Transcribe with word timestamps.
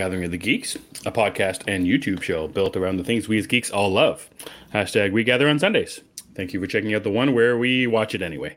Gathering 0.00 0.24
of 0.24 0.30
the 0.30 0.38
Geeks, 0.38 0.76
a 1.04 1.12
podcast 1.12 1.62
and 1.68 1.84
YouTube 1.86 2.22
show 2.22 2.48
built 2.48 2.74
around 2.74 2.96
the 2.96 3.04
things 3.04 3.28
we 3.28 3.36
as 3.36 3.46
geeks 3.46 3.70
all 3.70 3.90
love. 3.92 4.30
Hashtag 4.72 5.12
We 5.12 5.24
Gather 5.24 5.46
on 5.46 5.58
Sundays. 5.58 6.00
Thank 6.34 6.54
you 6.54 6.60
for 6.60 6.66
checking 6.66 6.94
out 6.94 7.02
the 7.02 7.10
one 7.10 7.34
where 7.34 7.58
we 7.58 7.86
watch 7.86 8.14
it 8.14 8.22
anyway. 8.22 8.56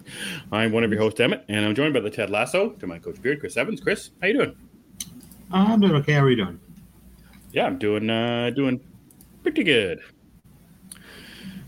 I'm 0.54 0.72
one 0.72 0.86
of 0.86 0.92
your 0.92 1.02
hosts, 1.02 1.20
Emmet, 1.20 1.44
and 1.50 1.66
I'm 1.66 1.76
joined 1.76 1.94
by 1.94 2.00
the 2.00 2.10
Ted 2.10 2.30
Lasso 2.30 2.70
to 2.70 2.88
my 2.88 2.98
coach 2.98 3.22
Beard, 3.22 3.42
Chris 3.42 3.58
Evans. 3.58 3.82
Chris, 3.82 4.12
how 4.22 4.28
you 4.28 4.36
doing? 4.36 4.56
I'm 5.52 5.82
doing 5.82 5.96
okay. 5.96 6.14
How 6.14 6.22
are 6.22 6.30
you 6.30 6.38
doing? 6.38 6.62
Yeah, 7.52 7.66
I'm 7.66 7.78
doing 7.78 8.10
uh 8.10 8.52
doing 8.52 8.80
pretty 9.42 9.66
good. 9.66 10.00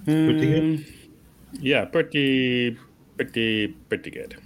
Pretty 0.06 0.40
good? 0.40 0.64
Um, 0.64 0.86
Yeah, 1.60 1.84
pretty 1.84 2.78
pretty 3.18 3.68
pretty 3.90 4.10
good. 4.10 4.38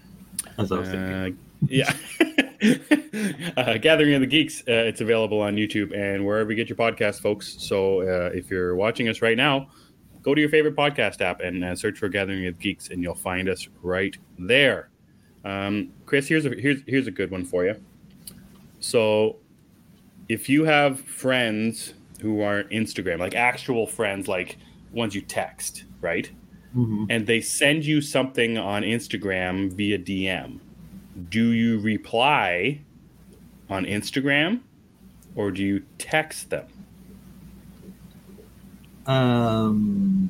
As 0.57 0.71
I 0.71 0.79
was 0.79 0.89
thinking. 0.89 1.13
Uh, 1.13 1.29
yeah. 1.67 1.93
uh, 2.61 3.77
Gathering 3.77 4.13
of 4.15 4.21
the 4.21 4.27
Geeks. 4.27 4.61
Uh, 4.61 4.71
it's 4.87 5.01
available 5.01 5.39
on 5.41 5.55
YouTube 5.55 5.95
and 5.97 6.25
wherever 6.25 6.49
you 6.51 6.55
get 6.55 6.69
your 6.69 6.75
podcast, 6.77 7.21
folks. 7.21 7.55
So 7.59 8.01
uh, 8.01 8.31
if 8.33 8.49
you're 8.49 8.75
watching 8.75 9.07
us 9.09 9.21
right 9.21 9.37
now, 9.37 9.69
go 10.21 10.35
to 10.35 10.41
your 10.41 10.49
favorite 10.49 10.75
podcast 10.75 11.21
app 11.21 11.41
and 11.41 11.63
uh, 11.63 11.75
search 11.75 11.97
for 11.99 12.09
Gathering 12.09 12.45
of 12.47 12.59
Geeks, 12.59 12.89
and 12.89 13.01
you'll 13.01 13.15
find 13.15 13.47
us 13.49 13.67
right 13.81 14.15
there. 14.37 14.89
Um, 15.45 15.91
Chris, 16.05 16.27
here's 16.27 16.45
a 16.45 16.49
here's 16.49 16.81
here's 16.85 17.07
a 17.07 17.11
good 17.11 17.31
one 17.31 17.45
for 17.45 17.65
you. 17.65 17.75
So, 18.81 19.37
if 20.27 20.49
you 20.49 20.65
have 20.65 20.99
friends 21.01 21.93
who 22.21 22.41
are 22.41 22.63
Instagram, 22.65 23.19
like 23.19 23.35
actual 23.35 23.87
friends, 23.87 24.27
like 24.27 24.57
ones 24.91 25.15
you 25.15 25.21
text, 25.21 25.85
right? 26.01 26.29
Mhm. 26.75 27.07
and 27.09 27.25
they 27.25 27.41
send 27.41 27.83
you 27.83 27.99
something 27.99 28.55
on 28.59 28.83
Instagram 28.83 29.73
via 29.73 29.97
DM, 29.97 30.59
do 31.29 31.51
you 31.51 31.79
reply 31.79 32.81
on 33.69 33.85
Instagram 33.85 34.61
or 35.35 35.51
do 35.51 35.63
you 35.63 35.83
text 35.97 36.49
them? 36.49 36.67
Um, 39.05 40.29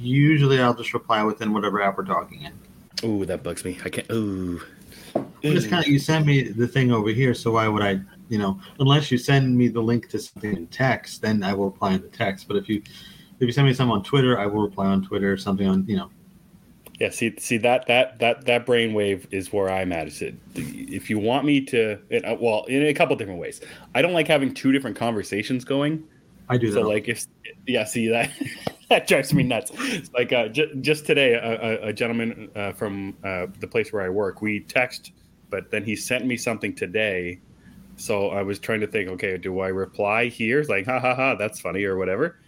usually 0.00 0.60
I'll 0.60 0.74
just 0.74 0.94
reply 0.94 1.22
within 1.22 1.52
whatever 1.52 1.82
app 1.82 1.98
we're 1.98 2.04
talking 2.04 2.42
in. 2.42 3.08
Ooh, 3.08 3.24
that 3.26 3.42
bugs 3.42 3.64
me. 3.64 3.78
I 3.84 3.90
can't. 3.90 4.10
Ooh. 4.10 4.62
It's 5.42 5.66
kind 5.66 5.84
of 5.84 5.90
you 5.90 5.98
sent 5.98 6.24
me 6.24 6.42
the 6.42 6.66
thing 6.66 6.90
over 6.90 7.10
here, 7.10 7.34
so 7.34 7.52
why 7.52 7.68
would 7.68 7.82
I? 7.82 8.00
You 8.30 8.38
know, 8.38 8.58
unless 8.80 9.10
you 9.10 9.18
send 9.18 9.56
me 9.56 9.68
the 9.68 9.80
link 9.80 10.08
to 10.08 10.18
something 10.18 10.56
in 10.56 10.66
text, 10.68 11.20
then 11.20 11.42
I 11.42 11.52
will 11.52 11.66
reply 11.66 11.92
in 11.92 12.00
the 12.00 12.08
text. 12.08 12.48
But 12.48 12.56
if 12.56 12.68
you 12.68 12.82
if 13.40 13.40
you 13.40 13.52
send 13.52 13.66
me 13.66 13.74
something 13.74 13.92
on 13.92 14.02
Twitter, 14.02 14.38
I 14.38 14.46
will 14.46 14.62
reply 14.62 14.86
on 14.86 15.04
Twitter. 15.04 15.36
Something 15.36 15.68
on 15.68 15.84
you 15.86 15.96
know. 15.96 16.10
Yeah, 17.00 17.10
see, 17.10 17.34
see 17.38 17.56
that 17.58 17.86
that 17.88 18.20
that 18.20 18.44
that 18.44 18.66
brainwave 18.66 19.26
is 19.32 19.52
where 19.52 19.68
I'm 19.68 19.92
at. 19.92 20.06
Is 20.06 20.22
it? 20.22 20.36
If 20.54 21.10
you 21.10 21.18
want 21.18 21.44
me 21.44 21.60
to, 21.62 21.98
it, 22.08 22.24
uh, 22.24 22.36
well, 22.40 22.64
in 22.64 22.84
a 22.84 22.94
couple 22.94 23.16
different 23.16 23.40
ways. 23.40 23.60
I 23.94 24.02
don't 24.02 24.12
like 24.12 24.28
having 24.28 24.54
two 24.54 24.70
different 24.70 24.96
conversations 24.96 25.64
going. 25.64 26.04
I 26.48 26.56
do 26.56 26.70
that. 26.70 26.74
So 26.74 26.82
like 26.82 27.08
if 27.08 27.26
yeah, 27.66 27.84
see 27.84 28.08
that 28.08 28.30
that 28.90 29.08
drives 29.08 29.34
me 29.34 29.42
nuts. 29.42 29.72
It's 29.74 30.12
like 30.12 30.32
uh, 30.32 30.48
j- 30.48 30.72
just 30.80 31.04
today, 31.06 31.34
a, 31.34 31.86
a, 31.86 31.88
a 31.88 31.92
gentleman 31.92 32.50
uh, 32.54 32.72
from 32.72 33.16
uh, 33.24 33.46
the 33.58 33.66
place 33.66 33.92
where 33.92 34.02
I 34.02 34.08
work, 34.08 34.40
we 34.40 34.60
text, 34.60 35.12
but 35.50 35.70
then 35.70 35.84
he 35.84 35.96
sent 35.96 36.26
me 36.26 36.36
something 36.36 36.74
today. 36.74 37.40
So 37.96 38.30
I 38.30 38.42
was 38.42 38.58
trying 38.58 38.80
to 38.80 38.86
think, 38.86 39.08
okay, 39.10 39.36
do 39.36 39.60
I 39.60 39.68
reply 39.68 40.26
here? 40.26 40.60
It's 40.60 40.68
like, 40.68 40.86
ha 40.86 40.98
ha 40.98 41.14
ha, 41.14 41.34
that's 41.36 41.60
funny 41.60 41.84
or 41.84 41.96
whatever, 41.96 42.38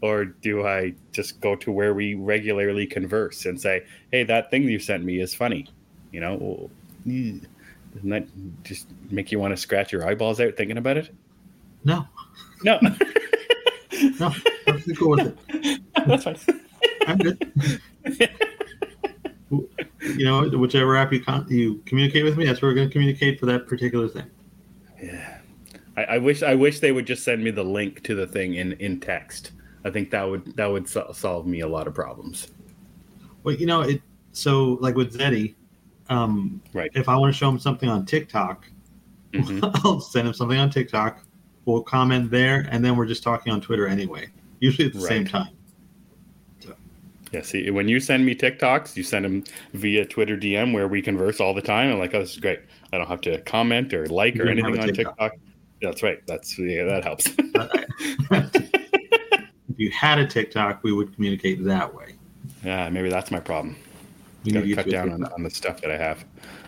or 0.00 0.24
do 0.26 0.66
I 0.66 0.94
just 1.12 1.40
go 1.40 1.56
to 1.56 1.72
where 1.72 1.92
we 1.94 2.14
regularly 2.14 2.86
converse 2.86 3.46
and 3.46 3.60
say, 3.60 3.84
hey, 4.12 4.22
that 4.24 4.50
thing 4.50 4.64
you 4.64 4.78
sent 4.78 5.04
me 5.04 5.20
is 5.20 5.34
funny, 5.34 5.66
you 6.12 6.20
know? 6.20 6.70
Doesn't 7.04 8.10
that 8.10 8.26
just 8.64 8.86
make 9.10 9.32
you 9.32 9.38
want 9.38 9.52
to 9.52 9.56
scratch 9.56 9.92
your 9.92 10.06
eyeballs 10.06 10.40
out 10.40 10.56
thinking 10.56 10.78
about 10.78 10.96
it? 10.98 11.14
no, 11.84 12.06
No, 12.64 12.78
no, 14.20 14.32
I'm 14.68 14.82
cool 14.96 15.10
with 15.10 15.36
it. 15.54 15.80
that's 16.06 16.24
fine. 16.24 16.36
I'm 17.06 17.18
good. 17.18 17.52
you 19.50 20.24
know, 20.24 20.48
whichever 20.58 20.96
app 20.96 21.12
you 21.12 21.22
con- 21.24 21.46
you 21.48 21.82
communicate 21.86 22.24
with 22.24 22.36
me, 22.36 22.44
that's 22.46 22.60
where 22.62 22.70
we're 22.70 22.74
going 22.74 22.88
to 22.88 22.92
communicate 22.92 23.40
for 23.40 23.46
that 23.46 23.66
particular 23.66 24.08
thing. 24.08 24.26
Yeah, 25.02 25.38
I, 25.96 26.04
I 26.04 26.18
wish 26.18 26.42
I 26.42 26.54
wish 26.54 26.80
they 26.80 26.92
would 26.92 27.06
just 27.06 27.24
send 27.24 27.42
me 27.42 27.50
the 27.50 27.64
link 27.64 28.02
to 28.04 28.14
the 28.14 28.26
thing 28.26 28.54
in 28.54 28.72
in 28.74 29.00
text. 29.00 29.52
I 29.88 29.92
think 29.92 30.10
that 30.10 30.22
would 30.28 30.56
that 30.56 30.66
would 30.66 30.88
sol- 30.88 31.12
solve 31.14 31.46
me 31.46 31.60
a 31.60 31.68
lot 31.68 31.86
of 31.86 31.94
problems. 31.94 32.48
Well, 33.42 33.54
you 33.54 33.66
know, 33.66 33.80
it 33.80 34.02
so 34.32 34.78
like 34.80 34.94
with 34.94 35.16
Zeddy, 35.16 35.54
um, 36.10 36.60
Right. 36.72 36.90
if 36.94 37.08
I 37.08 37.16
want 37.16 37.32
to 37.32 37.36
show 37.38 37.48
him 37.48 37.58
something 37.58 37.88
on 37.88 38.04
TikTok, 38.06 38.66
Mhm. 39.32 39.60
I'll 39.84 40.00
send 40.00 40.28
him 40.28 40.34
something 40.34 40.58
on 40.58 40.70
TikTok. 40.70 41.24
We'll 41.64 41.82
comment 41.82 42.30
there, 42.30 42.66
and 42.70 42.84
then 42.84 42.96
we're 42.96 43.06
just 43.06 43.22
talking 43.22 43.52
on 43.52 43.60
Twitter 43.60 43.86
anyway. 43.86 44.28
Usually 44.60 44.86
at 44.88 44.94
the 44.94 45.00
same 45.00 45.22
Right. 45.24 45.30
time. 45.30 45.48
Yeah, 47.30 47.42
see, 47.42 47.70
when 47.70 47.88
you 47.88 48.00
send 48.00 48.24
me 48.24 48.34
TikToks, 48.34 48.96
you 48.96 49.02
send 49.02 49.26
them 49.26 49.44
via 49.74 50.06
Twitter 50.06 50.34
DM 50.34 50.72
where 50.72 50.88
we 50.88 51.02
converse 51.02 51.40
all 51.40 51.52
the 51.52 51.60
time. 51.60 51.92
I'm 51.92 51.98
like, 51.98 52.14
oh, 52.14 52.20
this 52.20 52.30
is 52.32 52.38
great. 52.38 52.60
I 52.90 52.96
don't 52.96 53.06
have 53.06 53.20
to 53.22 53.38
comment 53.42 53.92
or 53.92 54.06
like 54.06 54.34
You 54.36 54.44
or 54.44 54.48
anything 54.48 54.78
on 54.78 54.86
TikTok. 54.88 55.14
TikTok. 55.18 55.32
That's 55.82 56.02
right. 56.02 56.26
That's 56.26 56.58
yeah, 56.58 56.84
that 56.84 57.04
helps. 57.04 57.28
if 59.78 59.82
you 59.84 59.90
had 59.92 60.18
a 60.18 60.26
TikTok, 60.26 60.82
we 60.82 60.92
would 60.92 61.14
communicate 61.14 61.62
that 61.64 61.94
way. 61.94 62.16
yeah, 62.64 62.88
maybe 62.90 63.08
that's 63.08 63.30
my 63.30 63.38
problem. 63.38 63.76
We 64.44 64.50
Got 64.50 64.64
need 64.64 64.70
to 64.70 64.74
cut 64.74 64.86
you 64.86 64.92
down 64.92 65.12
on, 65.12 65.24
on 65.24 65.42
the 65.44 65.50
stuff 65.50 65.80
that 65.82 65.90
I 65.90 65.96
have. 65.96 66.24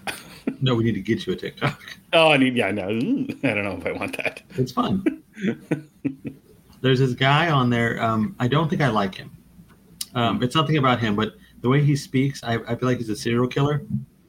No, 0.62 0.74
we 0.74 0.84
need 0.84 0.94
to 0.94 1.00
get 1.00 1.26
you 1.26 1.34
a 1.34 1.36
TikTok. 1.36 1.80
Oh, 2.12 2.32
I 2.32 2.36
need. 2.36 2.56
Yeah, 2.56 2.70
no, 2.70 2.88
I 2.88 3.54
don't 3.54 3.62
know 3.64 3.76
if 3.78 3.86
I 3.86 3.92
want 3.92 4.16
that. 4.16 4.42
It's 4.56 4.72
fun. 4.72 5.22
There's 6.80 6.98
this 6.98 7.12
guy 7.12 7.50
on 7.50 7.70
there. 7.70 8.02
Um, 8.02 8.34
I 8.40 8.48
don't 8.48 8.68
think 8.68 8.80
I 8.82 8.88
like 8.88 9.14
him. 9.14 9.30
Um, 10.14 10.42
it's 10.42 10.54
something 10.54 10.76
about 10.76 10.98
him, 10.98 11.14
but 11.14 11.34
the 11.60 11.68
way 11.68 11.82
he 11.82 11.94
speaks, 11.94 12.42
I, 12.42 12.54
I 12.66 12.74
feel 12.74 12.88
like 12.88 12.98
he's 12.98 13.10
a 13.10 13.16
serial 13.16 13.46
killer. 13.46 13.82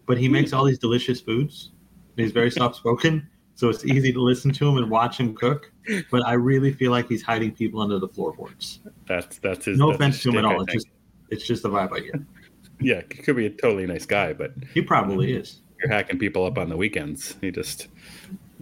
But 0.05 0.17
he 0.17 0.27
makes 0.27 0.53
all 0.53 0.63
these 0.65 0.77
delicious 0.77 1.21
foods. 1.21 1.71
He's 2.17 2.31
very 2.33 2.51
soft 2.51 2.75
spoken, 2.75 3.27
so 3.61 3.69
it's 3.69 3.85
easy 3.85 4.11
to 4.11 4.19
listen 4.19 4.51
to 4.51 4.67
him 4.67 4.77
and 4.77 4.89
watch 4.89 5.19
him 5.19 5.35
cook. 5.35 5.71
But 6.09 6.25
I 6.25 6.33
really 6.33 6.73
feel 6.73 6.89
like 6.89 7.07
he's 7.07 7.21
hiding 7.21 7.51
people 7.51 7.79
under 7.79 7.99
the 7.99 8.07
floorboards. 8.07 8.79
That's 9.07 9.37
that's 9.37 9.65
his. 9.65 9.77
No 9.77 9.89
that's 9.89 9.97
offense 9.97 10.15
his 10.15 10.23
to 10.23 10.29
him 10.31 10.37
at 10.39 10.45
all. 10.45 10.63
It's 10.63 10.73
just 10.73 10.87
it's 11.29 11.45
just 11.45 11.61
the 11.61 11.69
vibe 11.69 11.93
I 11.93 11.99
get. 11.99 12.15
yeah, 12.79 13.01
he 13.11 13.21
could 13.21 13.35
be 13.35 13.45
a 13.45 13.51
totally 13.51 13.85
nice 13.85 14.07
guy, 14.07 14.33
but 14.33 14.53
He 14.73 14.81
probably 14.81 15.33
is. 15.33 15.61
you're 15.79 15.89
hacking 15.89 16.17
people 16.17 16.43
up 16.43 16.57
on 16.57 16.69
the 16.69 16.75
weekends. 16.75 17.35
He 17.39 17.51
just 17.51 17.87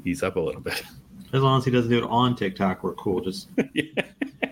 ease 0.03 0.21
up 0.21 0.35
a 0.35 0.41
little 0.41 0.59
bit. 0.59 0.83
As 1.31 1.41
long 1.41 1.59
as 1.59 1.63
he 1.63 1.71
doesn't 1.71 1.89
do 1.89 1.99
it 1.99 2.03
on 2.03 2.35
TikTok, 2.35 2.83
we're 2.83 2.93
cool. 2.95 3.21
Just 3.21 3.47
yeah. 3.73 4.03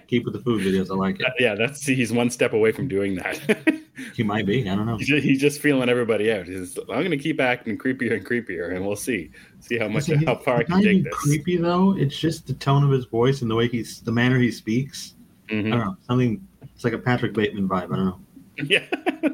Keep 0.07 0.25
with 0.25 0.33
the 0.33 0.39
food 0.39 0.61
videos. 0.61 0.89
I 0.89 0.95
like 0.95 1.19
it. 1.19 1.27
yeah, 1.39 1.55
that's 1.55 1.81
see 1.81 1.95
he's 1.95 2.11
one 2.11 2.29
step 2.29 2.53
away 2.53 2.71
from 2.71 2.87
doing 2.87 3.15
that. 3.15 3.39
He 4.13 4.21
might 4.21 4.45
be. 4.45 4.69
I 4.69 4.75
don't 4.75 4.85
know. 4.85 4.97
he's, 4.97 5.07
just, 5.07 5.23
he's 5.23 5.41
just 5.41 5.59
feeling 5.59 5.89
everybody 5.89 6.31
out. 6.31 6.45
He's, 6.45 6.77
I'm 6.77 6.85
going 6.85 7.09
to 7.09 7.17
keep 7.17 7.41
acting 7.41 7.79
creepier 7.79 8.13
and 8.13 8.23
creepier, 8.23 8.75
and 8.75 8.85
we'll 8.85 8.95
see, 8.95 9.31
see 9.59 9.79
how 9.79 9.87
much, 9.87 10.03
See, 10.03 10.23
how 10.23 10.35
far 10.35 10.57
I 10.57 10.63
can 10.65 10.83
take 10.83 11.03
this. 11.03 11.13
creepy 11.15 11.57
though. 11.57 11.97
It's 11.97 12.15
just 12.15 12.45
the 12.45 12.53
tone 12.53 12.83
of 12.83 12.91
his 12.91 13.05
voice 13.05 13.41
and 13.41 13.49
the 13.49 13.55
way 13.55 13.67
he's 13.67 14.01
the 14.01 14.11
manner 14.11 14.37
he 14.37 14.51
speaks. 14.51 15.15
Mhm. 15.49 15.67
I 15.73 15.77
don't 15.77 15.79
know. 15.79 15.97
Something 16.07 16.47
it's 16.75 16.83
like 16.83 16.93
a 16.93 16.99
Patrick 16.99 17.33
Bateman 17.33 17.67
vibe. 17.67 17.91
I 17.91 17.95
don't 17.95 18.05
know. 18.05 18.19
Yeah, 18.65 18.85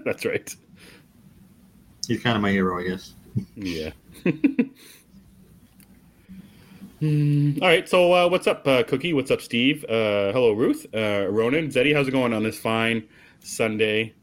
that's 0.06 0.24
right. 0.24 0.56
He's 2.08 2.22
kind 2.24 2.38
of 2.38 2.42
my 2.42 2.52
hero, 2.52 2.80
I 2.80 2.88
guess. 2.88 3.16
Yeah. 3.56 3.90
Hmm, 7.04 7.58
All 7.62 7.68
right, 7.68 7.90
so 7.90 8.14
uh, 8.14 8.30
what's 8.30 8.48
up, 8.48 8.66
uh, 8.66 8.82
Cookie? 8.84 9.12
What's 9.12 9.30
up, 9.30 9.42
Steve? 9.42 9.84
Uh, 9.90 10.32
hello, 10.32 10.54
Ruth, 10.54 10.86
uh, 10.96 11.28
Ronan, 11.30 11.68
Zeddy. 11.68 11.94
How's 11.94 12.08
it 12.08 12.12
going 12.12 12.32
on 12.32 12.44
this 12.44 12.58
fine 12.58 13.04
Sunday 13.42 14.14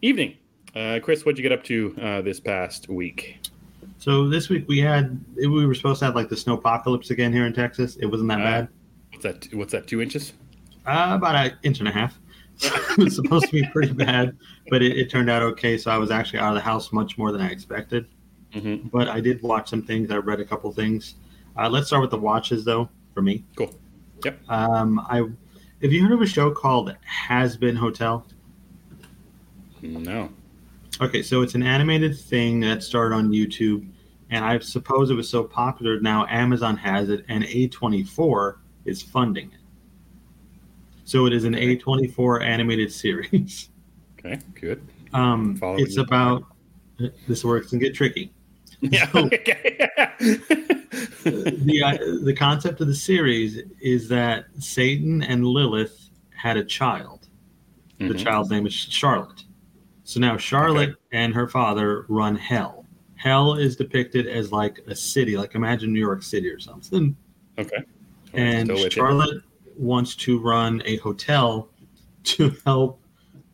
evening? 0.00 0.38
Uh, 0.74 1.00
Chris, 1.02 1.26
what'd 1.26 1.36
you 1.36 1.42
get 1.42 1.52
up 1.52 1.62
to 1.64 1.94
uh, 2.00 2.22
this 2.22 2.40
past 2.40 2.88
week? 2.88 3.40
So 3.98 4.26
this 4.26 4.48
week 4.48 4.64
we 4.68 4.78
had 4.78 5.22
we 5.36 5.66
were 5.66 5.74
supposed 5.74 5.98
to 5.98 6.06
have 6.06 6.14
like 6.14 6.30
the 6.30 6.36
snow 6.38 6.54
apocalypse 6.54 7.10
again 7.10 7.30
here 7.30 7.44
in 7.44 7.52
Texas. 7.52 7.96
It 7.96 8.06
wasn't 8.06 8.30
that 8.30 8.40
Uh, 8.40 8.44
bad. 8.44 8.68
What's 9.12 9.22
that? 9.24 9.48
What's 9.54 9.72
that? 9.72 9.86
Two 9.86 10.00
inches? 10.00 10.32
Uh, 10.86 11.10
about 11.14 11.34
an 11.36 11.58
inch 11.62 11.80
and 11.80 11.88
a 11.88 11.92
half. 11.92 12.18
it 12.62 12.96
was 13.04 13.16
supposed 13.16 13.44
to 13.48 13.52
be 13.52 13.66
pretty 13.70 13.92
bad, 13.92 14.34
but 14.70 14.80
it, 14.82 14.96
it 14.96 15.10
turned 15.10 15.28
out 15.28 15.42
okay. 15.42 15.76
So 15.76 15.90
I 15.90 15.98
was 15.98 16.10
actually 16.10 16.38
out 16.38 16.48
of 16.48 16.54
the 16.54 16.62
house 16.62 16.90
much 16.90 17.18
more 17.18 17.32
than 17.32 17.42
I 17.42 17.50
expected. 17.50 18.06
hmm 18.54 18.76
But 18.90 19.08
I 19.08 19.20
did 19.20 19.42
watch 19.42 19.68
some 19.68 19.82
things. 19.82 20.10
I 20.10 20.16
read 20.16 20.40
a 20.40 20.44
couple 20.46 20.72
things. 20.72 21.16
Uh, 21.58 21.68
let's 21.68 21.88
start 21.88 22.02
with 22.02 22.10
the 22.10 22.18
watches 22.18 22.64
though. 22.64 22.88
For 23.14 23.22
me, 23.22 23.44
Cool. 23.56 23.74
Yep. 24.24 24.38
Um, 24.48 25.00
I 25.00 25.16
have 25.82 25.92
you 25.92 26.02
heard 26.02 26.12
of 26.12 26.22
a 26.22 26.26
show 26.26 26.50
called 26.52 26.94
Hazbin 27.28 27.76
Hotel? 27.76 28.24
No. 29.82 30.30
Okay, 31.00 31.22
so 31.22 31.42
it's 31.42 31.54
an 31.54 31.62
animated 31.62 32.16
thing 32.18 32.60
that 32.60 32.82
started 32.82 33.14
on 33.14 33.30
YouTube, 33.30 33.88
and 34.30 34.44
I 34.44 34.58
suppose 34.58 35.10
it 35.10 35.14
was 35.14 35.28
so 35.28 35.44
popular 35.44 36.00
now 36.00 36.26
Amazon 36.28 36.76
has 36.76 37.08
it, 37.08 37.24
and 37.28 37.44
A24 37.44 38.56
is 38.84 39.02
funding 39.02 39.46
it. 39.52 39.58
So 41.04 41.26
it 41.26 41.32
is 41.32 41.44
an 41.44 41.54
Okay. 41.54 41.76
A24 41.76 42.42
animated 42.42 42.92
series. 42.92 43.70
Okay. 44.18 44.38
Good. 44.60 44.82
Um, 45.12 45.58
it's 45.78 45.96
about 45.96 46.44
this 47.28 47.44
works 47.44 47.72
and 47.72 47.80
get 47.80 47.94
tricky. 47.94 48.32
Yeah. 48.80 49.10
So- 49.10 49.28
the 51.24 51.82
uh, 51.84 52.24
the 52.24 52.34
concept 52.36 52.80
of 52.80 52.86
the 52.86 52.94
series 52.94 53.58
is 53.80 54.08
that 54.08 54.46
Satan 54.58 55.22
and 55.22 55.44
Lilith 55.44 56.10
had 56.34 56.56
a 56.56 56.64
child. 56.64 57.28
The 57.98 58.04
Mhm. 58.06 58.18
child's 58.18 58.50
name 58.50 58.66
is 58.66 58.72
Charlotte. 58.74 59.44
So 60.04 60.20
now 60.20 60.36
Charlotte 60.36 60.94
and 61.12 61.34
her 61.34 61.48
father 61.48 62.06
run 62.08 62.36
hell. 62.36 62.86
Hell 63.16 63.54
is 63.54 63.74
depicted 63.74 64.26
as 64.28 64.52
like 64.52 64.78
a 64.86 64.94
city, 64.94 65.36
like 65.36 65.54
imagine 65.56 65.92
New 65.92 65.98
York 66.00 66.22
City 66.22 66.48
or 66.48 66.60
something. 66.60 67.16
Okay. 67.58 67.82
And. 68.32 68.70
Charlotte 68.92 69.42
wants 69.76 70.14
to 70.16 70.38
run 70.38 70.82
a 70.84 70.96
hotel 70.98 71.68
to 72.24 72.54
help 72.64 73.00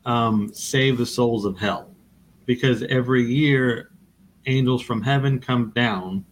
um, 0.05 0.53
save 0.53 0.99
the 0.99 1.07
souls 1.07 1.45
of 1.47 1.57
hell, 1.59 1.91
because 2.45 2.83
every 2.85 3.25
year 3.25 3.91
angels 4.47 4.83
from 4.83 5.03
heaven 5.03 5.39
come 5.39 5.71
down 5.75 6.25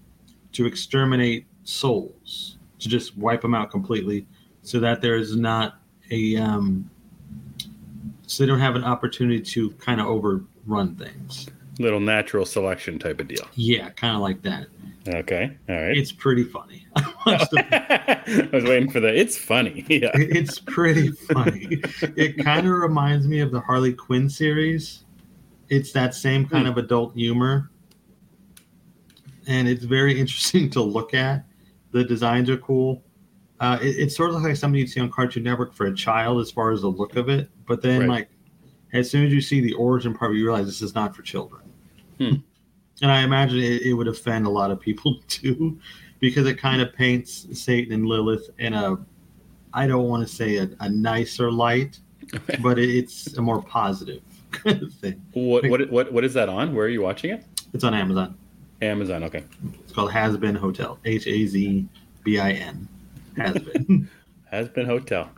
to 0.53 0.67
exterminate 0.67 1.47
souls, 1.65 2.59
to 2.79 2.89
just 2.89 3.17
wipe 3.17 3.41
them 3.41 3.55
out 3.55 3.71
completely, 3.71 4.27
so 4.63 4.81
that 4.81 5.01
there 5.01 5.17
is 5.17 5.37
not 5.37 5.79
a 6.11 6.37
um, 6.37 6.89
so 8.27 8.43
they 8.43 8.49
don't 8.49 8.61
have 8.61 8.77
an 8.77 8.85
opportunity 8.85 9.41
to 9.41 9.71
kind 9.73 10.01
of 10.01 10.07
overrun 10.07 10.97
things. 10.97 11.49
Little 11.79 12.01
natural 12.01 12.45
selection 12.45 12.99
type 12.99 13.21
of 13.21 13.29
deal. 13.29 13.47
Yeah, 13.55 13.91
kind 13.91 14.15
of 14.15 14.23
like 14.23 14.43
that. 14.43 14.67
Okay. 15.09 15.57
All 15.69 15.75
right. 15.77 15.97
It's 15.97 16.13
pretty 16.13 16.45
funny. 16.45 16.87
I 16.97 17.03
I 18.27 18.49
was 18.53 18.65
waiting 18.65 18.91
for 18.91 19.01
the. 19.01 19.09
It's 19.09 19.37
funny. 19.37 19.85
Yeah. 19.93 20.11
It's 20.15 20.59
pretty 20.59 21.09
funny. 21.11 21.81
it 22.17 22.43
kind 22.45 22.67
of 22.67 22.73
reminds 22.73 23.27
me 23.27 23.41
of 23.41 23.51
the 23.51 23.61
Harley 23.61 23.93
Quinn 23.93 24.29
series. 24.29 25.05
It's 25.69 25.93
that 25.93 26.15
same 26.15 26.47
kind 26.47 26.67
of 26.67 26.79
adult 26.79 27.15
humor. 27.15 27.71
And 29.47 29.69
it's 29.69 29.85
very 29.85 30.19
interesting 30.21 30.71
to 30.71 30.83
look 30.83 31.15
at. 31.15 31.45
The 31.93 32.05
designs 32.05 32.49
are 32.51 32.57
cool. 32.59 33.03
Uh, 33.61 33.79
it, 33.81 33.99
it 33.99 34.13
sort 34.13 34.31
of 34.31 34.35
looks 34.37 34.47
like 34.47 34.57
something 34.57 34.79
you'd 34.81 34.91
see 34.91 35.01
on 35.01 35.11
Cartoon 35.11 35.43
Network 35.45 35.73
for 35.75 35.87
a 35.87 35.95
child 35.95 36.41
as 36.41 36.51
far 36.51 36.73
as 36.73 36.81
the 36.83 36.89
look 36.89 37.17
of 37.17 37.29
it. 37.29 37.49
But 37.67 37.81
then, 37.83 38.01
Right. 38.01 38.09
like, 38.09 38.29
as 38.93 39.11
soon 39.11 39.25
as 39.27 39.33
you 39.33 39.41
see 39.41 39.61
the 39.61 39.73
origin 39.75 40.15
part, 40.15 40.35
you 40.35 40.45
realize 40.45 40.67
this 40.67 40.83
is 40.83 40.95
not 40.95 41.15
for 41.15 41.23
children. 41.23 41.63
Hmm. 42.19 42.35
And 43.01 43.11
I 43.11 43.23
imagine 43.23 43.59
it, 43.59 43.83
it 43.83 43.95
would 43.95 44.09
offend 44.09 44.47
a 44.47 44.51
lot 44.51 44.71
of 44.71 44.81
people 44.81 45.19
too, 45.29 45.79
because 46.21 46.47
it 46.47 46.59
kind 46.59 46.83
of 46.83 46.93
paints 46.93 47.47
Satan 47.53 47.93
and 47.93 48.07
Lilith 48.07 48.51
in 48.59 48.75
a 48.75 48.97
I 49.75 49.87
don't 49.87 50.07
want 50.09 50.27
to 50.29 50.33
say 50.33 50.59
a, 50.59 50.69
a 50.81 50.89
nicer 50.91 51.51
light, 51.51 51.99
but 52.61 52.79
it, 52.79 52.91
it's 52.91 53.39
a 53.39 53.43
more 53.43 53.63
positive 53.63 54.21
kind 54.51 54.83
of 54.83 54.93
thing. 54.93 55.23
What 55.33 55.67
what 55.69 55.91
what 55.91 56.13
what 56.13 56.25
is 56.25 56.35
that 56.35 56.49
on? 56.51 56.75
Where 56.75 56.85
are 56.87 56.91
you 56.91 57.01
watching 57.03 57.31
it? 57.31 57.45
It's 57.73 57.85
on 57.85 57.95
Amazon. 57.95 58.37
Amazon. 58.83 59.25
Okay. 59.25 59.45
It's 59.85 59.93
called 59.93 60.11
Hazbin 60.11 60.57
Hotel. 60.57 60.99
H 61.05 61.27
A 61.27 61.47
Z 61.47 61.87
B 62.25 62.39
I 62.39 62.53
N. 62.53 62.89
Hazbin. 63.37 64.07
Hazbin 64.53 64.85
hotel. 64.85 65.31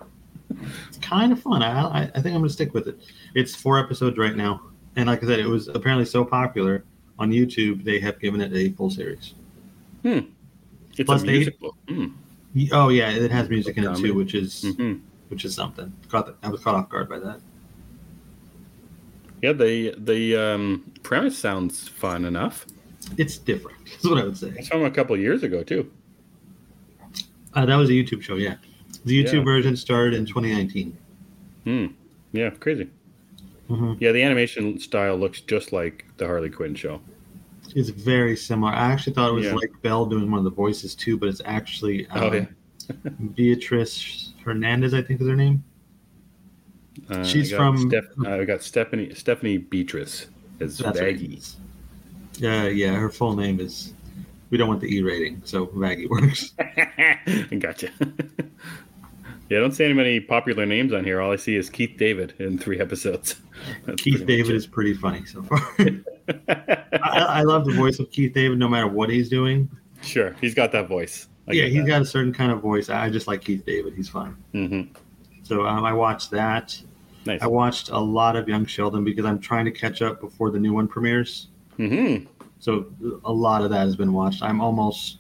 it's 0.89 0.99
kind 0.99 1.33
of 1.33 1.41
fun. 1.41 1.63
I, 1.63 1.81
I, 1.87 2.01
I 2.03 2.07
think 2.07 2.27
I'm 2.27 2.33
going 2.41 2.45
to 2.45 2.49
stick 2.51 2.75
with 2.75 2.89
it. 2.89 2.99
It's 3.37 3.55
four 3.55 3.79
episodes 3.79 4.19
right 4.19 4.35
now. 4.35 4.61
And 4.97 5.07
like 5.09 5.23
I 5.23 5.27
said, 5.27 5.39
it 5.39 5.47
was 5.47 5.69
apparently 5.69 6.05
so 6.05 6.25
popular 6.25 6.85
on 7.19 7.31
YouTube, 7.31 7.85
they 7.85 8.01
have 8.01 8.19
given 8.19 8.41
it 8.41 8.53
a 8.53 8.71
full 8.73 8.91
series. 8.91 9.35
Hmm. 10.03 10.21
It's 10.97 11.07
Plus 11.07 11.23
a 11.23 11.27
they- 11.27 11.47
Mm. 11.89 12.13
Oh, 12.73 12.89
yeah, 12.89 13.11
it 13.11 13.31
has 13.33 13.49
music 13.49 13.77
in 13.79 13.85
it 13.85 13.97
too, 13.97 14.15
which 14.15 14.35
is 14.35 14.75
hmm 14.77 14.95
which 15.29 15.45
is 15.45 15.55
something. 15.55 15.93
Caught 16.09 16.37
I 16.43 16.49
was 16.49 16.61
caught 16.61 16.77
off 16.77 16.89
guard 16.89 17.09
by 17.09 17.19
that. 17.19 17.41
Yeah. 19.43 19.53
The 19.53 19.95
the 19.99 20.37
um, 20.37 20.93
premise 21.03 21.37
sounds 21.37 21.89
fun 21.89 22.25
enough. 22.25 22.67
It's 23.19 23.39
different, 23.39 23.77
That's 23.85 24.05
what 24.05 24.19
I 24.19 24.25
would 24.25 24.37
say. 24.37 24.53
It's 24.57 24.69
from 24.69 24.85
a 24.85 24.91
couple 24.91 25.17
years 25.17 25.43
ago 25.43 25.63
too. 25.63 25.91
Uh, 27.55 27.65
that 27.67 27.77
was 27.77 27.89
a 27.89 27.93
YouTube 27.93 28.23
show, 28.23 28.35
yeah. 28.37 28.57
The 29.05 29.23
YouTube 29.23 29.39
Yeah. 29.39 29.45
version 29.45 29.77
started 29.77 30.15
in 30.15 30.27
2019. 30.27 30.97
Hmm. 31.65 31.87
Yeah. 32.33 32.51
Crazy. 32.51 32.89
Mhm. 33.71 33.97
Yeah. 34.01 34.13
The 34.13 34.23
animation 34.23 34.79
style 34.79 35.17
looks 35.17 35.41
just 35.41 35.73
like 35.73 36.05
the 36.17 36.27
Harley 36.27 36.51
Quinn 36.51 36.75
show. 36.75 37.01
It's 37.75 37.91
very 37.91 38.37
similar. 38.37 38.73
I 38.73 38.93
actually 38.93 39.13
thought 39.15 39.31
it 39.31 39.35
was 39.35 39.47
Yeah. 39.47 39.55
like 39.55 39.71
Bell 39.83 40.05
doing 40.07 40.31
one 40.31 40.39
of 40.39 40.45
the 40.45 40.51
voices 40.51 40.95
too, 40.95 41.17
but 41.17 41.29
it's 41.29 41.41
actually 41.45 42.07
um, 42.09 42.23
Oh, 42.23 42.33
yeah. 42.33 42.47
Beatrice 43.35 44.33
Hernandez, 44.45 44.93
I 44.95 45.03
think 45.03 45.21
is 45.21 45.27
her 45.29 45.37
name. 45.37 45.65
Uh, 47.09 47.25
She's 47.25 47.53
I 47.53 47.57
from- 47.57 47.89
Steph- 47.89 48.27
I 48.27 48.45
got 48.45 48.63
Stephanie 48.63 49.15
Stephanie 49.15 49.59
Beatrice 49.59 50.27
as 50.61 50.79
That's 50.79 50.99
Baggy. 51.01 51.35
is. 51.35 51.57
Yeah, 52.39 52.67
yeah. 52.69 52.95
Her 52.95 53.11
full 53.11 53.37
name 53.37 53.61
is. 53.61 53.93
We 54.51 54.59
don't 54.59 54.69
want 54.69 54.81
the 54.81 54.95
E 54.95 55.03
rating, 55.03 55.43
so 55.45 55.71
Maggie 55.75 56.07
works. 56.11 56.53
gotcha. 57.59 57.89
yeah, 59.49 59.59
I 59.59 59.61
don't 59.61 59.73
see 59.73 59.85
any 59.85 59.95
many 59.95 60.21
popular 60.21 60.67
names 60.67 60.93
on 60.93 61.05
here. 61.05 61.21
All 61.21 61.33
I 61.33 61.37
see 61.37 61.57
is 61.57 61.69
Keith 61.71 61.95
David 61.99 62.35
in 62.39 62.59
three 62.59 62.79
episodes. 62.81 63.37
That's 63.87 64.01
Keith 64.03 64.27
David 64.27 64.55
is 64.55 64.67
pretty 64.67 64.95
funny 64.95 65.25
so 65.25 65.43
far. 65.43 65.59
I, 67.03 67.41
I 67.41 67.43
love 67.43 67.65
the 67.65 67.73
voice 67.73 67.99
of 67.99 68.11
Keith 68.11 68.33
David, 68.35 68.59
no 68.59 68.69
matter 68.69 68.87
what 68.87 69.11
he's 69.11 69.29
doing. 69.29 69.69
Sure, 70.03 70.37
he's 70.41 70.55
got 70.55 70.71
that 70.73 70.87
voice. 70.87 71.29
I 71.49 71.53
yeah, 71.53 71.65
he's 71.65 71.83
that. 71.83 71.87
got 71.89 72.03
a 72.03 72.07
certain 72.07 72.33
kind 72.33 72.53
of 72.53 72.61
voice. 72.61 72.89
I 72.91 73.11
just 73.11 73.27
like 73.27 73.43
Keith 73.43 73.65
David. 73.67 73.95
He's 73.95 74.09
fun. 74.09 74.37
Mhm. 74.55 74.89
So 75.43 75.67
um, 75.67 75.85
I 75.85 75.93
watched 75.93 76.31
that. 76.31 76.79
Nice. 77.27 77.41
I 77.43 77.47
watched 77.47 77.89
a 77.89 77.99
lot 77.99 78.37
of 78.37 78.49
Young 78.49 78.67
Sheldon 78.67 79.03
because 79.05 79.25
I'm 79.25 79.39
trying 79.39 79.65
to 79.65 79.71
catch 79.71 80.03
up 80.03 80.21
before 80.21 80.51
the 80.51 80.59
new 80.59 80.73
one 80.75 80.87
premieres. 80.87 81.49
Hmm 81.77 82.17
So 82.61 82.87
a 83.25 83.33
lot 83.33 83.63
of 83.63 83.71
that 83.71 83.81
has 83.81 83.97
been 83.97 84.13
watched. 84.13 84.43
I'm 84.43 84.61
almost 84.61 85.19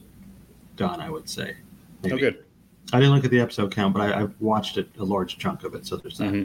done, 0.77 1.01
I 1.01 1.11
would 1.11 1.29
say. 1.29 1.57
Oh, 2.05 2.17
good. 2.17 2.45
I 2.93 3.01
didn't 3.01 3.15
look 3.15 3.25
at 3.25 3.31
the 3.31 3.41
episode 3.41 3.75
count, 3.75 3.95
but 3.95 4.03
I, 4.03 4.23
I've 4.23 4.35
watched 4.41 4.77
it 4.79 4.89
a 4.99 5.05
large 5.05 5.39
chunk 5.39 5.65
of 5.65 5.75
it. 5.75 5.87
So 5.87 5.97
there's 5.97 6.19
that. 6.19 6.29
hmm 6.31 6.45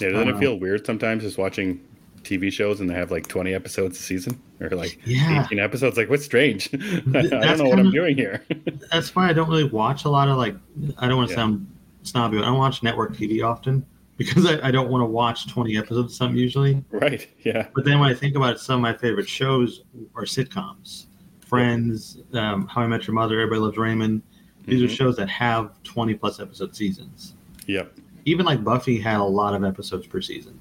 Yeah, 0.00 0.10
doesn't 0.10 0.28
Uh, 0.28 0.36
it 0.36 0.40
feel 0.40 0.58
weird 0.58 0.86
sometimes 0.86 1.22
just 1.22 1.38
watching 1.38 1.80
TV 2.22 2.52
shows 2.52 2.80
and 2.80 2.88
they 2.90 2.94
have 2.94 3.10
like 3.10 3.26
20 3.28 3.54
episodes 3.54 3.98
a 3.98 4.02
season 4.02 4.40
or 4.60 4.70
like 4.70 4.98
Yeah. 5.04 5.44
18 5.46 5.58
episodes? 5.58 5.96
Like, 5.96 6.08
what's 6.10 6.24
strange? 6.24 6.68
I 6.74 6.78
don't 6.78 7.30
know 7.32 7.64
what 7.64 7.78
I'm 7.78 7.84
kinda- 7.86 7.90
doing 7.92 8.16
here. 8.16 8.42
That's 8.90 9.14
why 9.14 9.28
I 9.28 9.32
don't 9.32 9.48
really 9.48 9.64
watch 9.64 10.04
a 10.04 10.08
lot 10.08 10.28
of 10.28 10.36
like. 10.36 10.54
I 10.98 11.08
don't 11.08 11.16
want 11.18 11.28
to 11.28 11.34
Yeah. 11.34 11.40
sound 11.42 11.66
snobby, 12.04 12.36
but 12.38 12.44
I 12.44 12.46
don't 12.48 12.58
watch 12.58 12.82
network 12.82 13.16
TV 13.16 13.44
often 13.44 13.84
because 14.16 14.46
I, 14.46 14.68
I 14.68 14.70
don't 14.70 14.88
want 14.88 15.02
to 15.02 15.06
watch 15.06 15.46
20 15.48 15.76
episodes 15.76 16.12
of 16.12 16.16
something 16.16 16.36
usually. 16.38 16.82
right. 16.90 17.26
Yeah. 17.44 17.68
But 17.74 17.84
then 17.84 17.98
when 18.00 18.10
I 18.10 18.14
think 18.14 18.34
about 18.36 18.54
it, 18.54 18.60
some 18.60 18.76
of 18.76 18.80
my 18.82 18.94
favorite 18.96 19.28
shows 19.28 19.82
are 20.14 20.22
sitcoms. 20.24 21.06
Friends, 21.46 22.18
um, 22.32 22.66
How 22.66 22.82
I 22.82 22.86
Met 22.86 23.06
Your 23.06 23.14
Mother, 23.14 23.38
Everybody 23.40 23.60
Loves 23.60 23.76
Raymond. 23.78 24.22
These 24.64 24.82
are 24.82 24.86
Mhm. 24.86 24.96
shows 24.96 25.16
that 25.16 25.28
have 25.28 25.70
20 25.84 26.14
plus 26.14 26.40
episode 26.40 26.74
seasons. 26.74 27.34
Yep. 27.66 27.92
Even 28.24 28.44
like 28.46 28.64
Buffy 28.64 28.98
had 28.98 29.18
a 29.20 29.24
lot 29.24 29.54
of 29.54 29.62
episodes 29.64 30.06
per 30.08 30.20
season. 30.20 30.58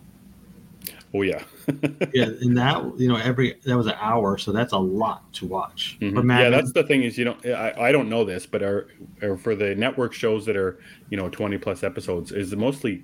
Oh, 1.14 1.22
yeah. 1.24 1.44
Yeah, 2.14 2.26
and 2.42 2.56
that 2.58 2.84
you 3.00 3.08
know 3.08 3.16
every 3.16 3.56
that 3.64 3.76
was 3.76 3.88
an 3.88 3.96
hour, 4.00 4.38
so 4.38 4.52
that's 4.52 4.74
a 4.74 4.78
lot 4.78 5.32
to 5.34 5.48
watch. 5.48 5.98
Mhm. 6.00 6.14
But 6.14 6.26
Mad 6.26 6.38
yeah, 6.44 6.50
Men- 6.50 6.60
that's 6.60 6.72
the 6.74 6.84
thing 6.84 7.02
is 7.04 7.18
you 7.18 7.26
don't. 7.26 7.44
I, 7.48 7.74
I 7.88 7.92
don't 7.92 8.08
know 8.10 8.24
this, 8.24 8.46
but 8.46 8.62
are, 8.62 8.88
are 9.24 9.36
for 9.36 9.56
the 9.56 9.74
network 9.74 10.14
shows 10.14 10.46
that 10.46 10.56
are 10.56 10.78
you 11.10 11.18
know 11.18 11.28
twenty 11.30 11.58
plus 11.58 11.84
episodes 11.84 12.32
is 12.32 12.54
it 12.54 12.60
mostly 12.60 13.04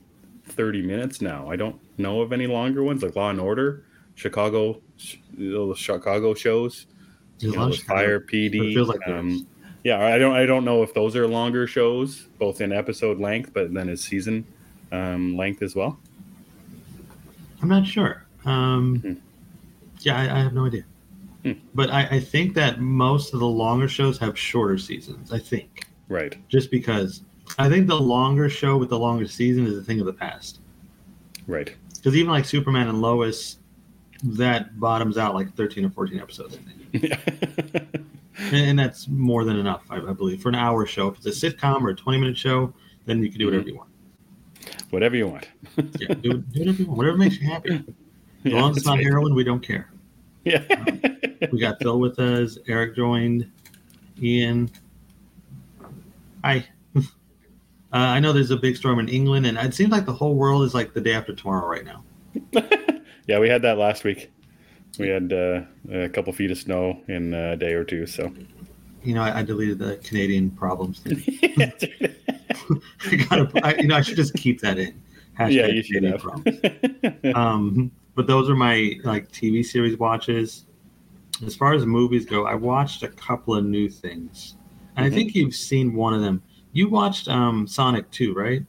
thirty 0.51 0.81
minutes 0.81 1.21
now. 1.21 1.49
I 1.49 1.55
don't 1.55 1.79
know 1.97 2.21
of 2.21 2.31
any 2.33 2.47
longer 2.47 2.83
ones 2.83 3.03
like 3.03 3.15
Law 3.15 3.29
and 3.29 3.39
Order, 3.39 3.83
Chicago, 4.15 4.81
the 5.37 5.73
Chicago 5.77 6.33
shows, 6.33 6.87
you 7.39 7.51
know, 7.55 7.71
Fire 7.73 8.19
PD. 8.19 8.75
Like 8.85 9.07
um, 9.07 9.47
yeah, 9.83 9.99
I 10.05 10.17
don't 10.17 10.35
I 10.35 10.45
don't 10.45 10.65
know 10.65 10.83
if 10.83 10.93
those 10.93 11.15
are 11.15 11.27
longer 11.27 11.65
shows, 11.67 12.27
both 12.39 12.61
in 12.61 12.71
episode 12.71 13.19
length, 13.19 13.51
but 13.53 13.73
then 13.73 13.89
as 13.89 14.01
season 14.01 14.45
um, 14.91 15.35
length 15.37 15.61
as 15.61 15.75
well. 15.75 15.99
I'm 17.61 17.69
not 17.69 17.85
sure. 17.85 18.25
Um, 18.45 18.99
Hmm. 18.99 19.13
Yeah, 19.99 20.17
I, 20.19 20.37
I 20.37 20.39
have 20.41 20.53
no 20.53 20.65
idea. 20.65 20.83
Hmm. 21.43 21.51
But 21.75 21.91
I, 21.91 22.07
I 22.07 22.19
think 22.19 22.55
that 22.55 22.79
most 22.79 23.33
of 23.35 23.39
the 23.39 23.47
longer 23.47 23.87
shows 23.87 24.17
have 24.17 24.37
shorter 24.37 24.77
seasons. 24.79 25.31
I 25.31 25.37
think 25.39 25.85
Right. 26.09 26.35
just 26.49 26.71
because 26.71 27.21
I 27.57 27.69
think 27.69 27.87
the 27.87 27.99
longer 27.99 28.49
show 28.49 28.77
with 28.77 28.89
the 28.89 28.99
longer 28.99 29.27
season 29.27 29.65
is 29.65 29.77
a 29.77 29.81
thing 29.81 29.99
of 29.99 30.05
the 30.05 30.13
past. 30.13 30.59
Right. 31.47 31.75
Because 31.95 32.15
even 32.15 32.31
like 32.31 32.45
Superman 32.45 32.87
and 32.87 33.01
Lois, 33.01 33.57
that 34.23 34.79
bottoms 34.79 35.17
out 35.17 35.35
like 35.35 35.53
13 35.55 35.85
or 35.85 35.89
14 35.89 36.19
episodes, 36.19 36.57
I 36.57 36.97
think. 36.97 38.05
And, 38.37 38.55
and 38.55 38.79
that's 38.79 39.07
more 39.07 39.43
than 39.43 39.57
enough, 39.57 39.83
I, 39.89 39.97
I 39.97 40.13
believe, 40.13 40.41
for 40.41 40.49
an 40.49 40.55
hour 40.55 40.85
show. 40.85 41.09
If 41.09 41.17
it's 41.25 41.43
a 41.43 41.51
sitcom 41.51 41.81
or 41.83 41.89
a 41.89 41.95
20 41.95 42.17
minute 42.17 42.37
show, 42.37 42.73
then 43.05 43.21
you 43.21 43.29
can 43.29 43.39
do 43.39 43.45
whatever 43.45 43.63
mm-hmm. 43.63 43.69
you 43.69 43.77
want. 43.77 43.89
Whatever 44.89 45.15
you 45.15 45.27
want. 45.27 45.47
Yeah, 45.99 46.13
do, 46.15 46.37
do 46.37 46.59
whatever 46.59 46.81
you 46.81 46.85
want. 46.87 46.97
Whatever 46.97 47.17
makes 47.17 47.39
you 47.39 47.49
happy. 47.49 47.73
As 48.45 48.51
Yeah, 48.51 48.61
long 48.61 48.71
as 48.71 48.77
it's 48.77 48.85
not 48.85 48.95
right. 48.95 49.03
heroin, 49.03 49.35
we 49.35 49.43
don't 49.43 49.61
care. 49.61 49.91
Yeah. 50.45 50.63
Um, 50.71 51.01
we 51.51 51.59
got 51.59 51.77
Phil 51.81 51.99
with 51.99 52.17
us. 52.19 52.57
Eric 52.67 52.95
joined. 52.95 53.51
Ian. 54.19 54.71
Hi. 56.43 56.65
Uh, 57.93 57.97
I 57.97 58.19
know 58.19 58.31
there's 58.31 58.51
a 58.51 58.57
big 58.57 58.77
storm 58.77 58.99
in 58.99 59.09
England, 59.09 59.45
and 59.45 59.57
it 59.57 59.73
seems 59.73 59.91
like 59.91 60.05
the 60.05 60.13
whole 60.13 60.35
world 60.35 60.63
is 60.63 60.73
like 60.73 60.93
the 60.93 61.01
day 61.01 61.13
after 61.13 61.33
tomorrow 61.35 61.67
right 61.67 61.83
now. 61.85 62.03
yeah, 63.27 63.39
we 63.39 63.49
had 63.49 63.61
that 63.63 63.77
last 63.77 64.03
week. 64.03 64.31
We 64.97 65.07
had 65.09 65.31
uh, 65.33 65.61
a 65.91 66.09
couple 66.09 66.31
feet 66.33 66.51
of 66.51 66.57
snow 66.57 67.01
in 67.07 67.33
a 67.33 67.55
day 67.57 67.73
or 67.73 67.83
two. 67.83 68.05
So, 68.05 68.33
You 69.03 69.13
know, 69.15 69.21
I, 69.23 69.39
I 69.39 69.43
deleted 69.43 69.79
the 69.79 69.97
Canadian 69.97 70.51
problems 70.51 70.99
thing. 70.99 71.21
I 73.11 73.15
gotta, 73.29 73.51
I, 73.63 73.75
you 73.75 73.87
know, 73.87 73.95
I 73.95 74.01
should 74.01 74.15
just 74.17 74.33
keep 74.35 74.61
that 74.61 74.77
in. 74.77 75.01
Hashtag 75.37 75.53
yeah, 75.53 75.67
you 75.67 75.81
should 75.83 75.95
Canadian 75.95 76.11
have. 76.13 76.21
problems. 76.21 77.35
um, 77.35 77.91
but 78.15 78.27
those 78.27 78.49
are 78.49 78.55
my 78.55 78.93
like 79.03 79.31
TV 79.31 79.65
series 79.65 79.97
watches. 79.97 80.65
As 81.45 81.55
far 81.55 81.73
as 81.73 81.85
movies 81.85 82.25
go, 82.25 82.45
I 82.45 82.53
watched 82.55 83.03
a 83.03 83.07
couple 83.07 83.55
of 83.55 83.65
new 83.65 83.89
things, 83.89 84.55
and 84.95 85.05
Mhm. 85.05 85.11
I 85.11 85.15
think 85.15 85.35
you've 85.35 85.55
seen 85.55 85.93
one 85.93 86.13
of 86.13 86.21
them. 86.21 86.43
You 86.73 86.89
watched 86.89 87.27
um, 87.27 87.67
Sonic 87.67 88.09
Two, 88.11 88.33
right? 88.33 88.63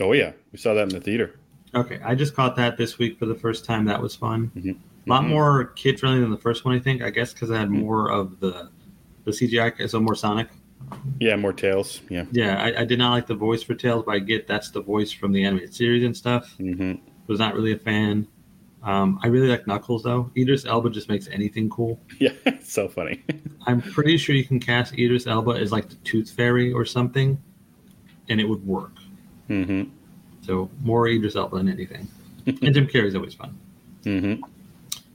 oh 0.00 0.12
yeah, 0.12 0.32
we 0.52 0.58
saw 0.58 0.74
that 0.74 0.82
in 0.84 0.88
the 0.88 1.00
theater. 1.00 1.38
Okay, 1.74 2.00
I 2.04 2.14
just 2.14 2.34
caught 2.34 2.56
that 2.56 2.76
this 2.76 2.98
week 2.98 3.18
for 3.18 3.26
the 3.26 3.34
first 3.34 3.64
time. 3.64 3.84
That 3.84 4.00
was 4.02 4.14
fun. 4.16 4.50
Mhm. 4.56 4.76
A 5.06 5.10
lot 5.10 5.22
Mhm. 5.24 5.28
more 5.28 5.64
kid 5.76 5.98
friendly 6.00 6.20
than 6.20 6.30
the 6.30 6.36
first 6.36 6.64
one, 6.64 6.74
I 6.74 6.78
think. 6.80 7.02
I 7.02 7.10
guess 7.10 7.32
because 7.32 7.50
I 7.50 7.58
had 7.58 7.68
Mhm. 7.68 7.80
more 7.82 8.10
of 8.10 8.40
the 8.40 8.68
the 9.24 9.32
CGI, 9.32 9.86
so 9.88 10.00
more 10.00 10.14
Sonic. 10.14 10.48
Yeah, 11.18 11.36
more 11.36 11.52
tails. 11.54 12.02
Yeah. 12.10 12.26
Yeah, 12.30 12.62
I, 12.62 12.82
I 12.82 12.84
did 12.84 12.98
not 12.98 13.12
like 13.12 13.26
the 13.26 13.34
voice 13.34 13.62
for 13.62 13.74
Tails, 13.74 14.02
but 14.04 14.14
I 14.14 14.18
get 14.18 14.46
that's 14.46 14.70
the 14.70 14.82
voice 14.82 15.10
from 15.12 15.32
the 15.32 15.42
animated 15.44 15.74
series 15.74 16.04
and 16.04 16.14
stuff. 16.16 16.54
hmm 16.58 16.94
Was 17.26 17.38
not 17.38 17.54
really 17.54 17.72
a 17.72 17.78
fan. 17.78 18.26
Um, 18.84 19.18
I 19.22 19.28
really 19.28 19.48
like 19.48 19.66
Knuckles 19.66 20.02
though. 20.02 20.30
Idris 20.36 20.66
Elba 20.66 20.90
just 20.90 21.08
makes 21.08 21.26
anything 21.28 21.70
cool. 21.70 21.98
Yeah, 22.20 22.32
it's 22.44 22.70
so 22.72 22.86
funny. 22.88 23.22
I'm 23.66 23.80
pretty 23.80 24.18
sure 24.18 24.34
you 24.36 24.44
can 24.44 24.60
cast 24.60 24.92
Idris 24.98 25.26
Elba 25.26 25.52
as 25.52 25.72
like 25.72 25.88
the 25.88 25.94
Tooth 25.96 26.30
Fairy 26.30 26.72
or 26.72 26.84
something, 26.84 27.40
and 28.28 28.40
it 28.40 28.44
would 28.44 28.64
work. 28.66 28.92
hmm 29.48 29.84
So 30.42 30.70
more 30.82 31.08
Idris 31.08 31.34
Elba 31.34 31.56
than 31.56 31.68
anything. 31.68 32.06
and 32.46 32.74
Jim 32.74 32.86
Carrey's 32.86 33.14
always 33.14 33.34
fun. 33.34 33.58
hmm 34.04 34.34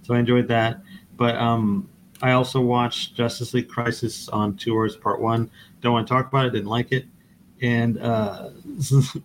So 0.03 0.15
I 0.15 0.19
enjoyed 0.19 0.47
that. 0.47 0.81
But 1.15 1.35
um, 1.35 1.88
I 2.23 2.31
also 2.31 2.59
watched 2.61 3.13
Justice 3.15 3.53
League 3.53 3.69
Crisis 3.69 4.29
on 4.29 4.55
Tours 4.57 4.95
Part 4.95 5.21
One. 5.21 5.49
Don't 5.81 5.93
want 5.93 6.07
to 6.07 6.13
talk 6.13 6.27
about 6.27 6.45
it. 6.47 6.51
Didn't 6.51 6.69
like 6.69 6.91
it. 6.91 7.05
And 7.61 7.99
uh, 8.01 8.49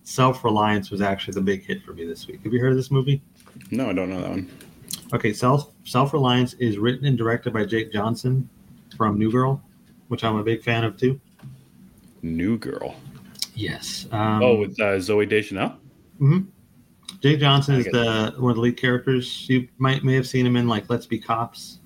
Self 0.02 0.44
Reliance 0.44 0.90
was 0.90 1.00
actually 1.00 1.34
the 1.34 1.40
big 1.40 1.64
hit 1.64 1.82
for 1.82 1.92
me 1.94 2.04
this 2.04 2.26
week. 2.26 2.42
Have 2.44 2.52
you 2.52 2.60
heard 2.60 2.72
of 2.72 2.76
this 2.76 2.90
movie? 2.90 3.22
No, 3.70 3.90
I 3.90 3.92
don't 3.92 4.10
know 4.10 4.20
that 4.20 4.30
one. 4.30 4.50
Okay, 5.12 5.32
Self 5.32 5.72
Self 5.84 6.12
Reliance 6.12 6.54
is 6.54 6.78
written 6.78 7.06
and 7.06 7.16
directed 7.18 7.52
by 7.52 7.64
Jake 7.64 7.92
Johnson 7.92 8.48
from 8.96 9.18
New 9.18 9.30
Girl, 9.30 9.62
which 10.08 10.24
I'm 10.24 10.36
a 10.36 10.42
big 10.42 10.62
fan 10.62 10.84
of 10.84 10.96
too. 10.96 11.20
New 12.22 12.58
Girl. 12.58 12.96
Yes. 13.54 14.06
Um, 14.10 14.42
oh, 14.42 14.56
with 14.56 14.80
uh, 14.80 14.96
Zooey 14.98 15.28
Deschanel. 15.28 15.76
mhm. 16.20 16.46
Jake 17.20 17.38
Johnson 17.40 17.76
is 17.76 17.84
the 17.86 18.34
one 18.38 18.50
of 18.50 18.56
the 18.56 18.62
lead 18.62 18.76
characters. 18.76 19.48
You 19.48 19.68
might 19.78 20.04
may 20.04 20.14
have 20.14 20.26
seen 20.26 20.44
him 20.46 20.56
in 20.56 20.68
like 20.68 20.90
Let's 20.90 21.06
Be 21.06 21.18
Cops. 21.18 21.78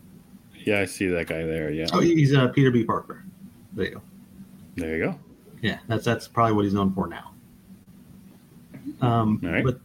Yeah, 0.64 0.80
I 0.80 0.84
see 0.84 1.06
that 1.08 1.26
guy 1.28 1.44
there. 1.44 1.70
Yeah, 1.70 1.86
Oh, 1.92 2.00
he's 2.00 2.34
uh, 2.34 2.48
Peter 2.48 2.70
B. 2.70 2.84
Parker. 2.84 3.24
There 3.74 3.86
you 3.86 3.94
go. 3.94 4.02
there 4.76 4.96
you 4.96 5.04
go. 5.04 5.18
Yeah, 5.62 5.78
that's 5.86 6.04
that's 6.04 6.26
probably 6.28 6.54
what 6.54 6.64
he's 6.64 6.74
known 6.74 6.92
for 6.92 7.06
now. 7.06 7.32
Um, 9.00 9.40
All 9.44 9.50
right. 9.50 9.64
But 9.64 9.80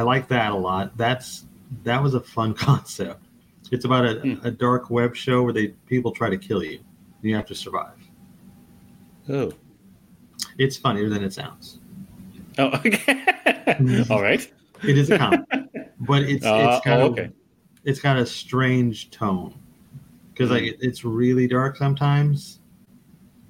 I 0.00 0.02
like 0.02 0.28
that 0.28 0.52
a 0.52 0.56
lot. 0.56 0.96
That's 0.96 1.44
that 1.84 2.02
was 2.02 2.14
a 2.14 2.20
fun 2.20 2.54
concept. 2.66 3.22
It's 3.70 3.84
about 3.84 4.06
a, 4.06 4.14
Hmm. 4.20 4.46
a 4.46 4.50
dark 4.50 4.88
web 4.88 5.14
show 5.14 5.42
where 5.42 5.52
they 5.52 5.68
people 5.86 6.10
try 6.10 6.30
to 6.30 6.38
kill 6.38 6.64
you. 6.64 6.80
You 7.20 7.34
have 7.36 7.44
to 7.46 7.54
survive. 7.54 7.98
Oh, 9.28 9.52
It's 10.56 10.78
funnier 10.78 11.10
than 11.10 11.22
it 11.22 11.34
sounds. 11.34 11.80
oh, 12.58 12.68
okay. 12.74 14.06
All 14.08 14.22
right. 14.22 14.50
It 14.82 14.96
is 14.96 15.10
a 15.10 15.18
comedy, 15.18 15.44
but 16.00 16.22
it's 16.22 16.44
Uh, 16.46 16.70
it's 16.76 16.84
kind 16.84 17.02
oh, 17.02 17.06
of 17.08 17.12
okay. 17.12 17.30
it's 17.84 18.00
got 18.00 18.16
a 18.16 18.24
strange 18.24 19.10
tone 19.10 19.54
because 20.32 20.50
like 20.50 20.62
Hmm. 20.62 20.68
it, 20.68 20.76
it's 20.80 21.04
really 21.04 21.46
dark 21.46 21.76
sometimes. 21.76 22.60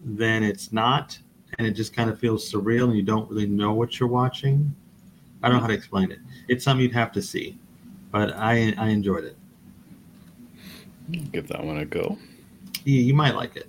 Then 0.04 0.42
it's 0.42 0.72
not, 0.72 1.16
and 1.58 1.66
it 1.66 1.72
just 1.72 1.92
kind 1.94 2.10
of 2.10 2.18
feels 2.18 2.50
surreal, 2.50 2.88
and 2.88 2.96
you 2.96 3.04
don't 3.04 3.30
really 3.30 3.46
know 3.46 3.72
what 3.72 4.00
you're 4.00 4.08
watching. 4.08 4.74
I 5.42 5.48
don't 5.48 5.56
know 5.56 5.60
how 5.62 5.68
to 5.68 5.74
explain 5.74 6.10
it. 6.10 6.18
It's 6.48 6.64
something 6.64 6.82
you'd 6.82 6.92
have 6.92 7.12
to 7.12 7.22
see, 7.22 7.58
but 8.10 8.34
I 8.36 8.74
I 8.76 8.88
enjoyed 8.88 9.24
it. 9.24 9.36
Give 11.32 11.46
that 11.48 11.64
one 11.64 11.78
a 11.78 11.84
go. 11.84 12.18
Yeah, 12.84 13.00
you 13.00 13.14
might 13.14 13.34
like 13.34 13.56
it. 13.56 13.68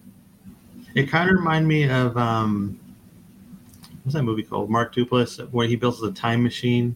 It 0.96 1.10
kind 1.10 1.30
of 1.30 1.38
reminded 1.38 1.68
me 1.68 1.90
of 1.90 2.18
um, 2.18 2.80
what's 4.04 4.14
that 4.14 4.24
movie 4.24 4.44
called? 4.44 4.70
Mark 4.70 4.94
Duplass, 4.94 5.40
where 5.52 5.68
he 5.68 5.76
builds 5.76 6.02
a 6.04 6.12
time 6.12 6.44
machine. 6.44 6.96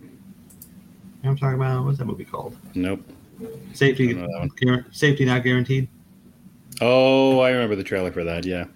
You 0.00 0.08
know 0.08 0.10
what 1.20 1.30
I'm 1.30 1.36
talking 1.36 1.54
about? 1.56 1.84
What's 1.84 1.98
that 1.98 2.06
movie 2.06 2.24
called? 2.24 2.56
Nope. 2.74 3.04
Safety, 3.72 4.10
I 4.10 4.12
don't 4.12 4.22
know 4.22 4.28
that 4.32 4.38
one. 4.38 4.50
guar- 4.50 4.94
safety 4.94 5.24
not 5.24 5.42
guaranteed. 5.42 5.88
Oh, 6.80 7.40
I 7.40 7.50
remember 7.50 7.76
the 7.76 7.84
trailer 7.84 8.12
for 8.12 8.24
that. 8.24 8.44
Yeah. 8.46 8.66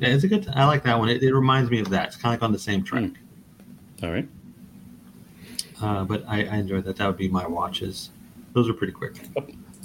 Yeah, 0.00 0.08
it's 0.08 0.24
a 0.24 0.28
good. 0.28 0.48
I 0.54 0.64
like 0.66 0.82
that 0.84 0.98
one. 0.98 1.08
It, 1.08 1.22
it 1.22 1.34
reminds 1.34 1.70
me 1.70 1.80
of 1.80 1.88
that. 1.90 2.08
It's 2.08 2.16
kind 2.16 2.34
of 2.34 2.40
like 2.40 2.46
on 2.46 2.52
the 2.52 2.58
same 2.58 2.82
track. 2.84 3.10
All 4.02 4.10
right. 4.10 4.28
Uh, 5.82 6.04
but 6.04 6.24
I, 6.28 6.44
I 6.44 6.56
enjoyed 6.56 6.84
that. 6.84 6.96
That 6.96 7.06
would 7.06 7.16
be 7.16 7.28
my 7.28 7.46
watches. 7.46 8.10
Those 8.52 8.68
are 8.68 8.72
pretty 8.74 8.92
quick. 8.92 9.16
A 9.36 9.42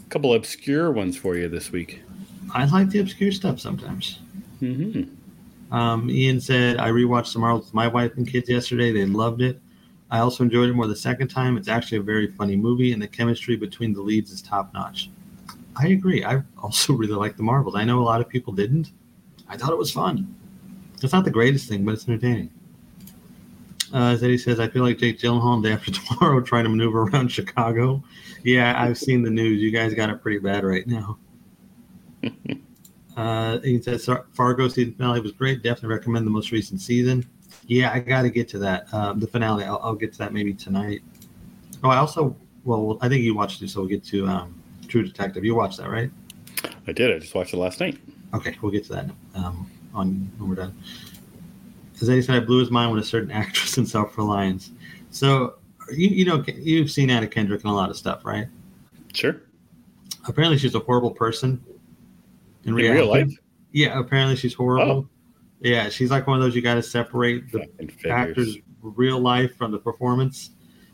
couple 0.09 0.33
obscure 0.33 0.91
ones 0.91 1.17
for 1.17 1.35
you 1.35 1.47
this 1.49 1.71
week. 1.71 2.01
I 2.53 2.65
like 2.65 2.89
the 2.89 2.99
obscure 2.99 3.31
stuff 3.31 3.59
sometimes. 3.59 4.19
hmm 4.59 5.03
Um, 5.71 6.09
Ian 6.09 6.39
said 6.39 6.77
I 6.77 6.89
rewatched 6.89 7.33
The 7.33 7.39
Marvels 7.39 7.65
with 7.65 7.73
my 7.73 7.87
wife 7.87 8.15
and 8.17 8.27
kids 8.27 8.47
yesterday. 8.49 8.91
They 8.91 9.05
loved 9.05 9.41
it. 9.41 9.59
I 10.09 10.19
also 10.19 10.43
enjoyed 10.45 10.69
it 10.69 10.73
more 10.73 10.87
the 10.87 10.95
second 10.95 11.27
time. 11.27 11.57
It's 11.57 11.67
actually 11.67 11.97
a 11.97 12.03
very 12.03 12.27
funny 12.27 12.55
movie, 12.55 12.93
and 12.93 13.01
the 13.01 13.07
chemistry 13.07 13.57
between 13.57 13.93
the 13.93 14.01
leads 14.01 14.31
is 14.31 14.41
top 14.41 14.73
notch. 14.73 15.09
I 15.75 15.89
agree. 15.89 16.23
I 16.23 16.41
also 16.57 16.93
really 17.01 17.13
like 17.15 17.35
The 17.37 17.43
Marvels. 17.43 17.75
I 17.75 17.83
know 17.83 17.99
a 17.99 18.03
lot 18.03 18.21
of 18.21 18.29
people 18.29 18.53
didn't. 18.53 18.91
I 19.49 19.57
thought 19.57 19.71
it 19.71 19.77
was 19.77 19.91
fun. 19.91 20.33
It's 21.01 21.11
not 21.13 21.25
the 21.25 21.31
greatest 21.31 21.67
thing, 21.67 21.83
but 21.85 21.93
it's 21.93 22.07
entertaining. 22.07 22.49
Uh, 23.93 24.07
as 24.07 24.23
Eddie 24.23 24.37
says, 24.37 24.59
I 24.59 24.67
feel 24.67 24.83
like 24.83 24.97
Jake 24.97 25.19
Gyllenhaal 25.19 25.63
Day 25.63 25.71
After 25.71 25.91
Tomorrow 26.17 26.41
trying 26.41 26.63
to 26.63 26.69
maneuver 26.69 27.03
around 27.03 27.29
Chicago. 27.29 28.03
Yeah, 28.43 28.81
I've 28.81 28.97
seen 28.97 29.23
the 29.23 29.29
news. 29.29 29.61
You 29.61 29.71
guys 29.71 29.93
got 29.93 30.09
it 30.09 30.21
pretty 30.21 30.39
bad 30.39 30.63
right 30.63 30.85
now. 30.87 31.17
Uh, 33.17 33.59
he 33.61 33.81
says 33.81 34.07
Fargo 34.33 34.67
season 34.67 34.93
finale 34.93 35.19
was 35.19 35.31
great. 35.31 35.63
Definitely 35.63 35.95
recommend 35.95 36.27
the 36.27 36.31
most 36.31 36.51
recent 36.51 36.79
season. 36.79 37.27
Yeah, 37.65 37.91
I 37.91 37.99
got 37.99 38.21
to 38.21 38.29
get 38.29 38.47
to 38.49 38.59
that. 38.59 38.93
Um, 38.93 39.19
the 39.19 39.25
finale, 39.25 39.63
I'll, 39.63 39.79
I'll 39.81 39.95
get 39.95 40.11
to 40.13 40.19
that 40.19 40.33
maybe 40.33 40.53
tonight. 40.53 41.01
Oh, 41.83 41.89
I 41.89 41.97
also, 41.97 42.35
well, 42.63 42.99
I 43.01 43.09
think 43.09 43.23
you 43.23 43.33
watched 43.33 43.63
it, 43.63 43.71
so 43.71 43.79
we'll 43.79 43.89
get 43.89 44.03
to 44.05 44.27
um, 44.27 44.61
True 44.87 45.01
Detective. 45.01 45.43
You 45.43 45.55
watched 45.55 45.79
that, 45.79 45.89
right? 45.89 46.11
I 46.85 46.91
did. 46.91 47.11
I 47.11 47.17
just 47.17 47.33
watched 47.33 47.55
it 47.55 47.57
last 47.57 47.79
night. 47.79 47.97
Okay, 48.35 48.55
we'll 48.61 48.71
get 48.71 48.83
to 48.85 48.93
that 48.93 49.05
um, 49.33 49.69
on 49.95 50.31
when 50.37 50.49
we're 50.49 50.55
done. 50.55 50.77
As 52.01 52.09
Eddie 52.09 52.21
said, 52.21 52.35
I 52.35 52.39
blew 52.39 52.59
his 52.59 52.69
mind 52.71 52.91
with 52.93 53.03
a 53.03 53.07
certain 53.07 53.31
actress 53.43 53.77
in 53.77 53.85
Self 53.85 54.17
Reliance. 54.17 54.71
So, 55.09 55.55
you, 55.91 56.09
you 56.09 56.25
know, 56.25 56.43
you've 56.47 56.91
seen 56.91 57.09
Anna 57.09 57.27
Kendrick 57.27 57.63
in 57.63 57.69
a 57.69 57.75
lot 57.75 57.89
of 57.89 57.97
stuff, 57.97 58.25
right? 58.25 58.47
Sure. 59.13 59.41
Apparently, 60.27 60.57
she's 60.57 60.75
a 60.75 60.79
horrible 60.79 61.11
person. 61.11 61.63
In 62.65 62.73
real 62.75 63.07
life. 63.07 63.31
Yeah, 63.71 63.97
apparently 63.97 64.35
she's 64.35 64.53
horrible. 64.53 64.91
Oh. 64.91 65.09
Yeah, 65.61 65.89
she's 65.89 66.11
like 66.11 66.27
one 66.27 66.37
of 66.37 66.43
those 66.43 66.55
you 66.55 66.61
got 66.61 66.75
to 66.75 66.83
separate 66.83 67.51
the 67.51 67.65
actor's 68.09 68.57
real 68.81 69.19
life 69.19 69.55
from 69.55 69.71
the 69.71 69.79
performance. 69.79 70.51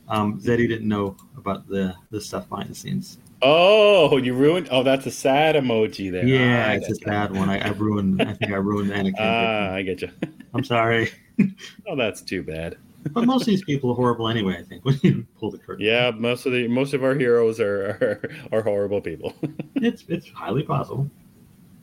Um, 0.08 0.40
Zeddy 0.40 0.68
didn't 0.68 0.88
know 0.88 1.18
about 1.38 1.68
the 1.68 1.96
the 2.12 2.22
stuff 2.22 2.48
behind 2.48 2.70
the 2.70 2.76
scenes. 2.76 3.18
Oh, 3.42 4.18
you 4.18 4.34
ruined. 4.34 4.68
Oh, 4.72 4.84
that's 4.84 5.06
a 5.06 5.12
sad 5.12 5.56
emoji 5.56 6.12
there. 6.12 6.26
Yeah, 6.26 6.68
Ah, 6.70 6.74
it's 6.74 6.90
a 6.90 6.96
sad 6.96 7.36
one. 7.36 7.50
I, 7.50 7.60
I 7.60 7.72
ruined. 7.72 8.22
I 8.22 8.34
think 8.34 8.52
I 8.52 8.56
ruined 8.58 8.92
Anna 8.94 9.12
Kendrick. 9.18 9.20
Ah, 9.20 9.74
I 9.74 9.82
get 9.82 10.02
you. 10.02 10.10
I'm 10.54 10.64
sorry, 10.64 11.12
Oh, 11.88 11.96
that's 11.96 12.22
too 12.22 12.44
bad. 12.44 12.78
but 13.12 13.26
most 13.26 13.42
of 13.42 13.48
these 13.48 13.64
people 13.64 13.92
are 13.92 13.96
horrible 13.96 14.30
anyway. 14.30 14.58
I 14.60 14.64
think 14.64 14.86
when 14.86 15.00
you 15.02 15.26
pull 15.40 15.52
the 15.52 15.58
curtain. 15.58 15.86
Yeah, 15.86 16.12
most 16.12 16.46
of 16.46 16.54
the 16.54 16.68
most 16.68 16.94
of 16.94 17.04
our 17.04 17.16
heroes 17.16 17.60
are 17.60 18.22
are, 18.52 18.60
are 18.60 18.62
horrible 18.62 19.02
people. 19.02 19.34
it's 19.76 20.06
it's 20.08 20.30
highly 20.30 20.64
possible. 20.64 21.10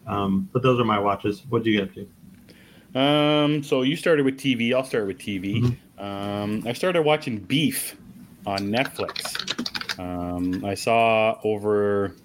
Um, 0.06 0.48
but 0.52 0.62
those 0.62 0.80
are 0.80 0.84
my 0.84 0.98
watches. 0.98 1.42
What 1.48 1.62
do 1.62 1.70
you 1.70 1.80
get 1.80 1.88
up 1.88 1.94
to? 1.94 2.98
Um, 2.98 3.62
so 3.62 3.82
you 3.82 3.96
started 3.96 4.24
with 4.24 4.38
TV. 4.38 4.74
I'll 4.74 4.84
start 4.84 5.06
with 5.06 5.18
TV. 5.18 5.62
Mm-hmm. 5.62 6.04
Um, 6.04 6.64
I 6.66 6.72
started 6.72 7.02
watching 7.02 7.38
Beef 7.38 7.96
on 8.46 8.60
Netflix. 8.70 9.98
Um, 10.00 10.64
I 10.64 10.74
saw 10.74 11.38
over 11.44 12.16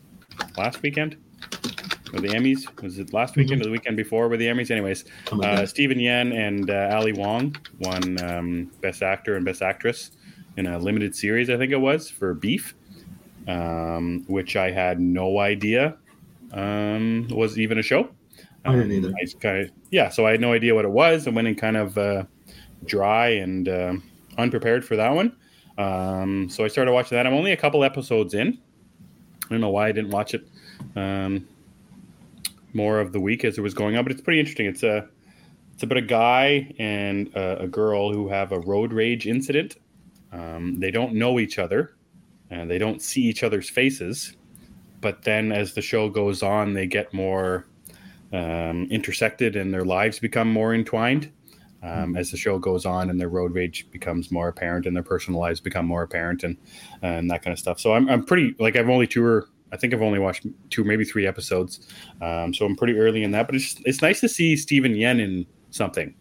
last 0.58 0.82
weekend 0.82 1.18
with 2.12 2.22
the 2.22 2.30
Emmys. 2.30 2.82
Was 2.82 3.00
it 3.00 3.14
last 3.14 3.36
weekend 3.36 3.62
or 3.62 3.66
the 3.66 3.72
weekend 3.72 3.98
before 3.98 4.28
with 4.28 4.40
the 4.40 4.48
Emmys? 4.48 4.72
Anyways, 4.72 5.06
Oh 5.32 5.42
uh, 5.42 5.66
Steven 5.66 5.98
Yeun 5.98 6.34
and 6.36 6.70
uh, 6.70 6.90
Ali 6.92 7.14
Wong 7.14 7.56
won 7.80 8.24
um, 8.24 8.72
Best 8.82 9.02
Actor 9.02 9.36
and 9.36 9.46
Best 9.46 9.62
Actress 9.62 10.12
in 10.58 10.68
a 10.68 10.80
limited 10.80 11.16
series, 11.16 11.50
I 11.50 11.58
think 11.58 11.72
it 11.72 11.80
was, 11.80 12.10
for 12.10 12.34
Beef, 12.34 12.76
um, 13.48 14.24
which 14.28 14.56
I 14.56 14.72
had 14.72 15.00
no 15.00 15.40
idea 15.40 15.98
um, 16.54 17.28
was 17.30 17.60
even 17.60 17.78
a 17.78 17.84
show. 17.84 18.10
I 18.64 18.72
didn't 18.72 18.92
either. 18.94 19.10
I 19.10 19.26
kind 19.40 19.62
of 19.62 19.72
yeah, 19.92 20.10
so 20.10 20.26
I 20.26 20.32
had 20.32 20.42
no 20.42 20.54
idea 20.54 20.74
what 20.74 20.86
it 20.86 20.92
was. 20.92 21.28
I 21.28 21.32
went 21.32 21.48
in 21.48 21.56
kind 21.56 21.78
of 21.78 21.98
uh, 21.98 22.24
dry 22.86 23.28
and 23.28 23.70
uh, 23.70 23.94
unprepared 24.38 24.84
for 24.84 24.96
that 24.96 25.14
one. 25.14 25.36
Um, 25.78 26.50
so 26.50 26.64
I 26.64 26.68
started 26.68 26.92
watching 26.92 27.16
that. 27.18 27.28
I'm 27.28 27.34
only 27.34 27.52
a 27.52 27.58
couple 27.58 27.84
episodes 27.84 28.34
in. 28.34 28.58
I 29.44 29.50
don't 29.50 29.62
know 29.62 29.70
why 29.70 29.88
I 29.88 29.92
didn't 29.92 30.10
watch 30.10 30.34
it 30.34 30.48
um, 30.96 31.48
more 32.75 33.00
of 33.00 33.13
the 33.13 33.20
week 33.20 33.44
as 33.44 33.58
it 33.58 33.62
was 33.62 33.74
going 33.74 33.98
on, 33.98 34.03
but 34.03 34.12
it's 34.12 34.22
pretty 34.22 34.39
interesting. 34.39 34.65
It's 34.67 34.84
a 34.84 35.08
it's 35.74 35.84
about 35.84 35.98
a 35.98 36.01
guy 36.01 36.74
and 36.79 37.34
a, 37.36 37.63
a 37.63 37.67
girl 37.67 38.13
who 38.13 38.29
have 38.29 38.51
a 38.51 38.60
road 38.60 38.94
rage 38.94 39.27
incident. 39.27 39.75
Um, 40.32 40.79
they 40.79 40.91
don't 40.91 41.13
know 41.13 41.39
each 41.39 41.60
other, 41.60 41.96
and 42.50 42.70
they 42.70 42.77
don't 42.77 43.01
see 43.01 43.24
each 43.24 43.44
other's 43.44 43.70
faces. 43.70 44.36
But 45.01 45.24
then, 45.24 45.51
as 45.51 45.74
the 45.74 45.82
show 45.82 46.10
goes 46.10 46.41
on, 46.41 46.74
they 46.74 46.88
get 46.88 47.13
more 47.13 47.67
um, 48.32 48.88
intersected, 48.89 49.55
and 49.55 49.74
their 49.74 49.86
lives 49.86 50.20
become 50.20 50.51
more 50.51 50.74
entwined. 50.74 51.32
Um, 51.84 52.15
as 52.15 52.32
the 52.32 52.38
show 52.38 52.58
goes 52.58 52.84
on 52.84 53.12
and 53.12 53.20
their 53.20 53.29
road 53.29 53.53
rage 53.53 53.86
becomes 53.91 54.32
more 54.32 54.48
apparent 54.48 54.88
and 54.88 54.96
their 54.96 55.03
personal 55.03 55.39
lives 55.39 55.60
become 55.60 55.86
more 55.86 56.01
apparent 56.01 56.44
and 56.44 56.58
and 57.03 57.29
that 57.29 57.44
kind 57.44 57.51
of 57.51 57.60
stuff. 57.60 57.79
So 57.79 57.94
I'm, 57.94 58.10
I'm 58.10 58.25
pretty 58.25 58.55
like 58.58 58.75
I've 58.75 58.89
only 58.89 59.05
two 59.05 59.24
or 59.24 59.50
I 59.72 59.78
think 59.78 59.94
I've 59.94 60.02
only 60.02 60.20
watched 60.20 60.46
two 60.70 60.84
maybe 60.84 61.04
three 61.04 61.26
episodes, 61.28 61.88
um, 62.22 62.54
so 62.54 62.66
I'm 62.66 62.76
pretty 62.76 62.98
early 62.98 63.24
in 63.24 63.32
that. 63.32 63.48
But 63.48 63.56
it's 63.56 63.76
it's 63.86 64.02
nice 64.02 64.20
to 64.22 64.30
see 64.30 64.56
Steven 64.56 64.94
Yeun 64.94 65.20
in 65.20 65.46
something. 65.72 66.14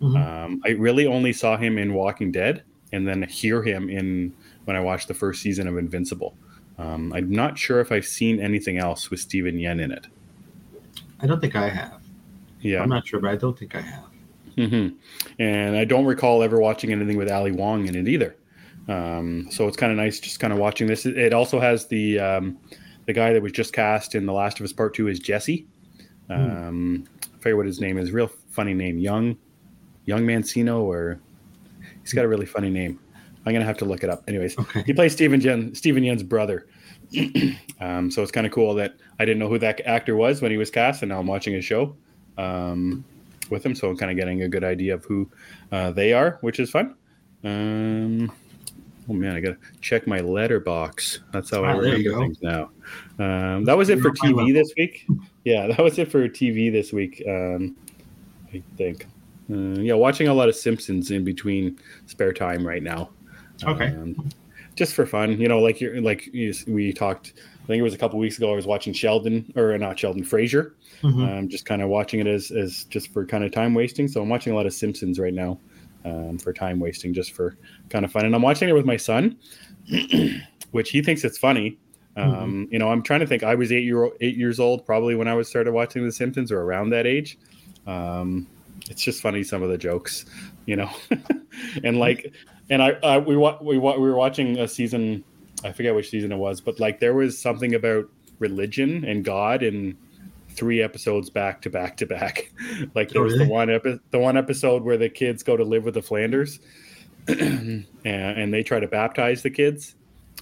Mm-hmm. 0.00 0.16
Um, 0.16 0.62
I 0.64 0.70
really 0.70 1.06
only 1.06 1.32
saw 1.32 1.56
him 1.56 1.78
in 1.78 1.94
Walking 1.94 2.32
Dead 2.32 2.62
and 2.92 3.06
then 3.06 3.22
hear 3.22 3.62
him 3.62 3.88
in 3.88 4.34
when 4.64 4.76
I 4.76 4.80
watched 4.80 5.08
the 5.08 5.14
first 5.14 5.42
season 5.42 5.68
of 5.68 5.78
Invincible. 5.78 6.36
Um, 6.78 7.12
I'm 7.12 7.30
not 7.30 7.58
sure 7.58 7.80
if 7.80 7.92
I've 7.92 8.06
seen 8.06 8.40
anything 8.40 8.78
else 8.78 9.10
with 9.10 9.20
Steven 9.20 9.56
Yeun 9.56 9.80
in 9.80 9.92
it. 9.92 10.06
I 11.20 11.26
don't 11.26 11.40
think 11.40 11.54
I 11.54 11.68
have. 11.68 12.00
Yeah, 12.60 12.82
I'm 12.82 12.88
not 12.88 13.06
sure, 13.06 13.20
but 13.20 13.30
I 13.30 13.36
don't 13.36 13.58
think 13.58 13.74
I 13.74 13.80
have. 13.80 14.04
Mm-hmm. 14.56 14.96
And 15.40 15.76
I 15.76 15.84
don't 15.84 16.04
recall 16.04 16.42
ever 16.42 16.60
watching 16.60 16.92
anything 16.92 17.16
with 17.16 17.30
Ali 17.30 17.52
Wong 17.52 17.86
in 17.86 17.94
it 17.94 18.08
either. 18.08 18.36
Um, 18.88 19.48
so 19.50 19.68
it's 19.68 19.76
kind 19.76 19.92
of 19.92 19.98
nice 19.98 20.20
just 20.20 20.40
kind 20.40 20.52
of 20.52 20.58
watching 20.58 20.86
this. 20.86 21.06
It 21.06 21.32
also 21.32 21.60
has 21.60 21.86
the 21.86 22.18
um, 22.18 22.58
the 23.06 23.12
guy 23.12 23.32
that 23.32 23.42
was 23.42 23.52
just 23.52 23.72
cast 23.72 24.14
in 24.14 24.26
The 24.26 24.32
Last 24.32 24.60
of 24.60 24.64
Us 24.64 24.72
Part 24.72 24.94
Two 24.94 25.08
is 25.08 25.18
Jesse. 25.18 25.66
Hmm. 26.28 26.32
Um, 26.32 27.04
I 27.22 27.38
forget 27.38 27.56
what 27.56 27.66
his 27.66 27.80
name 27.80 27.98
is. 27.98 28.12
Real 28.12 28.30
funny 28.50 28.74
name, 28.74 28.98
Young 28.98 29.36
Young 30.04 30.22
Mancino, 30.22 30.82
or 30.82 31.20
he's 32.02 32.12
got 32.12 32.24
a 32.24 32.28
really 32.28 32.46
funny 32.46 32.70
name. 32.70 32.98
I'm 33.44 33.52
gonna 33.52 33.64
have 33.64 33.78
to 33.78 33.84
look 33.84 34.04
it 34.04 34.10
up. 34.10 34.24
Anyways, 34.28 34.58
okay. 34.58 34.82
he 34.86 34.92
plays 34.92 35.12
Steven 35.12 35.40
Jen, 35.40 35.74
Steven 35.74 36.02
Yeun's 36.04 36.22
brother. 36.22 36.66
um, 37.80 38.10
so 38.10 38.22
it's 38.22 38.32
kind 38.32 38.46
of 38.46 38.52
cool 38.52 38.74
that 38.74 38.94
I 39.18 39.24
didn't 39.24 39.40
know 39.40 39.48
who 39.48 39.58
that 39.58 39.80
actor 39.84 40.16
was 40.16 40.40
when 40.40 40.50
he 40.50 40.56
was 40.56 40.70
cast, 40.70 41.02
and 41.02 41.10
now 41.10 41.18
I'm 41.18 41.26
watching 41.26 41.52
his 41.52 41.64
show. 41.64 41.96
Um, 42.38 43.04
with 43.52 43.64
him. 43.64 43.74
so 43.74 43.88
I'm 43.88 43.96
kind 43.96 44.10
of 44.10 44.16
getting 44.16 44.42
a 44.42 44.48
good 44.48 44.64
idea 44.64 44.94
of 44.94 45.04
who 45.04 45.30
uh, 45.70 45.92
they 45.92 46.12
are, 46.12 46.38
which 46.40 46.58
is 46.58 46.70
fun. 46.70 46.96
Um, 47.44 48.32
oh 49.08 49.12
man, 49.12 49.34
I 49.34 49.40
gotta 49.40 49.58
check 49.80 50.06
my 50.06 50.20
Letterboxd. 50.20 51.20
That's 51.32 51.50
how 51.50 51.62
oh, 51.62 51.64
I 51.64 51.72
remember 51.72 52.18
things 52.18 52.42
now. 52.42 52.70
Um, 53.18 53.64
that 53.64 53.76
was 53.76 53.88
it 53.88 54.00
for 54.00 54.10
TV 54.10 54.52
this 54.52 54.72
week. 54.76 55.06
Yeah, 55.44 55.66
that 55.68 55.78
was 55.78 55.98
it 55.98 56.10
for 56.10 56.28
TV 56.28 56.70
this 56.70 56.92
week. 56.92 57.22
Um, 57.28 57.76
I 58.52 58.62
think. 58.76 59.06
Uh, 59.50 59.80
yeah, 59.80 59.94
watching 59.94 60.28
a 60.28 60.34
lot 60.34 60.48
of 60.48 60.56
Simpsons 60.56 61.10
in 61.10 61.24
between 61.24 61.78
spare 62.06 62.32
time 62.32 62.66
right 62.66 62.82
now. 62.82 63.10
Okay. 63.64 63.88
Um, 63.88 64.30
just 64.74 64.94
for 64.94 65.04
fun, 65.04 65.38
you 65.38 65.48
know, 65.48 65.60
like 65.60 65.80
you're 65.80 66.00
like 66.00 66.26
you, 66.32 66.54
we 66.66 66.92
talked. 66.92 67.34
I 67.62 67.66
think 67.66 67.78
it 67.78 67.82
was 67.82 67.94
a 67.94 67.98
couple 67.98 68.18
weeks 68.18 68.38
ago. 68.38 68.50
I 68.50 68.56
was 68.56 68.66
watching 68.66 68.92
Sheldon 68.92 69.52
or 69.54 69.76
not 69.78 69.98
Sheldon 69.98 70.24
Frasier, 70.24 70.72
Mm-hmm. 71.02 71.22
Um, 71.22 71.48
just 71.48 71.66
kind 71.66 71.82
of 71.82 71.88
watching 71.88 72.20
it 72.20 72.26
as, 72.26 72.50
as 72.50 72.84
just 72.84 73.12
for 73.12 73.26
kind 73.26 73.44
of 73.44 73.50
time 73.50 73.74
wasting. 73.74 74.06
So 74.06 74.22
I'm 74.22 74.28
watching 74.28 74.52
a 74.52 74.56
lot 74.56 74.66
of 74.66 74.72
Simpsons 74.72 75.18
right 75.18 75.34
now 75.34 75.58
um, 76.04 76.38
for 76.38 76.52
time 76.52 76.80
wasting, 76.80 77.14
just 77.14 77.32
for 77.32 77.56
kind 77.90 78.04
of 78.04 78.12
fun. 78.12 78.24
And 78.24 78.34
I'm 78.34 78.42
watching 78.42 78.68
it 78.68 78.72
with 78.72 78.86
my 78.86 78.96
son, 78.96 79.36
which 80.70 80.90
he 80.90 81.02
thinks 81.02 81.24
it's 81.24 81.38
funny. 81.38 81.78
Um, 82.16 82.32
mm-hmm. 82.32 82.72
You 82.72 82.78
know, 82.78 82.90
I'm 82.90 83.02
trying 83.02 83.20
to 83.20 83.26
think. 83.26 83.42
I 83.42 83.54
was 83.54 83.72
eight 83.72 83.84
year 83.84 84.10
eight 84.20 84.36
years 84.36 84.60
old 84.60 84.84
probably 84.84 85.14
when 85.14 85.28
I 85.28 85.34
was 85.34 85.48
started 85.48 85.72
watching 85.72 86.04
The 86.04 86.12
Simpsons 86.12 86.52
or 86.52 86.60
around 86.60 86.90
that 86.90 87.06
age. 87.06 87.38
Um, 87.86 88.46
it's 88.90 89.02
just 89.02 89.22
funny 89.22 89.42
some 89.42 89.62
of 89.62 89.70
the 89.70 89.78
jokes, 89.78 90.26
you 90.66 90.76
know, 90.76 90.90
and 91.84 91.98
like, 91.98 92.32
and 92.68 92.82
I, 92.82 92.90
I 93.02 93.18
we 93.18 93.36
wa- 93.36 93.58
we 93.62 93.78
wa- 93.78 93.96
we 93.96 94.08
were 94.08 94.16
watching 94.16 94.58
a 94.58 94.68
season. 94.68 95.24
I 95.64 95.72
forget 95.72 95.94
which 95.94 96.10
season 96.10 96.32
it 96.32 96.36
was, 96.36 96.60
but 96.60 96.80
like 96.80 96.98
there 97.00 97.14
was 97.14 97.38
something 97.38 97.74
about 97.74 98.08
religion 98.40 99.04
and 99.04 99.24
God 99.24 99.62
and 99.62 99.96
three 100.52 100.82
episodes 100.82 101.30
back 101.30 101.62
to 101.62 101.70
back 101.70 101.96
to 101.98 102.06
back. 102.06 102.50
like 102.94 103.10
there 103.10 103.22
oh, 103.22 103.24
was 103.24 103.34
really? 103.34 103.46
the 103.46 103.50
one 103.50 103.70
epi- 103.70 104.00
the 104.10 104.18
one 104.18 104.36
episode 104.36 104.82
where 104.82 104.96
the 104.96 105.08
kids 105.08 105.42
go 105.42 105.56
to 105.56 105.64
live 105.64 105.84
with 105.84 105.94
the 105.94 106.02
Flanders, 106.02 106.60
and, 107.28 107.86
and, 108.04 108.52
they 108.52 108.62
try 108.62 108.80
to 108.80 108.88
baptize 108.88 109.42
the 109.42 109.50
kids. 109.50 109.94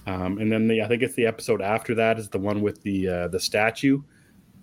Um, 0.07 0.39
and 0.39 0.51
then 0.51 0.67
the 0.67 0.81
I 0.81 0.87
think 0.87 1.03
it's 1.03 1.15
the 1.15 1.25
episode 1.25 1.61
after 1.61 1.95
that 1.95 2.17
is 2.17 2.29
the 2.29 2.39
one 2.39 2.61
with 2.61 2.81
the 2.81 3.07
uh, 3.07 3.27
the 3.27 3.39
statue, 3.39 4.01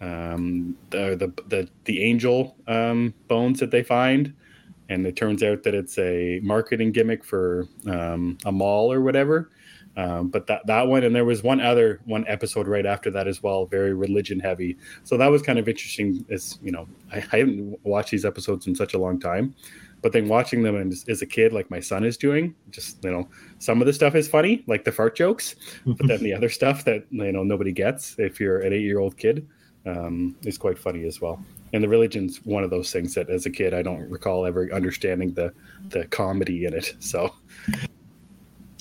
um, 0.01 0.77
the, 0.91 1.17
the 1.17 1.43
the 1.49 1.69
the 1.85 2.03
angel 2.03 2.57
um, 2.67 3.15
bones 3.29 3.61
that 3.61 3.71
they 3.71 3.83
find, 3.83 4.35
and 4.89 5.07
it 5.07 5.17
turns 5.17 5.43
out 5.43 5.63
that 5.63 5.75
it's 5.75 5.99
a 5.99 6.41
marketing 6.43 6.93
gimmick 6.93 7.25
for 7.25 7.69
um, 7.87 8.39
a 8.45 8.53
mall 8.53 8.93
or 8.93 9.01
whatever. 9.01 9.51
Um, 9.99 10.29
but 10.29 10.47
that 10.47 10.65
that 10.69 10.87
one 10.87 11.03
and 11.03 11.13
there 11.13 11.25
was 11.25 11.43
one 11.43 11.61
other 11.61 12.01
one 12.05 12.25
episode 12.29 12.69
right 12.69 12.87
after 12.87 13.11
that 13.11 13.27
as 13.27 13.43
well, 13.43 13.67
very 13.67 13.95
religion 13.95 14.39
heavy. 14.39 14.79
So 15.03 15.17
that 15.17 15.27
was 15.27 15.43
kind 15.43 15.59
of 15.59 15.69
interesting. 15.69 16.25
As 16.31 16.57
you 16.63 16.71
know, 16.71 16.87
I, 17.13 17.17
I 17.33 17.39
haven't 17.39 17.85
watched 17.85 18.13
these 18.13 18.25
episodes 18.25 18.69
in 18.69 18.77
such 18.77 18.95
a 18.95 18.99
long 18.99 19.19
time, 19.19 19.57
but 20.01 20.13
then 20.13 20.29
watching 20.29 20.63
them 20.63 20.77
as, 20.77 21.05
as, 21.09 21.21
a 21.21 21.27
kid, 21.27 21.53
like 21.53 21.69
my 21.69 21.81
son 21.81 22.05
is 22.05 22.17
doing, 22.17 22.55
just 22.71 23.03
you 23.03 23.11
know, 23.11 23.29
some 23.59 23.81
of 23.83 23.87
the 23.89 23.93
stuff 23.93 24.15
is 24.15 24.29
funny, 24.29 24.63
like 24.69 24.85
the 24.85 24.93
fart 24.93 25.17
jokes, 25.17 25.57
but 25.85 26.07
then 26.07 26.23
the 26.23 26.33
other 26.37 26.49
stuff 26.49 26.85
that 26.85 27.05
you 27.11 27.33
know 27.33 27.43
nobody 27.43 27.73
gets 27.73 28.15
if 28.21 28.39
you're 28.39 28.61
an 28.61 28.73
eight 28.73 28.83
year 28.83 29.01
old 29.01 29.17
kid 29.17 29.49
um, 29.85 30.37
is 30.45 30.57
quite 30.57 30.79
funny 30.79 31.07
as 31.07 31.21
well. 31.21 31.43
And 31.73 31.83
the 31.83 31.89
religion's 31.89 32.39
one 32.45 32.63
of 32.63 32.71
those 32.71 32.93
things 32.93 33.15
that, 33.15 33.29
as 33.31 33.47
a 33.47 33.51
kid, 33.51 33.75
I 33.75 33.83
don't 33.83 34.09
recall 34.09 34.47
ever 34.47 34.73
understanding 34.73 35.35
the 35.35 35.53
the 35.89 36.07
comedy 36.07 36.67
in 36.67 36.75
it. 36.75 36.95
So 37.01 37.35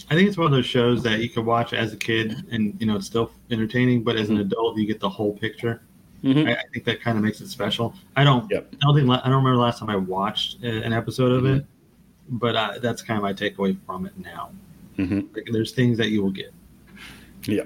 I 0.09 0.15
think 0.15 0.27
it's 0.27 0.37
one 0.37 0.45
of 0.45 0.53
those 0.53 0.65
shows 0.65 1.03
that 1.03 1.19
you 1.19 1.29
can 1.29 1.45
watch 1.45 1.73
as 1.73 1.91
a 1.91 1.97
kid 1.97 2.45
and 2.51 2.79
you 2.79 2.87
know 2.87 2.95
it's 2.95 3.05
still 3.07 3.31
entertaining, 3.51 4.03
but 4.03 4.15
as 4.15 4.29
an 4.29 4.35
mm-hmm. 4.35 4.47
adult 4.47 4.77
you 4.77 4.85
get 4.85 4.99
the 4.99 5.09
whole 5.09 5.33
picture. 5.33 5.81
Mm-hmm. 6.23 6.47
I, 6.47 6.53
I, 6.53 6.63
think 6.73 6.85
that 6.85 7.01
kind 7.01 7.17
of 7.17 7.23
makes 7.23 7.41
it 7.41 7.49
special. 7.49 7.93
I 8.15 8.23
don't. 8.23 8.49
Yep. 8.49 8.69
I 8.73 8.77
don't 8.81 8.95
think. 8.95 9.09
I 9.09 9.29
don't 9.29 9.35
remember 9.35 9.55
the 9.55 9.61
last 9.61 9.79
time 9.79 9.89
I 9.89 9.97
watched 9.97 10.63
an 10.63 10.93
episode 10.93 11.31
of 11.31 11.43
mm-hmm. 11.43 11.57
it, 11.57 11.65
but 12.29 12.55
uh, 12.55 12.79
that's 12.81 13.01
kind 13.01 13.17
of 13.17 13.23
my 13.23 13.33
takeaway 13.33 13.77
from 13.85 14.05
it 14.05 14.17
now. 14.17 14.49
Mm-hmm. 14.97 15.35
Like, 15.35 15.47
there's 15.51 15.73
things 15.73 15.97
that 15.97 16.09
you 16.09 16.23
will 16.23 16.31
get. 16.31 16.53
Yeah. 17.43 17.63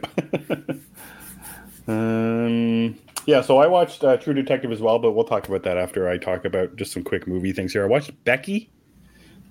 um. 1.88 3.00
Yeah. 3.26 3.42
So 3.42 3.60
I 3.60 3.68
watched 3.68 4.04
uh, 4.04 4.18
True 4.18 4.34
Detective 4.34 4.72
as 4.72 4.82
well, 4.82 5.00
but 5.00 5.12
we'll 5.12 5.26
talk 5.26 5.48
about 5.48 5.64
that 5.64 5.78
after 5.78 6.10
I 6.10 6.18
talk 6.18 6.44
about 6.44 6.76
just 6.76 6.92
some 6.92 7.04
quick 7.04 7.28
movie 7.28 7.54
things 7.54 7.72
here. 7.72 7.84
I 7.84 7.88
watched 7.88 8.12
Becky. 8.26 8.70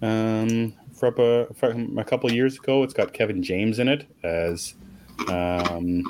Um, 0.02 0.74
from 1.00 1.14
a, 1.18 1.46
from 1.54 1.98
a 1.98 2.04
couple 2.04 2.30
years 2.30 2.58
ago. 2.58 2.82
It's 2.82 2.92
got 2.92 3.14
Kevin 3.14 3.42
James 3.42 3.78
in 3.78 3.88
it 3.88 4.06
as 4.22 4.74
um, 5.28 6.04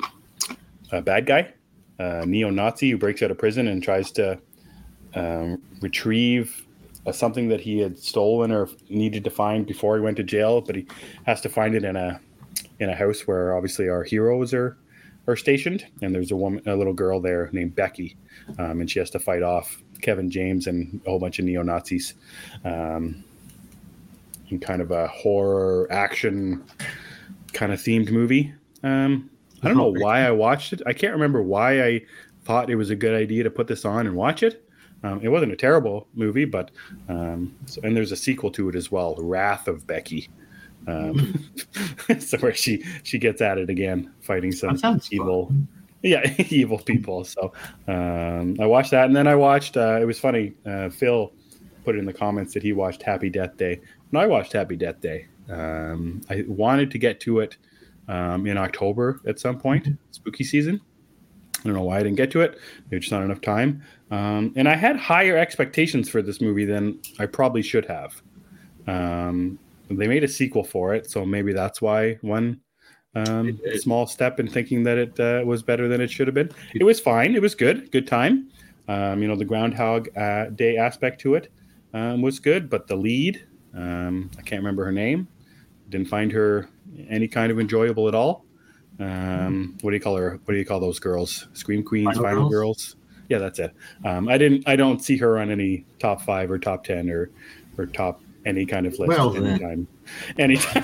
a 0.91 1.01
bad 1.01 1.25
guy, 1.25 1.53
a 1.97 2.25
neo-Nazi 2.25 2.91
who 2.91 2.97
breaks 2.97 3.23
out 3.23 3.31
of 3.31 3.37
prison 3.37 3.69
and 3.69 3.81
tries 3.81 4.11
to 4.11 4.37
um, 5.15 5.61
retrieve 5.81 6.67
something 7.11 7.47
that 7.47 7.61
he 7.61 7.79
had 7.79 7.97
stolen 7.97 8.51
or 8.51 8.67
needed 8.89 9.23
to 9.23 9.29
find 9.29 9.65
before 9.65 9.95
he 9.95 10.01
went 10.01 10.17
to 10.17 10.23
jail, 10.23 10.59
but 10.59 10.75
he 10.75 10.85
has 11.25 11.39
to 11.41 11.49
find 11.49 11.73
it 11.73 11.85
in 11.85 11.95
a 11.95 12.19
in 12.79 12.89
a 12.89 12.95
house 12.95 13.21
where 13.21 13.55
obviously 13.55 13.87
our 13.87 14.03
heroes 14.03 14.53
are 14.53 14.77
are 15.27 15.35
stationed, 15.35 15.85
and 16.01 16.13
there's 16.13 16.31
a 16.31 16.35
woman, 16.35 16.61
a 16.65 16.75
little 16.75 16.93
girl 16.93 17.21
there 17.21 17.49
named 17.53 17.75
Becky, 17.75 18.17
um, 18.59 18.81
and 18.81 18.89
she 18.89 18.99
has 18.99 19.09
to 19.11 19.19
fight 19.19 19.41
off 19.41 19.81
Kevin 20.01 20.29
James 20.29 20.67
and 20.67 20.99
a 21.05 21.09
whole 21.09 21.19
bunch 21.19 21.39
of 21.39 21.45
neo 21.45 21.63
Nazis. 21.63 22.13
Um, 22.65 23.23
kind 24.59 24.81
of 24.81 24.91
a 24.91 25.07
horror 25.07 25.87
action 25.91 26.63
kind 27.53 27.71
of 27.71 27.79
themed 27.79 28.11
movie. 28.11 28.53
Um, 28.83 29.29
I 29.63 29.67
don't 29.67 29.77
know 29.77 29.93
why 29.99 30.21
I 30.21 30.31
watched 30.31 30.73
it. 30.73 30.81
I 30.85 30.93
can't 30.93 31.13
remember 31.13 31.41
why 31.41 31.83
I 31.83 32.01
thought 32.43 32.69
it 32.69 32.75
was 32.75 32.89
a 32.89 32.95
good 32.95 33.13
idea 33.13 33.43
to 33.43 33.51
put 33.51 33.67
this 33.67 33.85
on 33.85 34.07
and 34.07 34.15
watch 34.15 34.43
it. 34.43 34.67
Um, 35.03 35.19
it 35.23 35.29
wasn't 35.29 35.51
a 35.51 35.55
terrible 35.55 36.07
movie, 36.13 36.45
but 36.45 36.71
um, 37.09 37.55
so, 37.65 37.81
and 37.83 37.95
there's 37.95 38.11
a 38.11 38.15
sequel 38.15 38.51
to 38.51 38.69
it 38.69 38.75
as 38.75 38.91
well, 38.91 39.15
Wrath 39.19 39.67
of 39.67 39.85
Becky. 39.87 40.29
Um, 40.87 41.51
so 42.19 42.37
where 42.39 42.53
she 42.53 42.83
she 43.03 43.17
gets 43.17 43.41
at 43.41 43.57
it 43.57 43.69
again, 43.69 44.11
fighting 44.21 44.51
some 44.51 44.79
evil, 45.11 45.47
fun. 45.47 45.67
yeah, 46.03 46.33
evil 46.49 46.77
people. 46.77 47.23
So 47.23 47.51
um, 47.87 48.57
I 48.59 48.65
watched 48.65 48.91
that, 48.91 49.05
and 49.05 49.15
then 49.15 49.27
I 49.27 49.35
watched. 49.35 49.77
Uh, 49.77 49.99
it 50.01 50.05
was 50.05 50.19
funny. 50.19 50.53
Uh, 50.65 50.89
Phil 50.89 51.31
put 51.83 51.95
it 51.95 51.99
in 51.99 52.05
the 52.05 52.13
comments 52.13 52.53
that 52.53 52.61
he 52.63 52.73
watched 52.73 53.01
Happy 53.01 53.29
Death 53.29 53.57
Day, 53.57 53.81
I 54.19 54.27
watched 54.27 54.53
Happy 54.53 54.75
Death 54.75 54.99
Day. 54.99 55.27
Um, 55.49 56.21
I 56.29 56.43
wanted 56.47 56.91
to 56.91 56.97
get 56.97 57.19
to 57.21 57.39
it 57.39 57.57
um, 58.07 58.45
in 58.45 58.57
October 58.57 59.21
at 59.27 59.39
some 59.39 59.59
point, 59.59 59.83
mm-hmm. 59.83 59.95
spooky 60.11 60.43
season. 60.43 60.81
I 61.59 61.63
don't 61.63 61.73
know 61.73 61.83
why 61.83 61.99
I 61.99 62.03
didn't 62.03 62.17
get 62.17 62.31
to 62.31 62.41
it. 62.41 62.57
Maybe 62.89 63.01
just 63.01 63.11
not 63.11 63.23
enough 63.23 63.41
time. 63.41 63.83
Um, 64.09 64.53
and 64.55 64.67
I 64.67 64.75
had 64.75 64.95
higher 64.97 65.37
expectations 65.37 66.09
for 66.09 66.21
this 66.21 66.41
movie 66.41 66.65
than 66.65 66.99
I 67.19 67.25
probably 67.25 67.61
should 67.61 67.85
have. 67.85 68.21
Um, 68.87 69.59
they 69.89 70.07
made 70.07 70.23
a 70.23 70.27
sequel 70.27 70.63
for 70.63 70.95
it, 70.95 71.09
so 71.09 71.25
maybe 71.25 71.53
that's 71.53 71.81
why 71.81 72.17
one 72.21 72.59
Um, 73.13 73.59
small 73.75 74.07
step 74.07 74.39
in 74.39 74.47
thinking 74.47 74.83
that 74.83 74.97
it 74.97 75.19
uh, 75.19 75.43
was 75.45 75.61
better 75.63 75.89
than 75.89 75.99
it 75.99 76.09
should 76.09 76.27
have 76.27 76.33
been. 76.33 76.49
It 76.73 76.85
was 76.85 76.97
fine. 77.01 77.35
It 77.35 77.41
was 77.41 77.55
good. 77.55 77.91
Good 77.91 78.07
time. 78.07 78.47
Um, 78.87 79.21
you 79.21 79.27
know, 79.27 79.35
the 79.35 79.43
Groundhog 79.43 80.07
uh, 80.17 80.45
Day 80.55 80.77
aspect 80.77 81.19
to 81.21 81.35
it 81.35 81.51
um, 81.93 82.21
was 82.21 82.39
good, 82.39 82.69
but 82.69 82.87
the 82.87 82.95
lead, 82.95 83.45
um, 83.75 84.29
I 84.37 84.41
can't 84.41 84.59
remember 84.61 84.83
her 84.85 84.91
name. 84.91 85.27
Didn't 85.89 86.07
find 86.07 86.31
her 86.31 86.69
any 87.09 87.27
kind 87.27 87.51
of 87.51 87.59
enjoyable 87.59 88.07
at 88.07 88.15
all. 88.15 88.45
Um, 88.99 89.77
what 89.81 89.91
do 89.91 89.95
you 89.97 90.01
call 90.01 90.15
her? 90.17 90.39
What 90.45 90.53
do 90.53 90.57
you 90.57 90.65
call 90.65 90.79
those 90.79 90.99
girls? 90.99 91.47
Scream 91.53 91.83
Queens, 91.83 92.05
Final 92.17 92.23
Final, 92.23 92.49
Girls? 92.49 92.51
girls? 92.51 92.95
Yeah, 93.29 93.37
that's 93.39 93.59
it. 93.59 93.73
Um, 94.05 94.27
I 94.29 94.37
didn't. 94.37 94.67
I 94.67 94.75
don't 94.75 95.01
see 95.01 95.17
her 95.17 95.39
on 95.39 95.49
any 95.49 95.85
top 95.99 96.21
five 96.21 96.51
or 96.51 96.59
top 96.59 96.83
ten 96.83 97.09
or 97.09 97.29
or 97.77 97.85
top 97.85 98.21
any 98.45 98.65
kind 98.65 98.85
of 98.85 98.97
list 98.99 99.07
Well, 99.09 99.29
then. 99.31 99.45
anytime. 99.47 99.87
Anytime. 100.37 100.83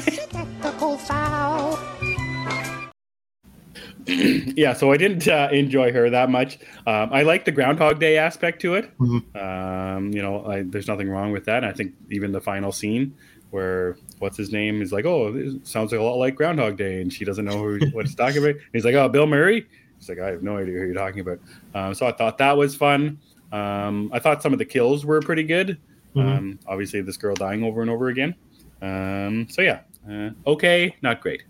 Yeah, 4.57 4.73
so 4.73 4.91
I 4.91 4.97
didn't 4.97 5.27
uh, 5.27 5.49
enjoy 5.51 5.91
her 5.91 6.09
that 6.09 6.29
much. 6.29 6.59
Um, 6.87 7.09
I 7.11 7.21
like 7.23 7.45
the 7.45 7.51
Groundhog 7.51 7.99
Day 7.99 8.17
aspect 8.17 8.61
to 8.61 8.75
it. 8.75 8.97
Mhm. 8.97 9.35
Um, 9.35 10.11
you 10.13 10.21
know, 10.21 10.45
I, 10.45 10.63
there's 10.63 10.87
nothing 10.87 11.09
wrong 11.09 11.31
with 11.31 11.45
that. 11.45 11.63
I 11.63 11.73
think 11.73 11.93
even 12.09 12.31
the 12.31 12.41
final 12.41 12.71
scene 12.71 13.13
where 13.51 13.97
what's 14.19 14.35
his 14.37 14.51
name 14.51 14.81
is 14.81 14.91
like, 14.91 15.05
oh, 15.05 15.31
this 15.31 15.55
sounds 15.63 15.91
like 15.91 15.99
a 16.01 16.03
lot 16.03 16.15
like 16.15 16.35
Groundhog 16.35 16.77
Day, 16.77 17.01
and 17.01 17.11
she 17.11 17.23
doesn't 17.25 17.45
know 17.45 17.57
who, 17.57 17.79
what 17.91 18.05
it's 18.05 18.15
talking 18.15 18.43
about. 18.43 18.55
He's 18.73 18.85
like, 18.85 18.95
oh, 18.95 19.07
Bill 19.09 19.27
Murray. 19.27 19.67
He's 19.99 20.09
like, 20.09 20.19
I 20.19 20.27
have 20.27 20.43
no 20.43 20.57
idea 20.57 20.73
who 20.79 20.85
you're 20.85 20.93
talking 20.93 21.19
about. 21.21 21.39
Um, 21.73 21.93
so 21.93 22.05
I 22.07 22.11
thought 22.11 22.37
that 22.39 22.55
was 22.55 22.75
fun. 22.75 23.19
Um, 23.51 24.09
I 24.13 24.19
thought 24.19 24.41
some 24.43 24.53
of 24.53 24.59
the 24.59 24.65
kills 24.65 25.05
were 25.05 25.19
pretty 25.21 25.43
good. 25.43 25.77
Mhm. 26.15 26.37
Um, 26.37 26.59
obviously, 26.67 27.01
this 27.01 27.17
girl 27.17 27.35
dying 27.35 27.63
over 27.63 27.81
and 27.81 27.89
over 27.89 28.07
again. 28.09 28.35
Um, 28.81 29.47
so 29.49 29.61
yeah, 29.61 29.81
uh, 30.09 30.29
okay, 30.45 30.95
not 31.01 31.21
great. 31.21 31.43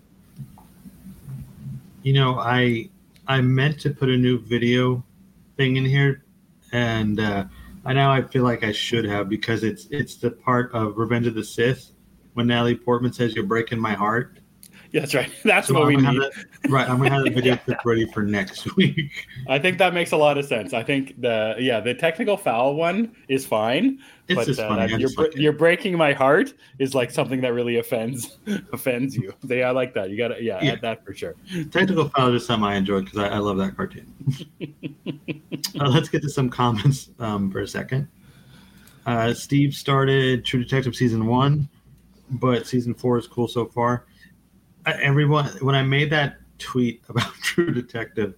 You 2.08 2.14
know, 2.14 2.38
I 2.38 2.88
I 3.26 3.42
meant 3.42 3.78
to 3.80 3.90
put 3.90 4.08
a 4.08 4.16
new 4.16 4.38
video 4.38 5.04
thing 5.58 5.76
in 5.76 5.84
here, 5.84 6.24
and 6.72 7.20
uh, 7.20 7.44
I 7.84 7.92
now 7.92 8.10
I 8.10 8.22
feel 8.22 8.44
like 8.44 8.64
I 8.64 8.72
should 8.72 9.04
have 9.04 9.28
because 9.28 9.62
it's 9.62 9.88
it's 9.90 10.16
the 10.16 10.30
part 10.30 10.72
of 10.72 10.96
Revenge 10.96 11.26
of 11.26 11.34
the 11.34 11.44
Sith 11.44 11.92
when 12.32 12.46
Natalie 12.46 12.76
Portman 12.76 13.12
says 13.12 13.34
you're 13.34 13.44
breaking 13.44 13.78
my 13.78 13.92
heart. 13.92 14.37
Yeah, 14.90 15.00
that's 15.00 15.14
right. 15.14 15.30
That's 15.44 15.68
So 15.68 15.74
what 15.74 15.82
I'm 15.82 15.88
we 15.88 15.96
need. 15.96 16.22
that, 16.22 16.32
right, 16.70 16.88
I'm 16.88 16.96
gonna 16.96 17.10
have 17.10 17.24
the 17.24 17.30
video 17.30 17.56
clip 17.64 17.78
ready 17.84 18.06
for 18.10 18.22
next 18.22 18.74
week. 18.76 19.26
I 19.46 19.58
think 19.58 19.76
that 19.78 19.92
makes 19.92 20.12
a 20.12 20.16
lot 20.16 20.38
of 20.38 20.46
sense. 20.46 20.72
I 20.72 20.82
think 20.82 21.20
the 21.20 21.56
yeah 21.58 21.80
the 21.80 21.92
technical 21.92 22.38
foul 22.38 22.74
one 22.74 23.14
is 23.28 23.44
fine, 23.44 23.98
It's 24.28 24.36
but 24.36 24.46
just 24.46 24.60
uh, 24.60 24.68
funny. 24.68 24.94
You're, 24.98 25.10
like 25.18 25.36
you're 25.36 25.52
breaking 25.52 25.96
my 25.98 26.14
heart 26.14 26.54
is 26.78 26.94
like 26.94 27.10
something 27.10 27.42
that 27.42 27.52
really 27.52 27.76
offends 27.76 28.38
offends 28.72 29.14
you. 29.14 29.34
They, 29.44 29.62
I 29.62 29.72
like 29.72 29.92
that. 29.92 30.08
You 30.08 30.16
got 30.16 30.28
to 30.28 30.42
yeah, 30.42 30.58
Yeah. 30.62 30.72
add 30.72 30.80
that 30.80 31.04
for 31.04 31.12
sure. 31.12 31.34
Technical 31.70 32.08
foul 32.08 32.34
is 32.34 32.46
something 32.46 32.64
I 32.66 32.76
enjoy 32.76 33.02
because 33.02 33.18
I, 33.18 33.28
I 33.28 33.38
love 33.38 33.58
that 33.58 33.76
cartoon. 33.76 34.10
uh, 35.80 35.88
let's 35.90 36.08
get 36.08 36.22
to 36.22 36.30
some 36.30 36.48
comments 36.48 37.10
um, 37.18 37.50
for 37.50 37.60
a 37.60 37.68
second. 37.68 38.08
Uh, 39.06 39.34
Steve 39.34 39.74
started 39.74 40.44
True 40.46 40.62
Detective 40.62 40.94
season 40.96 41.26
one, 41.26 41.68
but 42.30 42.66
season 42.66 42.94
four 42.94 43.18
is 43.18 43.26
cool 43.26 43.48
so 43.48 43.66
far. 43.66 44.04
Everyone, 45.00 45.46
when 45.60 45.74
I 45.74 45.82
made 45.82 46.10
that 46.10 46.36
tweet 46.58 47.02
about 47.08 47.32
True 47.42 47.72
Detective, 47.72 48.34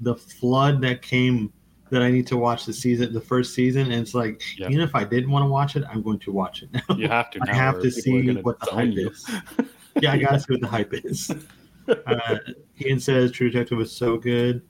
the 0.00 0.14
flood 0.14 0.80
that 0.82 1.02
came 1.02 1.52
that 1.90 2.02
I 2.02 2.10
need 2.10 2.26
to 2.28 2.36
watch 2.36 2.64
the 2.66 2.72
season, 2.72 3.12
the 3.12 3.20
first 3.20 3.54
season, 3.54 3.82
and 3.92 3.94
it's 4.02 4.14
like 4.14 4.42
Yeah. 4.58 4.68
even 4.68 4.80
if 4.80 4.94
I 4.94 5.04
didn't 5.04 5.30
want 5.30 5.44
to 5.44 5.48
watch 5.48 5.76
it, 5.76 5.84
I'm 5.88 6.02
going 6.02 6.18
to 6.20 6.32
watch 6.32 6.62
it 6.62 6.70
now. 6.72 6.96
You 6.96 7.08
have 7.08 7.30
to. 7.32 7.40
I 7.48 7.54
have 7.54 7.80
to 7.82 7.90
see 7.90 8.32
what 8.36 8.58
the 8.60 8.70
hype 8.72 8.92
you. 8.94 9.10
is. 9.10 9.30
yeah, 10.00 10.12
I 10.12 10.18
gotta 10.18 10.40
see 10.40 10.54
what 10.54 10.60
the 10.60 10.68
hype 10.68 10.92
is. 10.94 11.30
Uh, 12.06 12.38
Ian 12.80 12.98
says 12.98 13.30
True 13.30 13.50
Detective 13.50 13.76
was 13.76 13.92
so 13.92 14.16
good. 14.16 14.62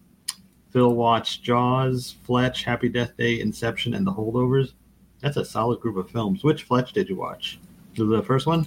Phil 0.71 0.93
watched 0.97 1.45
Jaws, 1.45 2.17
Fletch, 2.25 2.65
Happy 2.65 2.89
Death 2.89 3.17
Day, 3.17 3.39
Inception, 3.39 3.95
and 3.95 4.05
The 4.05 4.11
Holdovers. 4.13 4.73
That's 5.21 5.37
a 5.37 5.45
solid 5.45 5.79
group 5.79 5.97
of 5.97 6.11
films. 6.11 6.43
Which 6.43 6.65
Fletch 6.65 6.93
did 6.93 7.09
you 7.09 7.15
watch? 7.15 7.61
The 7.97 8.21
first 8.27 8.49
one? 8.49 8.67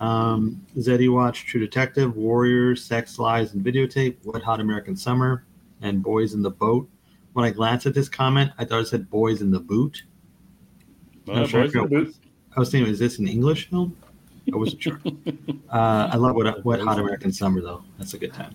Um, 0.00 0.60
Zeddy 0.76 1.10
watched 1.12 1.46
True 1.48 1.60
Detective, 1.60 2.16
Warriors, 2.16 2.84
Sex, 2.84 3.18
Lies, 3.18 3.54
and 3.54 3.64
Videotape, 3.64 4.16
Wet 4.24 4.42
Hot 4.42 4.60
American 4.60 4.96
Summer, 4.96 5.44
and 5.82 6.02
Boys 6.02 6.34
in 6.34 6.42
the 6.42 6.50
Boat. 6.50 6.88
When 7.32 7.44
I 7.44 7.50
glanced 7.50 7.86
at 7.86 7.94
this 7.94 8.08
comment, 8.08 8.50
I 8.58 8.64
thought 8.64 8.80
it 8.80 8.88
said 8.88 9.08
Boys 9.10 9.40
in 9.42 9.50
the 9.50 9.60
Boot. 9.60 10.02
Well, 11.26 11.46
sure 11.46 11.62
boys 11.64 11.74
in 11.74 11.82
the 11.82 11.88
boot. 11.88 12.14
I 12.56 12.60
was 12.60 12.70
thinking, 12.70 12.90
is 12.92 12.98
this 12.98 13.18
an 13.18 13.26
English 13.28 13.68
film? 13.70 13.96
I 14.52 14.56
wasn't 14.56 14.82
sure. 14.82 15.00
Uh, 15.68 16.08
I 16.12 16.16
love 16.16 16.36
Wet, 16.36 16.64
Wet 16.64 16.80
Hot 16.80 16.98
American 16.98 17.32
Summer, 17.32 17.60
though. 17.60 17.82
That's 17.98 18.14
a 18.14 18.18
good 18.18 18.32
time. 18.32 18.54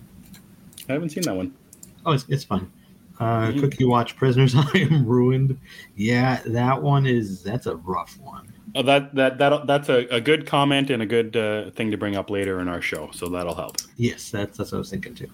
I 0.88 0.94
haven't 0.94 1.10
seen 1.10 1.22
that 1.24 1.36
one. 1.36 1.54
Oh, 2.06 2.12
it's, 2.12 2.24
it's 2.28 2.42
fun. 2.42 2.72
Uh, 3.20 3.48
Mhm. 3.52 3.60
Cookie 3.60 3.84
Watch 3.84 4.16
Prisoners. 4.16 4.54
I 4.56 4.78
am 4.78 5.06
ruined. 5.06 5.58
Yeah, 5.94 6.40
that 6.46 6.82
one 6.82 7.06
is 7.06 7.42
that's 7.42 7.66
a 7.66 7.76
rough 7.76 8.18
one. 8.20 8.51
Oh, 8.74 8.82
that 8.82 9.14
that 9.14 9.38
that 9.38 9.66
that's 9.66 9.88
a, 9.88 10.06
a 10.08 10.20
good 10.20 10.46
comment 10.46 10.88
and 10.90 11.02
a 11.02 11.06
good 11.06 11.36
uh, 11.36 11.70
thing 11.72 11.90
to 11.90 11.98
bring 11.98 12.16
up 12.16 12.30
later 12.30 12.60
in 12.60 12.68
our 12.68 12.80
show. 12.80 13.10
So 13.12 13.28
that'll 13.28 13.54
help. 13.54 13.76
Yes, 13.96 14.30
that's 14.30 14.56
that's 14.56 14.72
what 14.72 14.78
I 14.78 14.80
was 14.80 14.90
thinking 14.90 15.14
too. 15.14 15.28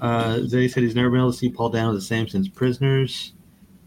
Uh, 0.00 0.40
Zay 0.40 0.68
said 0.68 0.82
he's 0.82 0.94
never 0.94 1.10
been 1.10 1.20
able 1.20 1.32
to 1.32 1.38
see 1.38 1.48
Paul 1.48 1.70
Dano 1.70 1.94
the 1.94 2.00
same 2.00 2.28
since 2.28 2.48
Prisoners. 2.48 3.32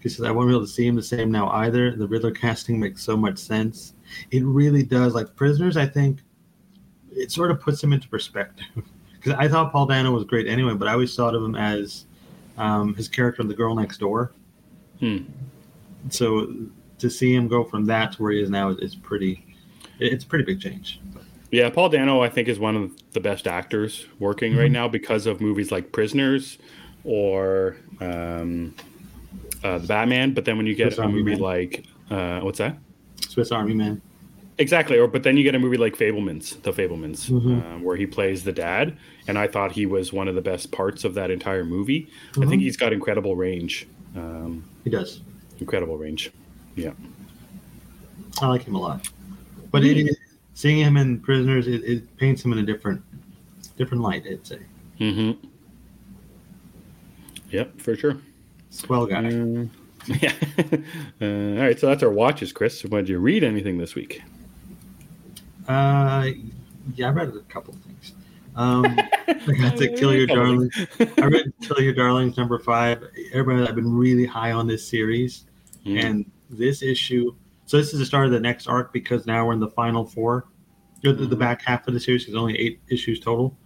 He 0.01 0.09
says 0.09 0.25
I 0.25 0.31
won't 0.31 0.47
be 0.47 0.53
able 0.53 0.65
to 0.65 0.71
see 0.71 0.87
him 0.87 0.95
the 0.95 1.03
same 1.03 1.31
now 1.31 1.49
either. 1.49 1.95
The 1.95 2.07
Riddler 2.07 2.31
casting 2.31 2.79
makes 2.79 3.03
so 3.03 3.15
much 3.15 3.37
sense. 3.37 3.93
It 4.31 4.43
really 4.43 4.83
does. 4.83 5.13
Like 5.13 5.35
Prisoners, 5.35 5.77
I 5.77 5.85
think 5.85 6.19
it 7.11 7.31
sort 7.31 7.51
of 7.51 7.59
puts 7.61 7.83
him 7.83 7.93
into 7.93 8.07
perspective. 8.07 8.65
Because 9.19 9.33
I 9.39 9.47
thought 9.47 9.71
Paul 9.71 9.87
Dano 9.87 10.11
was 10.11 10.23
great 10.25 10.47
anyway, 10.47 10.75
but 10.75 10.87
I 10.87 10.93
always 10.93 11.13
thought 11.15 11.33
of 11.33 11.43
him 11.43 11.55
as 11.55 12.05
um, 12.59 12.93
his 12.93 13.07
character 13.07 13.41
in 13.41 13.47
The 13.47 13.55
Girl 13.55 13.73
Next 13.73 13.97
Door. 13.97 14.31
Hmm. 14.99 15.23
So 16.11 16.53
to 16.99 17.09
see 17.09 17.33
him 17.33 17.47
go 17.47 17.63
from 17.63 17.85
that 17.85 18.13
to 18.13 18.23
where 18.23 18.31
he 18.31 18.41
is 18.41 18.49
now 18.49 18.69
is, 18.69 18.95
pretty. 18.95 19.43
It's 19.99 20.23
a 20.23 20.27
pretty 20.27 20.45
big 20.45 20.59
change. 20.61 20.99
Yeah, 21.51 21.69
Paul 21.69 21.89
Dano, 21.89 22.21
I 22.21 22.29
think, 22.29 22.47
is 22.47 22.59
one 22.59 22.75
of 22.75 22.91
the 23.13 23.19
best 23.19 23.47
actors 23.47 24.05
working 24.19 24.55
right 24.55 24.69
Mhm. 24.69 24.73
now 24.73 24.87
because 24.87 25.25
of 25.25 25.39
movies 25.39 25.71
like 25.71 25.91
Prisoners 25.91 26.57
or 27.03 27.77
um, 28.01 28.73
uh, 29.63 29.77
The 29.79 29.87
Batman. 29.87 30.33
But 30.33 30.45
then 30.45 30.57
when 30.57 30.67
you 30.67 30.75
get 30.75 30.87
Swiss 30.93 30.99
a 30.99 31.03
Army 31.03 31.13
movie 31.19 31.31
Man. 31.31 31.39
like 31.39 31.85
uh, 32.11 32.41
what's 32.41 32.57
that? 32.59 32.77
Swiss 33.27 33.51
Army 33.51 33.73
Man. 33.73 34.01
Exactly. 34.59 34.97
Or 34.97 35.07
but 35.07 35.23
then 35.23 35.37
you 35.37 35.43
get 35.43 35.55
a 35.55 35.59
movie 35.59 35.77
like 35.77 35.95
Fabelmans, 35.95 36.61
The 36.63 36.71
Fabelmans, 36.73 37.29
Mhm. 37.29 37.61
uh, 37.61 37.79
where 37.79 37.95
he 37.95 38.05
plays 38.07 38.43
the 38.43 38.51
dad, 38.51 38.97
and 39.27 39.37
I 39.37 39.47
thought 39.47 39.71
he 39.71 39.85
was 39.85 40.11
one 40.11 40.27
of 40.27 40.35
the 40.35 40.41
best 40.41 40.71
parts 40.71 41.03
of 41.05 41.13
that 41.13 41.31
entire 41.31 41.63
movie. 41.63 42.07
I 42.35 42.39
Mhm. 42.39 42.49
think 42.49 42.61
he's 42.61 42.75
got 42.77 42.91
incredible 42.91 43.35
range. 43.35 43.87
Um, 44.15 44.63
He 44.83 44.89
does. 44.89 45.21
incredible 45.59 45.97
range. 45.97 46.31
Yeah. 46.77 46.91
I 48.41 48.47
like 48.47 48.63
him 48.63 48.75
a 48.75 48.79
lot. 48.79 49.09
But 49.71 49.83
it, 49.83 49.97
it- 49.97 50.17
seeing 50.53 50.77
him 50.79 50.95
in 50.97 51.19
Prisoners, 51.19 51.67
it, 51.67 51.83
it 51.83 52.17
paints 52.17 52.43
him 52.45 52.53
in 52.53 52.59
a 52.59 52.63
different 52.63 53.01
different 53.77 54.01
light. 54.03 54.23
I'd 54.29 54.45
say. 54.47 54.59
Mm-hmm. 54.99 55.45
Yep, 57.51 57.81
for 57.81 57.95
sure. 57.95 58.17
Swell 58.69 59.05
guy. 59.05 59.25
Uh, 59.27 59.65
yeah. 60.21 60.33
uh, 61.21 61.25
all 61.25 61.61
right, 61.63 61.79
so 61.79 61.87
that's 61.87 62.03
our 62.03 62.09
watches, 62.11 62.51
Chris. 62.53 62.81
Did 62.81 63.09
you 63.09 63.19
read 63.19 63.43
anything 63.43 63.77
this 63.77 63.95
week? 63.95 64.21
Uh, 65.67 66.29
yeah, 66.95 67.07
I 67.07 67.11
read 67.11 67.29
a 67.29 67.39
couple 67.51 67.73
of 67.73 67.81
things. 67.81 68.13
Um, 68.55 68.85
I 69.27 69.33
got 69.59 69.77
to 69.77 69.93
Kill 69.95 70.13
Your 70.13 70.27
Darling. 70.27 70.71
I 70.99 71.25
read 71.25 71.53
Kill 71.61 71.79
Your 71.81 71.93
Darlings 71.93 72.37
number 72.37 72.57
five. 72.59 73.03
Everybody, 73.33 73.67
I've 73.67 73.75
been 73.75 73.95
really 73.95 74.25
high 74.25 74.51
on 74.51 74.67
this 74.67 74.87
series, 74.87 75.43
Mm. 75.85 76.03
and 76.03 76.31
this 76.49 76.81
issue. 76.81 77.33
So 77.65 77.77
this 77.77 77.93
is 77.93 77.99
the 77.99 78.05
start 78.05 78.25
of 78.25 78.31
the 78.31 78.39
next 78.39 78.67
arc 78.67 78.93
because 78.93 79.25
now 79.25 79.45
we're 79.45 79.53
in 79.53 79.59
the 79.59 79.69
final 79.69 80.05
four, 80.05 80.45
or 81.05 81.13
the, 81.13 81.35
back 81.35 81.61
half 81.61 81.87
of 81.87 81.93
the 81.93 81.99
series. 81.99 82.25
There's 82.25 82.35
only 82.37 82.57
eight 82.57 82.79
issues 82.89 83.19
total. 83.19 83.57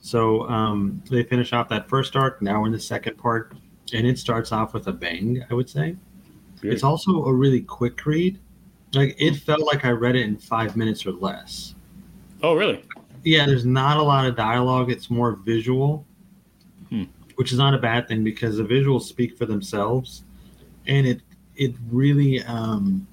So 0.00 0.48
um, 0.48 1.02
they 1.10 1.22
finish 1.22 1.52
off 1.52 1.68
that 1.68 1.88
first 1.88 2.16
arc. 2.16 2.40
Now 2.40 2.60
we're 2.60 2.66
in 2.66 2.72
the 2.72 2.80
second 2.80 3.18
part, 3.18 3.54
and 3.92 4.06
it 4.06 4.18
starts 4.18 4.50
off 4.52 4.72
with 4.72 4.86
a 4.86 4.92
bang. 4.92 5.44
I 5.50 5.54
would 5.54 5.68
say. 5.68 5.96
Good. 6.60 6.72
It's 6.72 6.84
also 6.84 7.24
a 7.24 7.32
really 7.32 7.60
quick 7.60 8.04
read. 8.06 8.38
Like 8.94 9.14
it 9.18 9.36
felt 9.36 9.60
like 9.60 9.84
I 9.84 9.90
read 9.90 10.16
it 10.16 10.22
in 10.26 10.36
five 10.36 10.76
minutes 10.76 11.04
or 11.06 11.12
less. 11.12 11.74
oh, 12.42 12.54
really? 12.54 12.82
Yeah, 13.22 13.44
there's 13.44 13.66
not 13.66 13.98
a 13.98 14.02
lot 14.02 14.24
of 14.26 14.34
dialogue. 14.34 14.90
It's 14.90 15.10
more 15.10 15.32
visual, 15.32 16.06
Hmm. 16.88 17.04
which 17.34 17.52
is 17.52 17.58
not 17.58 17.74
a 17.74 17.78
bad 17.78 18.08
thing 18.08 18.24
because 18.24 18.56
the 18.56 18.64
visuals 18.64 19.02
speak 19.02 19.36
for 19.36 19.44
themselves, 19.44 20.24
and 20.86 21.06
it 21.06 21.20
it 21.60 21.74
really. 21.90 22.42
Um, 22.44 23.06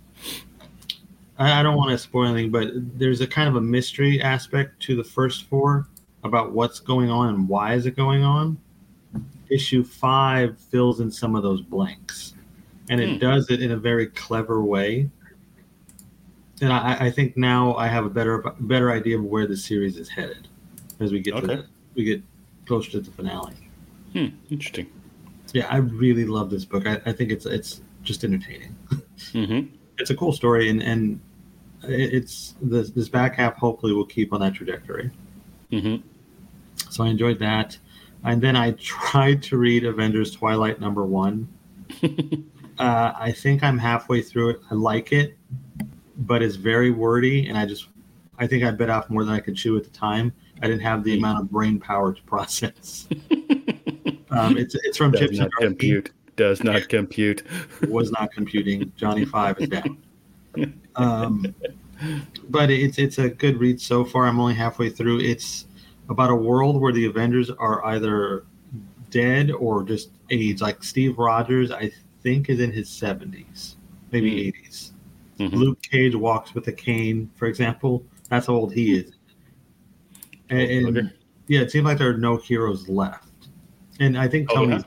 I, 1.38 1.60
I 1.60 1.64
don't 1.64 1.76
want 1.76 1.92
to 1.92 1.98
spoil 1.98 2.26
anything, 2.26 2.50
but 2.52 2.70
there's 2.98 3.22
a 3.22 3.28
kind 3.28 3.48
of 3.48 3.56
a 3.58 3.62
mystery 3.62 4.20
aspect 4.22 4.80
to 4.84 4.96
the 4.96 5.04
first 5.04 5.44
four 5.44 5.88
about 6.24 6.54
what's 6.54 6.80
going 6.80 7.12
on 7.12 7.30
and 7.36 7.48
why 7.48 7.76
is 7.76 7.86
it 7.86 7.96
going 7.96 8.24
on. 8.24 8.58
Issue 9.50 9.84
five 9.84 10.58
fills 10.58 11.00
in 11.00 11.12
some 11.12 11.36
of 11.36 11.44
those 11.44 11.62
blanks, 11.62 12.34
and 12.90 13.00
it 13.00 13.14
Hmm. 13.14 13.18
does 13.20 13.52
it 13.52 13.62
in 13.62 13.72
a 13.72 13.78
very 13.78 14.08
clever 14.08 14.64
way. 14.64 15.10
And 16.62 16.74
I, 16.74 17.06
I 17.08 17.12
think 17.12 17.38
now 17.38 17.76
I 17.76 17.88
have 17.88 18.06
a 18.06 18.10
better 18.10 18.40
better 18.62 18.92
idea 18.92 19.18
of 19.20 19.26
where 19.26 19.46
the 19.46 19.56
series 19.56 19.98
is 19.98 20.10
headed 20.10 20.48
as 21.00 21.12
we 21.12 21.20
get 21.20 21.32
to 21.32 21.38
Okay. 21.44 21.56
the, 21.58 21.66
we 21.96 22.04
get 22.04 22.22
closer 22.66 22.90
to 22.92 23.00
the 23.00 23.12
finale. 23.12 23.54
Hmm, 24.14 24.28
interesting. 24.50 24.88
Yeah, 25.54 25.68
I 25.70 25.78
really 25.78 26.26
love 26.26 26.50
this 26.50 26.66
book. 26.66 26.88
I, 26.88 27.00
I 27.06 27.14
think 27.14 27.32
it's 27.32 27.46
it's 27.46 27.82
just 28.08 28.24
entertaining. 28.24 28.76
Mm-hmm. 29.34 29.76
it's 30.00 30.10
a 30.10 30.16
cool 30.16 30.32
story, 30.32 30.70
and 30.70 30.82
and 30.82 31.20
it's 31.84 32.56
this 32.62 32.90
this 32.92 33.10
back 33.10 33.36
half 33.36 33.56
hopefully 33.56 33.94
will 33.94 34.06
keep 34.06 34.34
on 34.34 34.40
that 34.40 34.54
trajectory. 34.54 35.12
Mm-hmm. 35.72 36.08
So 36.90 37.04
I 37.04 37.08
enjoyed 37.08 37.40
that, 37.40 37.78
and 38.24 38.42
then 38.42 38.56
I 38.56 38.72
tried 38.72 39.44
to 39.44 39.58
read 39.58 39.84
Avengers 39.86 40.32
Twilight 40.32 40.80
number 40.80 41.06
one. 41.06 41.48
uh, 42.80 43.14
I 43.16 43.32
think 43.32 43.64
I'm 43.64 43.78
halfway 43.78 44.22
through 44.22 44.52
it. 44.52 44.62
I 44.72 44.76
like 44.76 45.12
it, 45.12 45.38
but 46.18 46.42
it's 46.42 46.56
very 46.56 46.92
wordy, 46.92 47.48
and 47.50 47.58
I 47.58 47.66
just 47.66 47.88
I 48.40 48.48
think 48.48 48.64
I 48.64 48.72
bit 48.72 48.90
off 48.90 49.10
more 49.10 49.26
than 49.26 49.34
I 49.34 49.40
could 49.42 49.58
chew 49.58 49.78
at 49.78 49.84
the 49.84 49.90
time. 49.90 50.32
I 50.62 50.68
didn't 50.68 50.82
have 50.82 51.04
the 51.04 51.18
amount 51.18 51.40
of 51.42 51.52
brain 51.52 51.80
power 51.80 52.14
to 52.14 52.22
process. 52.24 53.08
um, 54.32 54.58
it's 54.58 54.76
it's 54.76 54.98
from 54.98 55.12
Does 55.12 55.22
Chips 55.22 55.38
not 55.38 55.44
and 55.44 55.52
Darcy. 55.52 55.68
compute. 55.68 56.12
Does 56.38 56.64
not 56.64 56.88
compute. 56.90 57.44
was 57.90 58.12
not 58.12 58.32
computing. 58.32 58.92
Johnny 58.96 59.26
Five 59.26 59.60
is 59.60 59.70
down. 59.70 59.98
Um, 60.96 61.54
but 62.50 62.72
it's 62.72 62.98
it's 62.98 63.20
a 63.20 63.30
good 63.30 63.60
read 63.60 63.80
so 63.80 64.04
far. 64.04 64.26
I'm 64.26 64.40
only 64.40 64.56
halfway 64.56 64.90
through. 64.90 65.20
It's 65.20 65.68
about 66.10 66.32
a 66.32 66.36
world 66.36 66.82
where 66.82 66.92
the 66.92 67.06
Avengers 67.06 67.52
are 67.52 67.86
either 67.86 68.46
dead 69.12 69.52
or 69.52 69.84
just 69.84 70.10
aged. 70.32 70.60
Like 70.62 70.84
Steve 70.84 71.20
Rogers, 71.20 71.70
I 71.70 71.92
think, 72.24 72.50
is 72.50 72.60
in 72.60 72.72
his 72.72 72.90
70s, 72.90 73.76
maybe 74.12 74.52
80s. 74.52 74.92
Mhm. 75.40 75.54
Luke 75.54 75.82
Cage 75.84 76.16
walks 76.16 76.56
with 76.56 76.68
a 76.68 76.74
cane, 76.74 77.30
for 77.36 77.46
example. 77.46 78.04
That's 78.30 78.48
how 78.48 78.56
old 78.56 78.74
he 78.74 78.96
is. 78.98 79.12
And, 80.50 80.98
and, 80.98 81.14
yeah, 81.48 81.60
it 81.62 81.70
seems 81.70 81.86
like 81.86 82.00
there 82.00 82.10
are 82.10 82.18
no 82.18 82.38
heroes 82.38 82.90
left. 82.90 83.30
And 84.00 84.18
I 84.18 84.28
think 84.28 84.50
Oh, 84.52 84.56
Tony's 84.66 84.84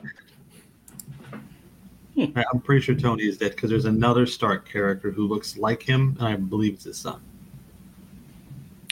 I'm 2.53 2.59
pretty 2.61 2.81
sure 2.81 2.95
Tony 2.95 3.23
is 3.23 3.37
dead 3.37 3.51
because 3.51 3.69
there's 3.69 3.85
another 3.85 4.25
Stark 4.25 4.67
character 4.69 5.11
who 5.11 5.27
looks 5.27 5.57
like 5.57 5.81
him, 5.81 6.15
and 6.19 6.27
I 6.27 6.35
believe 6.35 6.73
it's 6.75 6.83
his 6.85 6.97
son. 6.97 7.21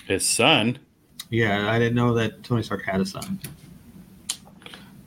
His 0.08 0.28
son 0.28 0.80
Yeah, 1.30 1.70
I 1.70 1.78
didn't 1.78 1.96
know 1.96 2.14
that 2.16 2.44
Tony 2.44 2.64
Stark 2.64 2.84
had 2.84 3.00
a 3.02 3.06
son. 3.06 3.40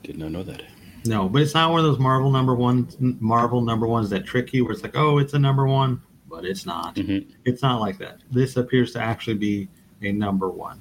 did 0.03 0.17
not 0.17 0.31
know 0.31 0.43
that. 0.43 0.63
No, 1.05 1.27
but 1.27 1.41
it's 1.41 1.53
not 1.53 1.71
one 1.71 1.79
of 1.79 1.85
those 1.85 1.99
Marvel 1.99 2.31
number 2.31 2.55
ones, 2.55 2.95
Marvel 2.99 3.61
number 3.61 3.87
ones 3.87 4.09
that 4.11 4.25
trick 4.25 4.53
you, 4.53 4.63
where 4.63 4.71
it's 4.73 4.83
like, 4.83 4.95
oh, 4.95 5.17
it's 5.17 5.33
a 5.33 5.39
number 5.39 5.65
one, 5.67 6.01
but 6.29 6.45
it's 6.45 6.65
not. 6.65 6.95
Mhm. 6.95 7.25
It's 7.43 7.61
not 7.61 7.81
like 7.81 7.97
that. 7.97 8.19
This 8.31 8.55
appears 8.55 8.93
to 8.93 9.01
actually 9.01 9.35
be 9.35 9.67
a 10.01 10.11
number 10.13 10.49
one, 10.49 10.79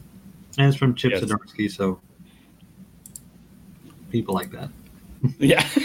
and 0.59 0.68
it's 0.68 0.76
from 0.76 0.94
Chip 0.94 1.12
Yes. 1.12 1.24
Zdarsky, 1.24 1.68
so 1.70 2.00
people 4.11 4.35
like 4.35 4.50
that. 4.52 4.68
Yeah. 5.38 5.68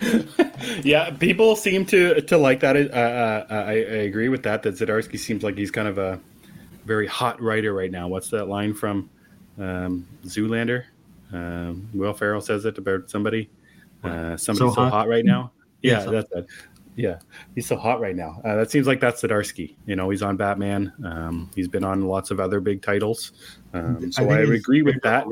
yeah, 0.82 1.10
people 1.10 1.56
seem 1.56 1.86
to 1.86 2.20
to 2.22 2.36
like 2.38 2.60
that. 2.60 2.76
Uh, 2.76 2.80
uh, 2.80 3.46
I, 3.50 3.72
I 3.72 4.02
agree 4.08 4.28
with 4.28 4.42
that. 4.44 4.62
That 4.62 4.74
Zdarsky 4.74 5.18
seems 5.18 5.42
like 5.42 5.56
he's 5.56 5.70
kind 5.70 5.88
of 5.88 5.98
a 5.98 6.20
very 6.84 7.06
hot 7.06 7.40
writer 7.40 7.72
right 7.72 7.90
now. 7.90 8.08
What's 8.08 8.30
that 8.30 8.46
line 8.46 8.74
from 8.74 9.10
um, 9.58 10.06
Zoolander? 10.24 10.84
Um, 11.32 11.88
Will 11.94 12.12
Ferrell 12.12 12.40
says 12.40 12.64
it 12.64 12.78
about 12.78 13.10
somebody. 13.10 13.48
Uh, 14.02 14.36
somebody's 14.36 14.74
so, 14.74 14.82
So 14.82 14.82
hot. 14.82 14.92
hot. 14.92 15.08
right 15.08 15.24
now. 15.24 15.52
Yeah, 15.82 16.04
Yeah, 16.04 16.10
that's 16.10 16.32
it. 16.32 16.46
Yeah, 16.96 17.18
he's 17.54 17.66
so 17.66 17.76
hot 17.76 18.02
right 18.02 18.14
now. 18.14 18.42
Uh, 18.44 18.56
that 18.56 18.70
seems 18.70 18.86
like 18.86 19.00
that's 19.00 19.22
Zdarsky. 19.22 19.76
You 19.86 19.96
know, 19.96 20.10
he's 20.10 20.20
on 20.20 20.36
Batman. 20.36 20.92
Um, 21.02 21.50
he's 21.54 21.68
been 21.68 21.84
on 21.84 22.02
lots 22.02 22.30
of 22.30 22.38
other 22.38 22.60
big 22.60 22.82
titles. 22.82 23.32
Um, 23.72 24.12
so 24.12 24.28
I, 24.28 24.40
his 24.40 24.50
agree 24.50 24.82
with 24.82 25.00
that. 25.04 25.26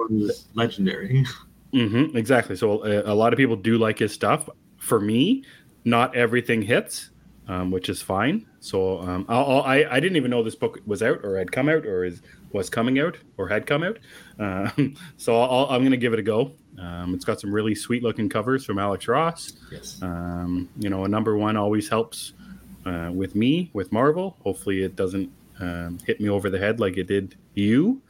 legendary. 0.54 1.26
hmm 1.72 2.16
exactly. 2.16 2.56
So 2.56 2.78
uh, 2.78 3.02
a, 3.04 3.12
a 3.12 3.14
lot 3.14 3.34
of 3.34 3.36
people 3.36 3.56
do 3.56 3.76
like 3.76 3.98
his 3.98 4.12
stuff. 4.12 4.48
For 4.88 5.00
me, 5.00 5.44
not 5.84 6.16
everything 6.16 6.62
hits, 6.62 7.10
um, 7.46 7.70
which 7.70 7.88
is 7.88 8.02
fine. 8.02 8.46
So 8.60 9.00
um, 9.00 9.26
I 9.28 9.86
I 9.90 10.00
didn't 10.00 10.16
even 10.16 10.30
know 10.30 10.42
this 10.42 10.54
book 10.56 10.80
was 10.86 11.02
out 11.02 11.24
or 11.24 11.36
had 11.38 11.52
come 11.52 11.68
out 11.68 11.86
or 11.86 12.04
is 12.04 12.22
was 12.52 12.70
coming 12.70 12.98
out 12.98 13.16
or 13.36 13.48
had 13.48 13.66
come 13.66 13.82
out. 13.82 13.98
Um, 14.40 14.94
so 15.16 15.40
I'll, 15.40 15.66
I'm 15.66 15.80
going 15.80 15.90
to 15.90 15.96
give 15.96 16.12
it 16.12 16.20
a 16.20 16.22
go. 16.22 16.52
Um, 16.78 17.12
it's 17.12 17.24
got 17.24 17.40
some 17.40 17.52
really 17.52 17.74
sweet 17.74 18.04
looking 18.04 18.28
covers 18.28 18.64
from 18.64 18.78
Alex 18.78 19.08
Ross. 19.08 19.52
yes. 19.72 19.98
Um, 20.00 20.68
you 20.78 20.88
know, 20.88 21.04
a 21.04 21.08
number 21.08 21.36
one 21.36 21.56
always 21.56 21.88
helps 21.88 22.34
uh, 22.86 23.10
with 23.12 23.34
me 23.34 23.68
with 23.72 23.90
Marvel. 23.90 24.36
Hopefully, 24.44 24.84
it 24.84 24.94
doesn't 24.94 25.28
um, 25.58 25.98
hit 26.06 26.20
me 26.20 26.28
over 26.28 26.50
the 26.50 26.58
head 26.58 26.78
like 26.78 26.96
it 26.96 27.08
did 27.08 27.34
you 27.54 28.00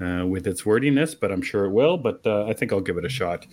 uh, 0.00 0.26
with 0.26 0.48
its 0.48 0.66
wordiness, 0.66 1.14
but 1.14 1.30
I'm 1.30 1.42
sure 1.42 1.66
it 1.66 1.70
will. 1.70 1.96
But 1.96 2.20
uh, 2.26 2.46
I 2.46 2.52
think 2.52 2.72
I'll 2.72 2.80
give 2.80 2.96
it 2.98 3.04
a 3.04 3.08
shot, 3.08 3.46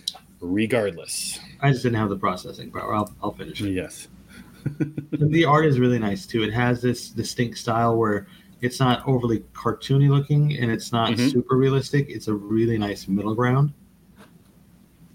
regardless. 0.44 1.38
I 1.60 1.70
just 1.70 1.82
didn't 1.82 1.98
have 1.98 2.10
the 2.10 2.16
processing 2.18 2.70
power. 2.70 2.94
I'll, 2.94 3.12
I'll 3.22 3.32
finish 3.32 3.60
it. 3.60 3.70
Yes. 3.72 4.08
The 5.12 5.44
art 5.44 5.66
is 5.66 5.78
really 5.78 5.98
nice 5.98 6.24
too. 6.26 6.42
It 6.42 6.52
has 6.54 6.80
this 6.80 7.10
distinct 7.10 7.58
style 7.58 7.96
where 7.98 8.26
it's 8.62 8.80
not 8.80 9.06
overly 9.06 9.40
cartoony 9.52 10.08
looking 10.08 10.56
and 10.58 10.70
it's 10.70 10.90
not 10.90 11.12
Mhm. 11.12 11.30
super 11.30 11.56
realistic. 11.58 12.06
It's 12.08 12.28
a 12.28 12.34
really 12.34 12.78
nice 12.78 13.06
middle 13.06 13.34
ground. 13.34 13.72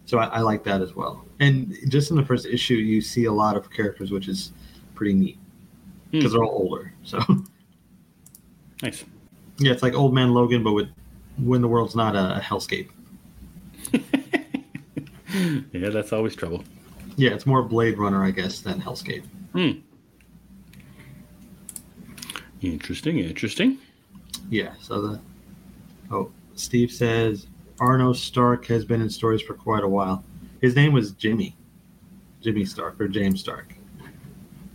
So 0.06 0.20
I, 0.20 0.26
I 0.26 0.40
like 0.42 0.64
that 0.66 0.82
as 0.82 0.96
well. 0.96 1.26
And 1.40 1.76
just 1.88 2.12
in 2.12 2.18
the 2.18 2.24
first 2.26 2.46
issue, 2.46 2.76
you 2.76 3.02
see 3.02 3.26
a 3.26 3.32
lot 3.32 3.58
of 3.58 3.72
characters, 3.72 4.12
which 4.12 4.28
is 4.28 4.52
pretty 4.94 5.14
neat 5.14 5.40
because 6.12 6.34
they're 6.34 6.44
all 6.44 6.52
older. 6.62 6.94
So 7.04 7.20
Nice. 8.84 9.04
yeah, 9.58 9.72
it's 9.72 9.82
like 9.84 9.94
Old 9.96 10.14
Man 10.14 10.32
Logan, 10.34 10.64
but 10.64 10.74
with 10.74 10.90
when 11.38 11.62
the 11.62 11.68
world's 11.68 11.96
not 11.96 12.16
a, 12.16 12.38
a 12.38 12.40
hellscape. 12.40 12.90
Yeah, 15.72 15.90
that's 15.90 16.12
always 16.12 16.36
trouble. 16.36 16.64
Yeah, 17.16 17.32
it's 17.32 17.46
more 17.46 17.62
Blade 17.64 17.98
Runner, 17.98 18.24
I 18.24 18.32
guess, 18.32 18.62
than 18.62 18.82
Hellscape. 18.82 19.26
Hmm. 19.54 19.80
Interesting. 22.62 23.20
Interesting. 23.20 23.78
Yeah. 24.50 24.74
So 24.82 25.02
the 25.02 25.20
oh, 26.12 26.32
Steve 26.56 26.92
says 26.92 27.48
Arno 27.80 28.14
Stark 28.14 28.66
has 28.68 28.86
been 28.86 29.02
in 29.02 29.10
stories 29.10 29.42
for 29.42 29.54
quite 29.54 29.84
a 29.84 29.88
while. 29.88 30.24
His 30.62 30.76
name 30.76 30.94
was 30.94 31.12
Jimmy, 31.12 31.56
Jimmy 32.42 32.66
Stark 32.66 33.00
or 33.00 33.08
James 33.08 33.40
Stark. 33.40 33.74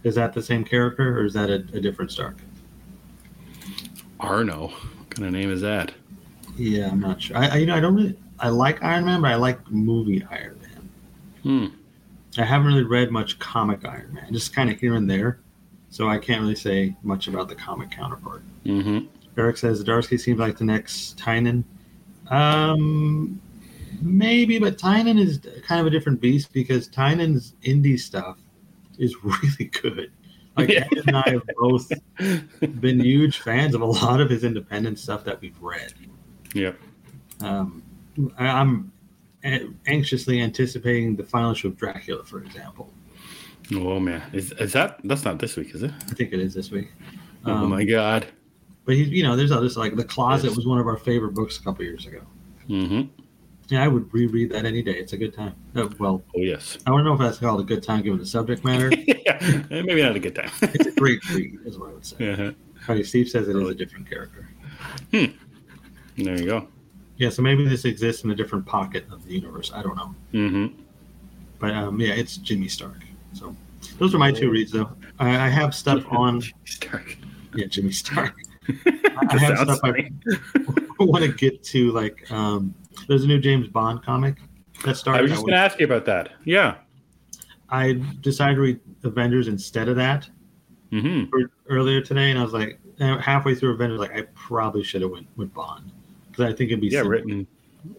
Is 0.03 0.15
that 0.15 0.33
the 0.33 0.43
same 0.43 0.65
character 0.65 1.19
or 1.19 1.25
is 1.25 1.35
that 1.35 1.51
a, 1.51 1.65
a 1.73 1.81
different 1.81 2.11
Stark? 2.11 2.37
Arno. 4.21 4.69
What 4.69 5.11
kind 5.11 5.27
of 5.27 5.33
name 5.33 5.51
is 5.51 5.61
that? 5.61 5.93
Yeah, 6.57 6.91
I'm 6.91 7.01
not 7.01 7.21
sure. 7.21 7.37
I, 7.37 7.49
I 7.49 7.57
you 7.57 7.67
know 7.67 7.75
I 7.77 7.81
don't 7.81 7.95
really 7.95 8.17
I 8.45 8.49
like 8.49 8.83
Iron 8.83 9.07
Man, 9.07 9.23
but 9.23 9.31
I 9.31 9.37
like 9.37 9.71
movie 9.71 10.23
Iron 10.31 10.61
Man. 10.61 10.91
Hmm. 11.43 12.41
I 12.41 12.45
haven't 12.45 12.67
really 12.67 12.83
read 12.83 13.11
much 13.11 13.39
comic 13.39 13.87
Iron 13.87 14.13
Man, 14.13 14.31
just 14.35 14.55
kind 14.55 14.71
of 14.71 14.79
here 14.79 14.97
and 14.97 15.09
there. 15.09 15.41
So 15.89 16.11
I 16.11 16.19
can't 16.19 16.43
really 16.43 16.55
say 16.55 16.95
much 17.03 17.27
about 17.27 17.49
the 17.49 17.55
comic 17.55 17.91
counterpart. 17.91 18.43
Mm-hmm. 18.67 19.07
Eric 19.39 19.57
says 19.57 19.83
Darsky 19.83 20.21
seems 20.21 20.39
like 20.39 20.59
the 20.59 20.65
next 20.65 21.19
Tynion. 21.19 21.65
Um, 22.29 23.41
maybe, 24.03 24.59
but 24.59 24.77
Tynion 24.77 25.19
is 25.19 25.41
kind 25.67 25.81
of 25.81 25.87
a 25.87 25.91
different 25.91 26.21
beast 26.21 26.53
because 26.53 26.87
Tynion's 26.87 27.55
indie 27.63 27.99
stuff 27.99 28.37
is 28.99 29.17
really 29.25 29.71
good. 29.71 30.13
Like 30.55 30.69
Yeah. 30.69 30.87
Ed 30.93 30.99
and 31.07 31.17
I 31.17 31.31
have 31.31 31.49
both 31.57 31.91
been 32.81 33.01
huge 33.01 33.39
fans 33.39 33.75
of 33.75 33.81
a 33.81 33.87
lot 33.87 34.21
of 34.21 34.29
his 34.29 34.45
independent 34.45 34.99
stuff 34.99 35.25
that 35.25 35.41
we've 35.41 35.59
read. 35.63 35.95
Yep. 36.53 36.79
Um, 37.41 37.83
I'm 38.39 38.93
anxiously 39.87 40.41
anticipating 40.41 41.17
the 41.17 41.25
final 41.25 41.53
issue 41.53 41.69
of 41.69 41.77
Dracula, 41.77 42.25
for 42.25 42.43
example. 42.43 42.91
Oh 43.75 43.99
man, 43.99 44.23
is 44.33 44.53
is 44.53 44.73
that? 44.75 45.01
That's 45.05 45.25
not 45.25 45.39
this 45.39 45.57
week, 45.57 45.75
is 45.75 45.83
it? 45.83 45.91
I 46.11 46.15
think 46.15 46.33
it 46.33 46.41
is 46.41 46.55
this 46.55 46.71
week. 46.71 46.89
oh 47.47 47.53
Um, 47.53 47.71
my 47.71 47.85
god. 47.85 48.27
But 48.85 48.97
you 48.97 49.23
know, 49.23 49.35
there's 49.37 49.51
others 49.53 49.77
like 49.77 49.97
The 49.97 50.05
Closet 50.05 50.49
Yes. 50.49 50.57
was 50.57 50.67
one 50.67 50.79
of 50.79 50.87
our 50.87 50.99
favorite 50.99 51.33
books 51.35 51.59
a 51.59 51.63
couple 51.63 51.85
years 51.85 52.05
ago. 52.07 52.21
Mm-hmm. 52.69 53.03
Yeah, 53.69 53.83
I 53.83 53.89
would 53.89 54.13
reread 54.13 54.51
that 54.53 54.67
any 54.67 54.83
day. 54.83 54.93
It's 54.93 55.15
a 55.15 55.17
good 55.17 55.33
time. 55.33 55.55
Uh, 55.75 55.89
well, 55.99 56.23
Oh 56.37 56.41
yes. 56.41 56.77
I 56.87 56.91
don't 56.91 57.03
know 57.05 57.15
if 57.15 57.19
that's 57.19 57.39
called 57.39 57.61
a 57.61 57.65
good 57.65 57.83
time 57.83 58.03
given 58.03 58.19
the 58.19 58.27
subject 58.27 58.63
matter. 58.71 58.91
yeah, 59.07 59.63
maybe 59.71 60.03
not 60.03 60.15
a 60.15 60.21
good 60.21 60.35
time. 60.35 60.51
it's 60.61 60.87
a 60.87 60.93
great 60.93 61.27
read, 61.31 61.59
is 61.65 61.79
what 61.79 61.89
I 61.89 61.93
would 61.95 62.05
say. 62.05 62.33
uh-huh. 62.89 63.03
Steve 63.05 63.29
says 63.31 63.49
it 63.49 63.57
is 63.57 63.67
a 63.67 63.75
different 63.75 64.09
character. 64.11 64.47
Hmm. 65.11 65.25
There 66.19 66.39
you 66.39 66.45
go. 66.47 66.69
Yeah, 67.17 67.31
so 67.31 67.43
maybe 67.43 67.67
this 67.67 67.85
exists 67.85 68.25
in 68.25 68.31
a 68.31 68.35
different 68.35 68.67
pocket 68.67 69.05
of 69.11 69.25
the 69.25 69.35
universe. 69.35 69.71
I 69.73 69.83
don't 69.83 69.97
know. 69.97 70.15
Mm-hmm. 70.33 70.81
But 71.59 71.75
um, 71.75 72.01
yeah, 72.01 72.15
it's 72.15 72.37
Jimmy 72.39 72.69
Stark. 72.69 72.99
So 73.33 73.55
those 73.99 74.15
are 74.15 74.19
my 74.19 74.33
two 74.33 74.51
reads, 74.51 74.73
though. 74.73 74.91
I, 75.19 75.47
I 75.47 75.49
have 75.49 75.75
stuff 75.75 76.05
on. 76.11 76.43
Stark. 76.65 77.17
Yeah, 77.55 77.67
Jimmy 77.67 77.93
Stark. 77.93 78.35
I 78.87 79.39
have 79.39 79.59
stuff 79.59 79.81
I 79.85 79.89
funny. 79.89 80.11
want 80.99 81.25
to 81.25 81.33
get 81.33 81.63
to. 81.65 81.93
Like, 81.93 82.31
um, 82.33 82.75
there's 83.07 83.25
a 83.25 83.29
new 83.29 83.39
James 83.39 83.69
Bond 83.69 84.03
comic 84.03 84.37
that 84.85 84.97
started. 84.97 85.21
I 85.21 85.23
was 85.23 85.31
just 85.31 85.43
going 85.43 85.55
to 85.55 85.59
ask 85.59 85.79
you 85.79 85.87
about 85.87 86.05
that. 86.07 86.31
Yeah. 86.45 86.77
I 87.71 87.95
decided 88.21 88.57
to 88.57 88.61
read 88.61 88.81
Avengers 89.05 89.49
instead 89.49 89.89
of 89.89 89.97
that. 89.97 90.29
Mm-hmm. 90.93 91.43
earlier 91.69 92.01
today, 92.01 92.31
and 92.31 92.39
I 92.39 92.45
was 92.45 92.53
like, 92.53 92.79
uh, 93.01 93.19
halfway 93.19 93.57
through 93.57 93.73
Avengers, 93.73 93.99
like 93.99 94.13
I 94.13 94.23
probably 94.37 94.85
should 94.85 95.03
have 95.03 95.11
went 95.11 95.27
with 95.35 95.53
Bond 95.53 95.91
because 96.37 96.53
I 96.53 96.57
think 96.57 96.71
it'd 96.71 96.81
be 96.81 96.89
Yeah, 96.89 96.99
simpler. 97.01 97.11
written 97.13 97.47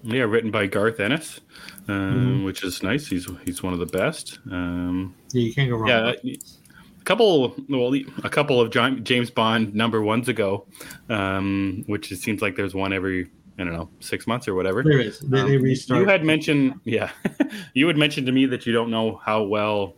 Yeah, 0.03 0.23
written 0.23 0.49
by 0.49 0.65
Garth 0.65 0.99
Ennis, 0.99 1.41
um, 1.87 2.41
Mhm. 2.41 2.45
which 2.45 2.63
is 2.63 2.81
nice. 2.81 3.05
He's 3.07 3.27
he's 3.45 3.61
one 3.61 3.71
of 3.73 3.79
the 3.79 3.85
best. 3.85 4.39
Um, 4.49 5.13
Yeah, 5.31 5.41
you 5.43 5.53
can't 5.53 5.69
go 5.69 5.77
wrong. 5.77 5.87
yeah, 5.89 6.13
a 6.23 7.03
couple. 7.05 7.55
Well, 7.69 7.93
a 8.23 8.29
couple 8.29 8.59
of 8.59 8.71
James 9.03 9.29
Bond 9.29 9.75
number 9.75 10.01
ones 10.01 10.27
ago, 10.27 10.65
um, 11.07 11.83
which 11.85 12.11
it 12.11 12.17
seems 12.17 12.41
like 12.41 12.55
there's 12.55 12.73
one 12.73 12.93
every 12.93 13.27
I 13.59 13.63
don't 13.63 13.73
know 13.73 13.89
six 13.99 14.25
months 14.25 14.47
or 14.47 14.55
whatever. 14.55 14.81
There 14.83 14.99
is. 14.99 15.19
They, 15.19 15.43
they 15.43 15.55
Um, 15.57 15.61
restart. 15.61 16.01
You 16.01 16.07
had 16.07 16.25
mentioned, 16.25 16.73
yeah, 16.83 17.11
you 17.75 17.85
had 17.87 17.95
mentioned 17.97 18.25
to 18.25 18.33
me 18.33 18.47
that 18.47 18.65
you 18.65 18.73
don't 18.73 18.89
know 18.89 19.21
how 19.23 19.43
well 19.43 19.95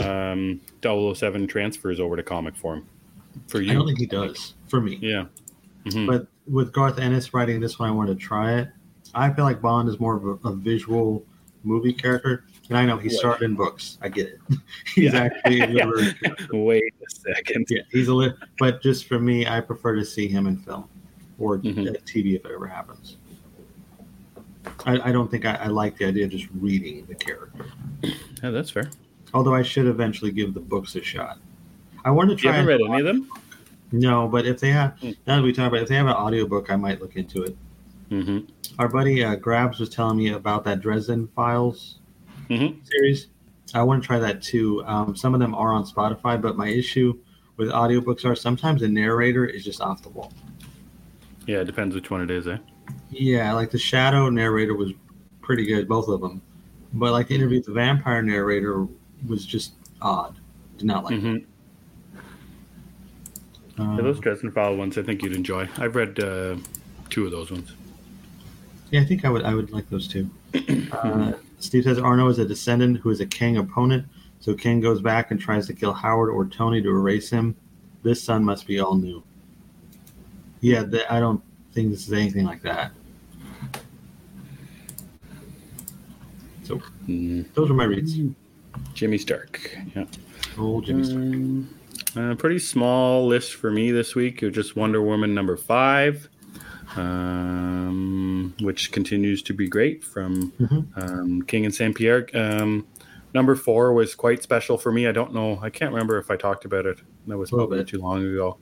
um, 0.00 0.60
007 0.82 1.46
transfers 1.46 2.00
over 2.00 2.16
to 2.16 2.22
comic 2.22 2.56
form 2.56 2.86
for 3.46 3.60
you, 3.60 3.70
I 3.70 3.74
don't 3.74 3.86
think 3.86 3.98
he 3.98 4.06
does 4.06 4.54
for 4.68 4.80
me. 4.80 4.98
yeah. 5.00 5.26
Mhm. 5.86 6.06
But 6.06 6.26
with 6.46 6.72
Garth 6.72 6.98
Ennis 6.98 7.32
writing 7.34 7.60
this 7.60 7.78
one, 7.78 7.88
I 7.88 7.92
wanted 7.92 8.18
to 8.18 8.24
try 8.24 8.58
it. 8.58 8.68
I 9.14 9.32
feel 9.32 9.44
like 9.44 9.60
Bond 9.62 9.88
is 9.88 9.98
more 9.98 10.16
of 10.16 10.24
a, 10.24 10.48
a 10.48 10.52
visual 10.54 11.24
movie 11.64 11.92
character. 11.92 12.44
And 12.68 12.78
I 12.78 12.86
know 12.86 12.96
he 12.96 13.08
Right. 13.08 13.18
started 13.18 13.44
in 13.44 13.54
books. 13.56 13.98
I 14.00 14.08
get 14.08 14.28
it. 14.28 14.38
he's 14.94 15.12
Yeah. 15.12 15.22
actually 15.24 15.60
a 15.60 15.68
Yeah. 15.70 15.90
Wait 16.52 16.94
a 17.06 17.10
second. 17.10 17.66
Yeah, 17.68 17.82
he's 17.90 18.08
a 18.08 18.14
lit. 18.14 18.34
But 18.58 18.82
just 18.82 19.06
for 19.06 19.18
me, 19.18 19.46
I 19.46 19.60
prefer 19.60 19.96
to 19.96 20.04
see 20.04 20.28
him 20.28 20.46
in 20.46 20.56
film 20.58 20.84
or 21.38 21.58
Mhm. 21.58 21.88
uh, 21.88 21.92
TV 22.06 22.36
if 22.36 22.44
it 22.44 22.52
ever 22.54 22.66
happens. 22.66 23.16
I, 24.86 25.08
I 25.08 25.12
don't 25.12 25.30
think 25.30 25.44
I, 25.46 25.54
I 25.56 25.66
like 25.66 25.96
the 25.98 26.04
idea 26.06 26.24
of 26.24 26.30
just 26.30 26.46
reading 26.60 27.04
the 27.06 27.14
character. 27.14 27.66
Yeah, 28.02 28.50
that's 28.50 28.70
fair. 28.70 28.90
Although 29.34 29.54
I 29.54 29.62
should 29.62 29.86
eventually 29.86 30.30
give 30.30 30.54
the 30.54 30.60
books 30.60 30.94
a 30.96 31.02
shot. 31.02 31.38
I 32.04 32.10
wanted 32.10 32.36
to 32.36 32.42
try. 32.42 32.50
You 32.52 32.56
haven't 32.68 32.68
read 32.68 32.80
any 32.90 33.00
of 33.00 33.06
them? 33.06 33.28
No, 33.92 34.28
but 34.28 34.46
if 34.46 34.60
they 34.60 34.70
have, 34.70 34.98
Hmm. 35.00 35.10
now 35.26 35.36
that 35.36 35.42
we 35.42 35.52
talk 35.52 35.68
about, 35.68 35.78
it, 35.80 35.82
if 35.82 35.88
they 35.88 35.96
have 35.96 36.06
an 36.06 36.12
audiobook, 36.12 36.70
I 36.70 36.76
might 36.76 37.00
look 37.00 37.16
into 37.16 37.42
it. 37.42 37.56
Mm-hmm. 38.10 38.38
Our 38.78 38.88
buddy 38.88 39.24
uh, 39.24 39.36
Grabs 39.36 39.78
was 39.78 39.88
telling 39.88 40.16
me 40.16 40.28
about 40.30 40.64
that 40.64 40.80
Dresden 40.80 41.28
Files 41.34 41.98
Mhm. 42.48 42.76
series. 42.84 43.28
I 43.74 43.82
want 43.82 44.02
to 44.02 44.06
try 44.06 44.18
that 44.18 44.42
too. 44.42 44.84
Um, 44.84 45.14
some 45.14 45.32
of 45.34 45.40
them 45.40 45.54
are 45.54 45.72
on 45.72 45.84
Spotify, 45.84 46.40
but 46.40 46.56
my 46.56 46.68
issue 46.68 47.16
with 47.56 47.68
audiobooks 47.70 48.24
are 48.24 48.34
sometimes 48.34 48.80
the 48.80 48.88
narrator 48.88 49.44
is 49.46 49.64
just 49.64 49.80
off 49.80 50.02
the 50.02 50.08
wall. 50.08 50.32
Yeah, 51.46 51.58
it 51.60 51.64
depends 51.66 51.94
which 51.94 52.10
one 52.10 52.20
it 52.22 52.30
is, 52.30 52.48
eh? 52.48 52.58
Yeah, 53.10 53.52
like 53.52 53.70
the 53.70 53.78
Shadow 53.78 54.28
narrator 54.30 54.74
was 54.74 54.92
pretty 55.40 55.66
good, 55.66 55.88
both 55.88 56.08
of 56.08 56.20
them. 56.20 56.42
But 56.92 57.12
like 57.12 57.28
the 57.28 57.34
interview 57.36 57.58
with 57.58 57.66
the 57.66 57.72
vampire 57.72 58.22
narrator 58.22 58.86
was 59.28 59.46
just 59.46 59.74
odd. 60.02 60.36
Did 60.78 60.86
not 60.86 61.04
like. 61.04 61.14
Mm-hmm. 61.14 61.36
it. 61.36 61.46
Um, 63.80 63.96
Yeah, 63.96 64.02
those 64.02 64.20
Dresden 64.20 64.50
File 64.52 64.76
ones, 64.76 64.98
I 64.98 65.02
think 65.02 65.22
you'd 65.22 65.34
enjoy. 65.34 65.68
I've 65.78 65.96
read 65.96 66.18
uh, 66.20 66.56
two 67.08 67.24
of 67.24 67.30
those 67.30 67.50
ones. 67.50 67.72
yeah, 68.90 69.00
I 69.00 69.04
think 69.04 69.24
I 69.24 69.30
would. 69.30 69.42
I 69.44 69.54
would 69.54 69.70
like 69.70 69.88
those 69.90 70.06
too. 70.08 70.28
Uh, 70.92 71.32
Steve 71.60 71.84
says 71.84 71.98
Arno 71.98 72.28
is 72.28 72.38
a 72.38 72.44
descendant 72.44 72.98
who 72.98 73.10
is 73.10 73.20
a 73.20 73.26
King 73.26 73.58
opponent, 73.58 74.06
so 74.40 74.54
King 74.54 74.80
goes 74.80 75.00
back 75.02 75.30
and 75.30 75.38
tries 75.38 75.66
to 75.66 75.74
kill 75.74 75.92
Howard 75.92 76.30
or 76.30 76.46
Tony 76.46 76.80
to 76.82 76.88
erase 76.88 77.28
him. 77.30 77.54
This 78.02 78.22
son 78.22 78.42
must 78.44 78.66
be 78.66 78.80
all 78.80 78.94
new. 78.96 79.22
Yeah, 80.60 80.84
th- 80.84 81.04
I 81.10 81.20
don't 81.20 81.42
think 81.72 81.90
this 81.90 82.06
is 82.06 82.12
anything 82.14 82.44
like 82.46 82.62
that. 82.62 82.92
So 86.64 86.80
Mm. 87.08 87.44
those 87.54 87.70
are 87.70 87.74
my 87.74 87.84
reads. 87.84 88.16
Jimmy 88.94 89.18
Stark. 89.18 89.76
Yeah. 89.94 90.04
Old 90.58 90.86
Jimmy 90.86 91.04
Stark. 91.04 91.18
Um, 91.22 91.68
a 92.16 92.34
pretty 92.36 92.58
small 92.58 93.26
list 93.26 93.54
for 93.54 93.70
me 93.70 93.90
this 93.90 94.14
week. 94.14 94.42
Of 94.42 94.52
just 94.52 94.76
Wonder 94.76 95.02
Woman 95.02 95.34
number 95.34 95.56
five, 95.56 96.28
um, 96.96 98.54
which 98.60 98.92
continues 98.92 99.42
to 99.44 99.54
be 99.54 99.68
great 99.68 100.02
from 100.04 100.52
Mhm. 100.60 100.86
um, 100.96 101.42
King 101.42 101.64
and 101.66 101.74
Sampere. 101.74 102.26
Um, 102.34 102.86
number 103.34 103.54
four 103.54 103.92
was 103.92 104.14
quite 104.14 104.42
special 104.42 104.76
for 104.76 104.90
me. 104.92 105.06
I 105.06 105.12
don't 105.12 105.32
know. 105.34 105.58
I 105.62 105.70
can't 105.70 105.92
remember 105.92 106.18
if 106.18 106.30
I 106.30 106.36
talked 106.36 106.64
about 106.64 106.86
it. 106.86 106.98
That 107.26 107.38
was 107.38 107.50
A 107.50 107.54
little 107.54 107.68
probably 107.68 107.84
bit. 107.84 107.88
too 107.88 107.98
long 108.00 108.24
ago. 108.24 108.58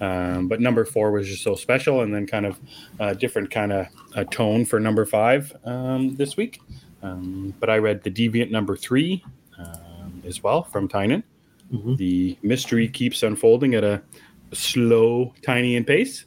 Um, 0.00 0.48
but 0.48 0.60
number 0.60 0.84
four 0.84 1.10
was 1.12 1.28
just 1.28 1.42
so 1.42 1.54
special, 1.54 2.00
and 2.02 2.12
then 2.14 2.26
kind 2.26 2.46
of 2.46 2.58
a 2.98 3.14
different 3.14 3.50
kind 3.50 3.72
of 3.72 3.86
a 4.14 4.24
tone 4.24 4.64
for 4.64 4.80
number 4.80 5.04
five 5.04 5.52
um, 5.64 6.16
this 6.16 6.36
week. 6.36 6.60
Um, 7.02 7.54
but 7.60 7.70
I 7.70 7.78
read 7.78 8.02
the 8.02 8.10
Deviant 8.10 8.50
number 8.50 8.76
three 8.76 9.22
um, 9.58 10.22
as 10.26 10.42
well 10.42 10.64
from 10.64 10.88
Tynion. 10.88 11.22
Mhm. 11.72 11.96
The 11.96 12.38
mystery 12.42 12.88
keeps 12.88 13.22
unfolding 13.22 13.74
at 13.74 13.84
a 13.84 14.02
slow, 14.52 15.34
tiny 15.42 15.76
in 15.76 15.84
pace, 15.84 16.24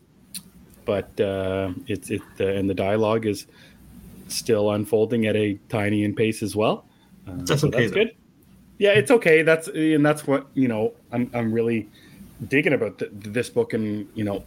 but 0.85 1.19
uh, 1.19 1.73
it's 1.87 2.09
it 2.11 2.21
uh, 2.39 2.45
and 2.45 2.69
the 2.69 2.73
dialogue 2.73 3.25
is 3.25 3.47
still 4.27 4.71
unfolding 4.71 5.25
at 5.25 5.35
a 5.35 5.55
tiny 5.69 6.03
in 6.03 6.15
pace 6.15 6.43
as 6.43 6.55
well. 6.55 6.85
Uh, 7.27 7.33
That's 7.43 7.61
so 7.61 7.67
okay, 7.67 7.81
That's 7.81 7.91
good. 7.91 8.15
Yeah, 8.77 8.91
it's 8.91 9.11
okay. 9.11 9.41
That's 9.41 9.67
and 9.67 10.05
that's 10.05 10.25
what 10.25 10.47
you 10.53 10.67
know. 10.67 10.93
I'm 11.11 11.29
I'm 11.33 11.51
really 11.51 11.89
digging 12.47 12.73
about 12.73 12.99
th- 12.99 13.11
this 13.13 13.49
book, 13.49 13.73
and 13.73 14.07
you 14.15 14.23
know, 14.23 14.43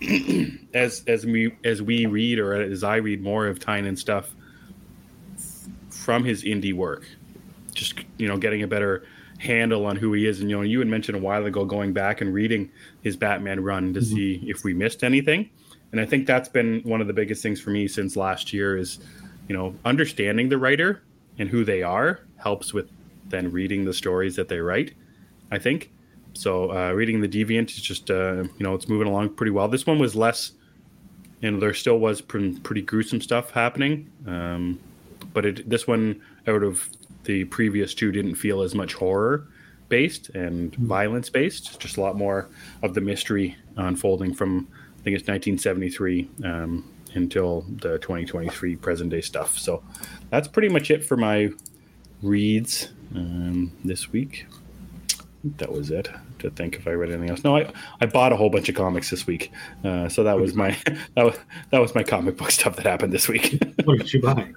as 0.74 1.02
as 1.06 1.26
we 1.26 1.54
as 1.64 1.82
we 1.82 2.06
read 2.06 2.38
or 2.38 2.54
as 2.54 2.84
I 2.84 2.96
read 2.96 3.22
more 3.22 3.46
of 3.46 3.58
Tynion 3.58 3.98
stuff 3.98 4.34
from 5.90 6.24
his 6.24 6.44
indie 6.44 6.74
work, 6.74 7.06
just 7.74 7.94
you 8.18 8.28
know, 8.28 8.36
getting 8.36 8.62
a 8.62 8.68
better 8.68 9.04
handle 9.42 9.86
on 9.86 9.96
who 9.96 10.12
he 10.12 10.26
is. 10.26 10.40
And 10.40 10.48
you 10.48 10.56
know, 10.56 10.62
you 10.62 10.78
had 10.78 10.88
mentioned 10.88 11.16
a 11.16 11.20
while 11.20 11.44
ago 11.44 11.64
going 11.64 11.92
back 11.92 12.20
and 12.20 12.32
reading 12.32 12.70
his 13.02 13.16
Batman 13.16 13.60
run 13.60 13.92
to 13.94 14.00
Mhm. 14.00 14.04
see 14.04 14.40
if 14.46 14.62
we 14.64 14.72
missed 14.72 15.02
anything. 15.02 15.50
And 15.90 16.00
I 16.00 16.06
think 16.06 16.26
that's 16.26 16.48
been 16.48 16.80
one 16.84 17.00
of 17.00 17.06
the 17.06 17.12
biggest 17.12 17.42
things 17.42 17.60
for 17.60 17.70
me 17.70 17.86
since 17.88 18.16
last 18.16 18.52
year 18.52 18.76
is, 18.76 18.98
you 19.48 19.56
know, 19.56 19.74
understanding 19.84 20.48
the 20.48 20.58
writer 20.58 21.02
and 21.38 21.48
who 21.48 21.64
they 21.64 21.82
are 21.82 22.20
helps 22.36 22.72
with 22.72 22.88
then 23.28 23.50
reading 23.50 23.84
the 23.84 23.92
stories 23.92 24.36
that 24.36 24.48
they 24.48 24.58
write. 24.60 24.92
I 25.50 25.58
think 25.58 25.90
so. 26.34 26.70
Uh, 26.70 26.92
reading 26.92 27.20
the 27.20 27.28
Deviant 27.28 27.68
is 27.70 27.82
just 27.82 28.10
uh, 28.10 28.44
you 28.58 28.64
know 28.64 28.74
it's 28.74 28.88
moving 28.88 29.08
along 29.08 29.30
pretty 29.30 29.50
well. 29.50 29.68
This 29.68 29.86
one 29.86 29.98
was 29.98 30.14
less, 30.14 30.52
you 31.40 31.50
know, 31.50 31.58
there 31.58 31.74
still 31.74 31.98
was 31.98 32.20
pre- 32.20 32.58
pretty 32.60 32.82
gruesome 32.82 33.20
stuff 33.20 33.50
happening, 33.50 34.08
um, 34.26 34.78
but 35.34 35.44
it 35.44 35.68
this 35.68 35.86
one 35.86 36.20
out 36.46 36.62
of 36.62 36.88
the 37.24 37.44
previous 37.44 37.94
two 37.94 38.12
didn't 38.12 38.34
feel 38.34 38.62
as 38.62 38.74
much 38.74 38.94
horror 38.94 39.48
based 39.88 40.30
and 40.30 40.74
violence 40.76 41.28
based. 41.28 41.78
Just 41.78 41.96
a 41.96 42.00
lot 42.00 42.16
more 42.16 42.48
of 42.82 42.94
the 42.94 43.00
mystery 43.00 43.56
unfolding 43.76 44.34
from 44.34 44.68
I 44.98 45.02
think 45.02 45.16
it's 45.18 45.28
1973 45.28 46.30
um, 46.44 46.88
until 47.14 47.62
the 47.68 47.98
2023 47.98 48.76
present 48.76 49.10
day 49.10 49.20
stuff. 49.20 49.58
So 49.58 49.82
that's 50.30 50.48
pretty 50.48 50.68
much 50.68 50.90
it 50.90 51.04
for 51.04 51.16
my 51.16 51.50
reads 52.22 52.88
um, 53.14 53.72
this 53.84 54.12
week. 54.12 54.46
That 55.58 55.72
was 55.72 55.90
it. 55.90 56.08
To 56.42 56.50
think 56.50 56.76
if 56.76 56.86
I 56.86 56.90
read 56.92 57.10
anything 57.10 57.30
else. 57.30 57.42
No, 57.44 57.56
I, 57.56 57.72
I 58.00 58.06
bought 58.06 58.32
a 58.32 58.36
whole 58.36 58.50
bunch 58.50 58.68
of 58.68 58.74
comics 58.74 59.10
this 59.10 59.26
week, 59.26 59.50
uh, 59.84 60.08
so 60.08 60.22
that 60.24 60.38
was 60.38 60.54
my 60.54 60.76
that 61.16 61.24
was 61.24 61.36
that 61.70 61.80
was 61.80 61.94
my 61.94 62.02
comic 62.02 62.36
book 62.36 62.50
stuff 62.60 62.76
that 62.76 62.86
happened 62.86 63.12
this 63.12 63.28
week. 63.28 63.60
What 63.84 63.98
did 63.98 64.12
you 64.12 64.20
buy? 64.22 64.52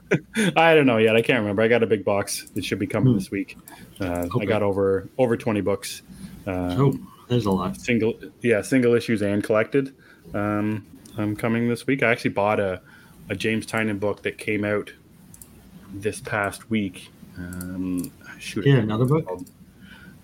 I 0.55 0.75
don't 0.75 0.85
know 0.85 0.97
yet. 0.97 1.15
I 1.15 1.21
can't 1.21 1.39
remember. 1.39 1.61
I 1.63 1.67
got 1.67 1.81
a 1.81 1.87
big 1.87 2.03
box. 2.05 2.45
It 2.55 2.63
should 2.63 2.77
be 2.79 2.85
coming 2.87 3.13
Hmm. 3.13 3.17
this 3.19 3.31
week. 3.31 3.57
Uh, 3.99 4.27
I 4.39 4.45
got 4.45 4.61
over 4.61 5.07
over 5.17 5.35
twenty 5.37 5.61
books. 5.61 6.01
Uh, 6.45 6.75
Oh, 6.77 6.99
there's 7.27 7.45
a 7.47 7.51
lot. 7.51 7.75
single 7.77 8.13
yeah 8.41 8.61
single 8.61 8.93
issues 8.93 9.21
and 9.23 9.43
collected 9.43 9.95
um, 10.35 10.85
um 11.17 11.35
coming 11.35 11.67
this 11.69 11.87
week 11.87 12.03
i 12.03 12.11
actually 12.11 12.29
bought 12.29 12.59
a, 12.59 12.79
a 13.29 13.35
james 13.35 13.65
tynion 13.65 13.99
book 13.99 14.21
that 14.21 14.37
came 14.37 14.63
out 14.63 14.93
this 15.93 16.19
past 16.19 16.69
week 16.69 17.09
um 17.39 18.11
shoot 18.39 18.65
Yeah, 18.65 18.75
another 18.75 19.05
book. 19.05 19.25
remember. 19.27 19.49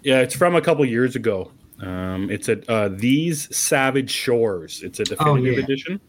Yeah 0.03 0.19
it's 0.19 0.35
from 0.35 0.55
a 0.55 0.61
couple 0.61 0.83
years 0.85 1.15
ago 1.15 1.51
um 1.81 2.29
it's 2.29 2.47
a 2.49 2.71
uh, 2.71 2.89
these 2.91 3.55
savage 3.55 4.11
shores 4.11 4.81
it's 4.83 4.99
a 4.99 5.03
definitive 5.03 5.57
yeah. 5.57 5.63
edition 5.63 5.99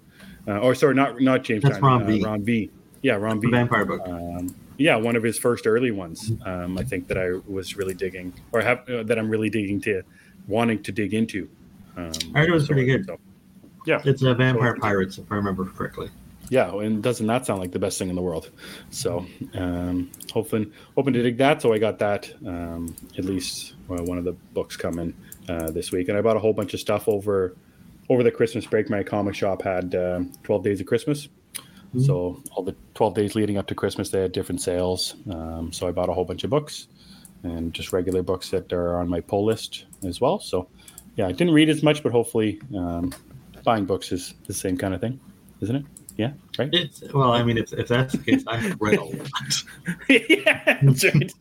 uh, 0.46 0.58
or 0.58 0.74
sorry 0.74 0.94
not 0.94 1.20
not 1.20 1.44
james 1.44 1.62
That's 1.62 1.80
Ram 1.80 2.02
uh, 2.02 2.06
V. 2.06 2.22
ram 2.24 2.44
v 2.44 2.70
yeah 3.02 3.14
ram 3.14 3.40
v 3.40 3.50
Vampire 3.50 3.84
book. 3.84 4.02
um, 4.06 4.54
yeah, 4.78 4.96
one 4.96 5.14
of 5.16 5.22
his 5.22 5.38
first 5.38 5.66
early 5.66 5.92
ones. 5.92 6.32
Um, 6.44 6.76
I 6.76 6.82
think 6.82 7.06
that 7.08 7.16
I 7.16 7.32
was 7.46 7.76
really 7.76 7.94
digging, 7.94 8.32
or 8.50 8.62
have 8.62 8.88
uh, 8.88 9.02
that 9.04 9.16
I'm 9.18 9.28
really 9.28 9.48
digging 9.50 9.80
to, 9.82 10.02
wanting 10.48 10.82
to 10.82 10.90
dig 10.90 11.14
into. 11.14 11.48
Um, 11.96 12.10
I 12.34 12.40
heard 12.40 12.48
it 12.48 12.52
was 12.52 12.66
pretty 12.66 12.86
good. 12.86 13.06
so- 13.06 13.20
yeah, 13.86 14.00
It's 14.04 14.22
a 14.22 14.34
Vampire 14.34 14.74
Pirates, 14.76 15.18
if 15.18 15.30
I 15.30 15.36
remember 15.36 15.66
correctly. 15.66 16.08
yeah, 16.48 16.72
and 16.72 17.00
doesn't 17.02 17.26
that 17.26 17.46
sound 17.46 17.60
like 17.60 17.70
the 17.70 17.78
best 17.78 17.96
thing 17.98 18.08
in 18.08 18.16
the 18.16 18.22
world? 18.22 18.50
So, 18.90 19.26
um, 19.54 20.10
hoping 20.32 20.72
hoping 20.96 21.12
to 21.12 21.22
dig 21.22 21.36
that. 21.36 21.62
So 21.62 21.72
I 21.72 21.78
got 21.78 21.98
that 22.00 22.32
um, 22.44 22.96
at 23.18 23.24
least 23.24 23.74
one 24.00 24.18
of 24.18 24.24
the 24.24 24.32
books 24.32 24.76
coming 24.76 25.14
uh, 25.48 25.70
this 25.70 25.92
week, 25.92 26.08
and 26.08 26.16
I 26.16 26.20
bought 26.20 26.36
a 26.36 26.40
whole 26.40 26.52
bunch 26.52 26.74
of 26.74 26.80
stuff 26.80 27.08
over 27.08 27.56
over 28.08 28.22
the 28.22 28.30
Christmas 28.30 28.66
break. 28.66 28.90
My 28.90 29.02
comic 29.02 29.34
shop 29.34 29.62
had 29.62 29.94
uh, 29.94 30.20
Twelve 30.42 30.64
Days 30.64 30.80
of 30.80 30.86
Christmas. 30.86 31.28
Mhm. 31.94 32.06
So 32.06 32.42
all 32.52 32.62
the 32.62 32.74
12 32.94 33.14
days 33.14 33.34
leading 33.34 33.58
up 33.58 33.66
to 33.66 33.74
Christmas, 33.74 34.10
they 34.10 34.20
had 34.20 34.32
different 34.32 34.60
sales. 34.60 35.14
Um, 35.30 35.72
so 35.72 35.86
I 35.86 35.92
bought 35.92 36.08
a 36.08 36.12
whole 36.12 36.24
bunch 36.24 36.44
of 36.44 36.50
books 36.50 36.88
and 37.42 37.74
just 37.74 37.92
regular 37.92 38.22
books 38.22 38.50
that 38.50 38.72
are 38.72 38.98
on 38.98 39.08
my 39.08 39.20
pull 39.20 39.44
list 39.44 39.84
as 40.04 40.20
well. 40.20 40.38
So 40.38 40.68
yeah, 41.16 41.26
I 41.26 41.32
didn't 41.32 41.52
read 41.52 41.68
as 41.68 41.82
much, 41.82 42.02
but 42.02 42.12
hopefully 42.12 42.60
um, 42.74 43.12
buying 43.64 43.84
books 43.84 44.12
is 44.12 44.34
the 44.46 44.54
same 44.54 44.76
kind 44.76 44.94
of 44.94 45.00
thing, 45.00 45.20
isn't 45.60 45.76
it? 45.76 45.84
Yeah, 46.16 46.32
right. 46.58 46.68
It's 46.72 47.02
well, 47.12 47.32
I 47.32 47.42
mean, 47.42 47.56
if, 47.56 47.72
if 47.72 47.88
that's 47.88 48.12
the 48.12 48.18
case, 48.18 48.44
I 48.46 48.58
have 48.58 48.76
read 48.80 48.98
a 48.98 49.04
lot. 49.04 49.64
yeah, 50.08 50.78
that's 50.82 51.04
right. 51.04 51.32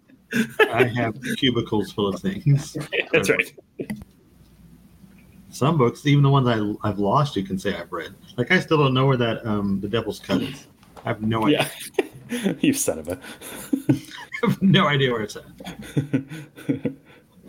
I 0.71 0.85
have 0.95 1.17
cubicles 1.37 1.91
full 1.91 2.07
of 2.07 2.21
things. 2.21 2.77
That's 3.11 3.29
right. 3.29 3.53
Some 5.49 5.77
books, 5.77 6.05
even 6.05 6.23
the 6.23 6.29
ones 6.29 6.47
I, 6.47 6.87
I've 6.87 6.99
lost, 6.99 7.35
you 7.35 7.43
can 7.43 7.59
say 7.59 7.75
I've 7.75 7.91
read. 7.91 8.13
Like 8.37 8.51
I 8.51 8.59
still 8.59 8.77
don't 8.77 8.93
know 8.93 9.05
where 9.05 9.17
that 9.17 9.45
um 9.45 9.81
the 9.81 9.87
Devil's 9.87 10.19
Cut 10.19 10.41
is. 10.41 10.67
I 11.03 11.09
have 11.09 11.21
no 11.21 11.45
idea. 11.45 11.69
Yeah, 12.29 12.53
you 12.61 12.73
son 12.73 12.99
of 12.99 13.09
a. 13.09 13.19
I 13.89 14.47
have 14.47 14.61
no 14.61 14.87
idea 14.87 15.11
where 15.11 15.21
it's 15.21 15.35
at. 15.35 15.45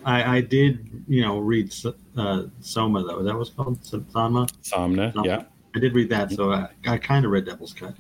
I, 0.05 0.39
I 0.39 0.41
did, 0.41 1.05
you 1.07 1.22
know, 1.22 1.39
read 1.39 1.72
uh, 2.16 2.45
Soma 2.61 3.05
though. 3.05 3.22
That 3.22 3.37
was 3.37 3.51
called 3.51 3.78
S- 3.80 3.91
Sanma. 3.91 4.51
Somna, 4.62 5.12
yeah. 5.24 5.45
I 5.74 5.78
did 5.78 5.95
read 5.95 6.11
that, 6.11 6.33
so 6.33 6.53
I, 6.53 6.68
I 6.87 6.99
kind 6.99 7.24
of 7.24 7.30
read 7.30 7.47
Devil's 7.47 7.72
Cut. 7.72 7.95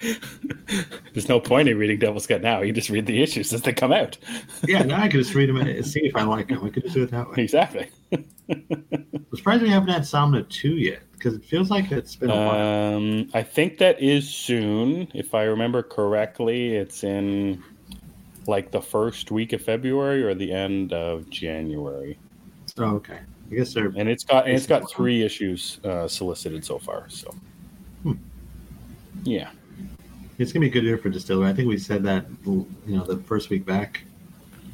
There's 1.12 1.28
no 1.28 1.40
point 1.40 1.68
in 1.68 1.76
reading 1.78 1.98
Devil's 1.98 2.26
Cut 2.26 2.42
now. 2.42 2.60
You 2.62 2.72
just 2.72 2.90
read 2.90 3.06
the 3.06 3.22
issues 3.22 3.52
as 3.52 3.62
they 3.62 3.72
come 3.72 3.92
out. 3.92 4.16
Yeah, 4.66 4.82
now 4.82 5.00
I 5.02 5.08
could 5.08 5.18
just 5.20 5.34
read 5.34 5.48
them 5.48 5.56
and 5.56 5.86
see 5.86 6.00
if 6.06 6.16
I 6.16 6.22
like 6.22 6.48
them. 6.48 6.64
I 6.64 6.70
could 6.70 6.84
just 6.84 6.94
do 6.94 7.02
it 7.02 7.10
that 7.10 7.28
way. 7.30 7.42
Exactly. 7.42 7.90
I'm 8.50 9.26
surprised 9.34 9.62
we 9.62 9.68
haven't 9.68 9.88
had 9.90 10.02
Somna 10.02 10.48
2 10.48 10.76
yet, 10.76 11.00
because 11.12 11.34
it 11.34 11.44
feels 11.44 11.70
like 11.70 11.92
it's 11.92 12.16
been 12.16 12.30
a 12.30 12.34
while. 12.34 12.94
Um, 12.96 13.30
I 13.34 13.42
think 13.42 13.78
that 13.78 14.00
is 14.00 14.28
soon. 14.28 15.08
If 15.14 15.34
I 15.34 15.42
remember 15.44 15.82
correctly, 15.82 16.76
it's 16.76 17.04
in 17.04 17.62
like 18.46 18.70
the 18.70 18.80
first 18.80 19.30
week 19.30 19.52
of 19.52 19.62
February 19.62 20.22
or 20.24 20.34
the 20.34 20.50
end 20.50 20.92
of 20.92 21.28
January, 21.30 22.18
So, 22.74 22.84
okay. 22.84 23.18
I 23.50 23.54
guess 23.54 23.74
they're. 23.74 23.92
and 23.96 24.08
it's 24.08 24.24
got 24.24 24.46
and 24.46 24.54
it's 24.56 24.66
got 24.66 24.88
three 24.90 25.22
issues 25.22 25.78
uh, 25.84 26.08
solicited 26.08 26.64
so 26.64 26.78
far. 26.78 27.04
So, 27.08 27.34
Hmm. 28.02 28.12
yeah, 29.24 29.50
It's 30.40 30.52
gonna 30.54 30.62
be 30.62 30.68
a 30.68 30.72
good 30.72 30.84
year 30.84 30.96
for 30.96 31.10
DSTLRY. 31.10 31.46
I 31.46 31.52
think 31.52 31.68
we 31.68 31.76
said 31.76 32.02
that, 32.04 32.24
you 32.46 32.66
know, 32.86 33.04
the 33.04 33.18
first 33.18 33.50
week 33.50 33.66
back. 33.66 34.02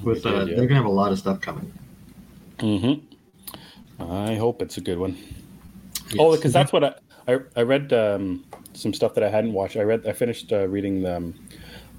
With 0.02 0.24
We 0.24 0.30
did, 0.30 0.40
uh, 0.40 0.44
yeah. 0.44 0.56
they're 0.56 0.66
gonna 0.66 0.76
have 0.80 0.84
a 0.86 0.88
lot 0.88 1.10
of 1.10 1.18
stuff 1.18 1.40
coming. 1.40 1.72
mm-hmm. 2.58 4.02
I 4.02 4.36
hope 4.36 4.62
it's 4.62 4.76
a 4.76 4.80
good 4.80 4.98
one. 4.98 5.16
Oh, 6.18 6.30
Yes. 6.30 6.38
because 6.38 6.52
that's 6.52 6.72
what 6.72 6.84
I 6.84 6.94
I, 7.28 7.38
I 7.56 7.62
read 7.62 7.92
um, 7.92 8.44
some 8.74 8.94
stuff 8.94 9.14
that 9.14 9.24
I 9.24 9.28
hadn't 9.28 9.52
watched. 9.52 9.76
I 9.76 9.82
read 9.82 10.06
I 10.06 10.12
finished 10.12 10.52
uh, 10.52 10.68
reading 10.68 11.02
the 11.02 11.16
um, 11.16 11.34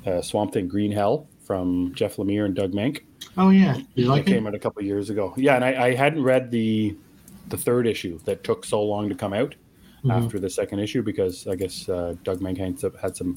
uh, 0.06 0.22
Swamp 0.22 0.54
Thing 0.54 0.70
Green 0.70 0.94
Hell 0.94 1.28
from 1.44 1.94
Jeff 1.94 2.16
Lemire 2.16 2.46
and 2.46 2.56
Doug 2.56 2.72
Mahnke. 2.72 3.02
Oh 3.38 3.50
yeah, 3.50 3.78
you 3.96 4.06
like 4.06 4.26
came 4.26 4.46
it? 4.46 4.50
out 4.50 4.56
a 4.56 4.60
couple 4.60 4.82
years 4.84 5.10
ago. 5.10 5.34
Yeah, 5.36 5.56
and 5.56 5.66
I, 5.66 5.88
I 5.88 5.96
hadn't 5.96 6.24
read 6.24 6.52
the 6.52 6.96
the 7.50 7.58
third 7.58 7.86
issue 7.86 8.20
that 8.24 8.46
took 8.46 8.64
so 8.64 8.82
long 8.82 9.10
to 9.10 9.16
come 9.16 9.34
out 9.34 9.56
Mhm. 10.06 10.14
after 10.14 10.40
the 10.40 10.50
second 10.50 10.80
issue 10.80 11.02
because 11.02 11.48
I 11.48 11.56
guess 11.56 11.90
uh, 11.90 12.16
Doug 12.24 12.40
Mahnke 12.40 12.60
had 12.60 12.80
some- 12.80 12.94
had 13.02 13.18
some 13.18 13.36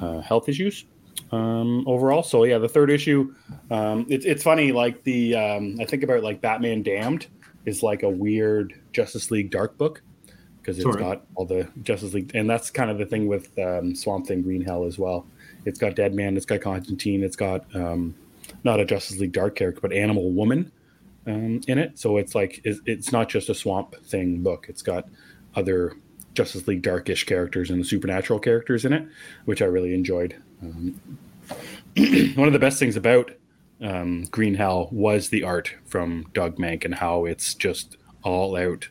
uh, 0.00 0.20
health 0.20 0.48
issues 0.48 0.84
um, 1.32 1.86
overall. 1.86 2.22
So 2.22 2.44
yeah, 2.44 2.58
the 2.58 2.68
third 2.68 2.90
issue, 2.90 3.34
um, 3.70 4.06
it's 4.08 4.24
it's 4.24 4.42
funny. 4.42 4.72
Like 4.72 5.02
the 5.04 5.34
um, 5.36 5.78
I 5.80 5.84
think 5.84 6.02
about 6.02 6.22
like 6.22 6.40
Batman 6.40 6.82
Damned 6.82 7.26
is 7.64 7.82
like 7.82 8.02
a 8.02 8.10
weird 8.10 8.74
Justice 8.92 9.30
League 9.30 9.50
dark 9.50 9.76
book 9.76 10.02
because 10.60 10.78
it's 10.78 10.84
Sort 10.84 10.96
of. 10.96 11.00
got 11.00 11.26
all 11.34 11.44
the 11.44 11.68
Justice 11.82 12.14
League, 12.14 12.32
and 12.34 12.48
that's 12.48 12.70
kind 12.70 12.90
of 12.90 12.98
the 12.98 13.06
thing 13.06 13.26
with 13.26 13.56
um, 13.58 13.94
Swamp 13.94 14.26
Thing 14.26 14.42
Green 14.42 14.62
Hell 14.62 14.84
as 14.84 14.98
well. 14.98 15.26
It's 15.64 15.78
got 15.78 15.96
Deadman, 15.96 16.36
it's 16.36 16.46
got 16.46 16.60
Constantine, 16.60 17.24
it's 17.24 17.36
got 17.36 17.64
um, 17.74 18.14
not 18.64 18.80
a 18.80 18.84
Justice 18.84 19.18
League 19.18 19.32
Dark 19.32 19.56
character, 19.56 19.80
but 19.80 19.92
Animal 19.92 20.30
Woman 20.32 20.70
um, 21.26 21.60
in 21.66 21.78
it. 21.78 21.98
So 21.98 22.18
it's 22.18 22.34
like 22.34 22.60
it's, 22.64 22.80
it's 22.86 23.12
not 23.12 23.28
just 23.28 23.48
a 23.48 23.54
Swamp 23.54 23.94
Thing 24.04 24.42
book. 24.42 24.66
It's 24.68 24.82
got 24.82 25.08
other 25.54 25.94
Justice 26.36 26.68
League 26.68 26.82
Darkish 26.82 27.24
characters 27.24 27.70
and 27.70 27.80
the 27.80 27.84
supernatural 27.84 28.38
characters 28.38 28.84
in 28.84 28.92
it, 28.92 29.06
which 29.46 29.62
I 29.62 29.64
really 29.64 29.94
enjoyed. 29.94 30.36
Um, 30.62 31.00
one 32.34 32.46
of 32.46 32.52
the 32.52 32.58
best 32.58 32.78
things 32.78 32.96
about 32.96 33.32
um, 33.80 34.24
Green 34.30 34.54
Hell 34.54 34.88
was 34.92 35.30
the 35.30 35.42
art 35.42 35.74
from 35.86 36.26
Doug 36.32 36.56
Mahnke 36.56 36.84
and 36.84 36.94
how 36.94 37.24
it's 37.24 37.54
just 37.54 37.96
all 38.22 38.56
out 38.56 38.88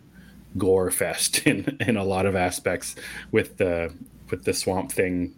gore 0.57 0.91
fest 0.91 1.39
in, 1.45 1.77
in 1.79 1.97
a 1.97 2.03
lot 2.03 2.25
of 2.25 2.35
aspects 2.35 2.95
with 3.31 3.57
the 3.57 3.93
with 4.31 4.43
the 4.43 4.53
Swamp 4.53 4.91
Thing 4.91 5.35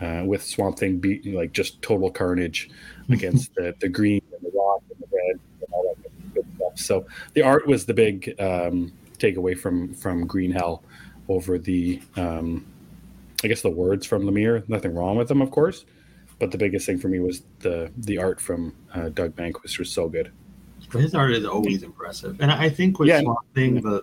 uh, 0.00 0.22
with 0.24 0.44
Swamp 0.44 0.78
Thing 0.78 0.98
be 0.98 1.20
like 1.34 1.52
just 1.52 1.82
total 1.82 2.10
carnage 2.10 2.70
against 3.10 3.54
the, 3.54 3.74
the 3.80 3.88
green 3.88 4.22
and 4.32 4.52
the 4.52 4.56
rock 4.56 4.82
and 4.90 5.00
the 5.00 5.16
red 5.16 5.40
and 5.60 5.72
all 5.72 5.94
that 5.96 6.34
good 6.34 6.46
stuff. 6.56 6.78
So 6.78 7.06
the 7.34 7.42
art 7.42 7.66
was 7.66 7.86
the 7.86 7.94
big 7.94 8.34
um, 8.40 8.92
takeaway 9.18 9.58
from 9.58 9.94
from 9.94 10.26
Green 10.26 10.52
Hell 10.52 10.82
over 11.30 11.58
the 11.58 12.02
um, 12.16 12.66
I 13.42 13.48
guess 13.48 13.62
the 13.62 13.70
words 13.70 14.04
from 14.04 14.24
Lemire. 14.24 14.68
Nothing 14.68 14.94
wrong 14.94 15.16
with 15.16 15.28
them, 15.28 15.40
of 15.40 15.50
course, 15.50 15.86
but 16.38 16.50
the 16.50 16.58
biggest 16.58 16.84
thing 16.84 16.98
for 16.98 17.08
me 17.08 17.20
was 17.20 17.42
the 17.60 17.90
the 17.98 18.18
art 18.18 18.40
from 18.40 18.74
uh, 18.94 19.08
Doug 19.08 19.38
which 19.62 19.78
was 19.78 19.90
so 19.90 20.08
good. 20.08 20.30
His 20.92 21.14
art 21.14 21.32
is 21.32 21.46
always 21.46 21.82
impressive, 21.84 22.40
and 22.40 22.50
I 22.50 22.68
think 22.68 22.98
with 22.98 23.08
Yeah. 23.08 23.20
Swamp 23.20 23.38
Thing, 23.54 23.80
the 23.80 24.02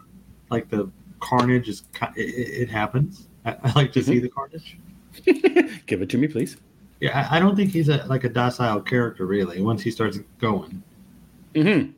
like 0.50 0.70
the 0.70 0.90
carnage 1.20 1.68
is 1.68 1.84
it, 2.16 2.22
it 2.64 2.70
happens. 2.70 3.28
I, 3.46 3.58
I 3.64 3.72
like 3.74 3.92
to 3.94 4.00
Mm-hmm. 4.00 4.12
see 4.12 4.20
the 4.20 4.30
carnage. 4.30 4.80
Give 5.86 6.02
it 6.02 6.10
to 6.10 6.18
me, 6.18 6.28
please. 6.28 6.58
Yeah, 7.02 7.28
I, 7.30 7.38
I 7.38 7.40
don't 7.40 7.56
think 7.56 7.72
he's 7.72 7.90
a 7.90 8.06
like 8.08 8.24
a 8.24 8.30
docile 8.30 8.82
character 8.82 9.26
really. 9.26 9.62
Once 9.62 9.82
he 9.84 9.92
starts 9.92 10.18
going, 10.40 10.82
hmm 11.54 11.92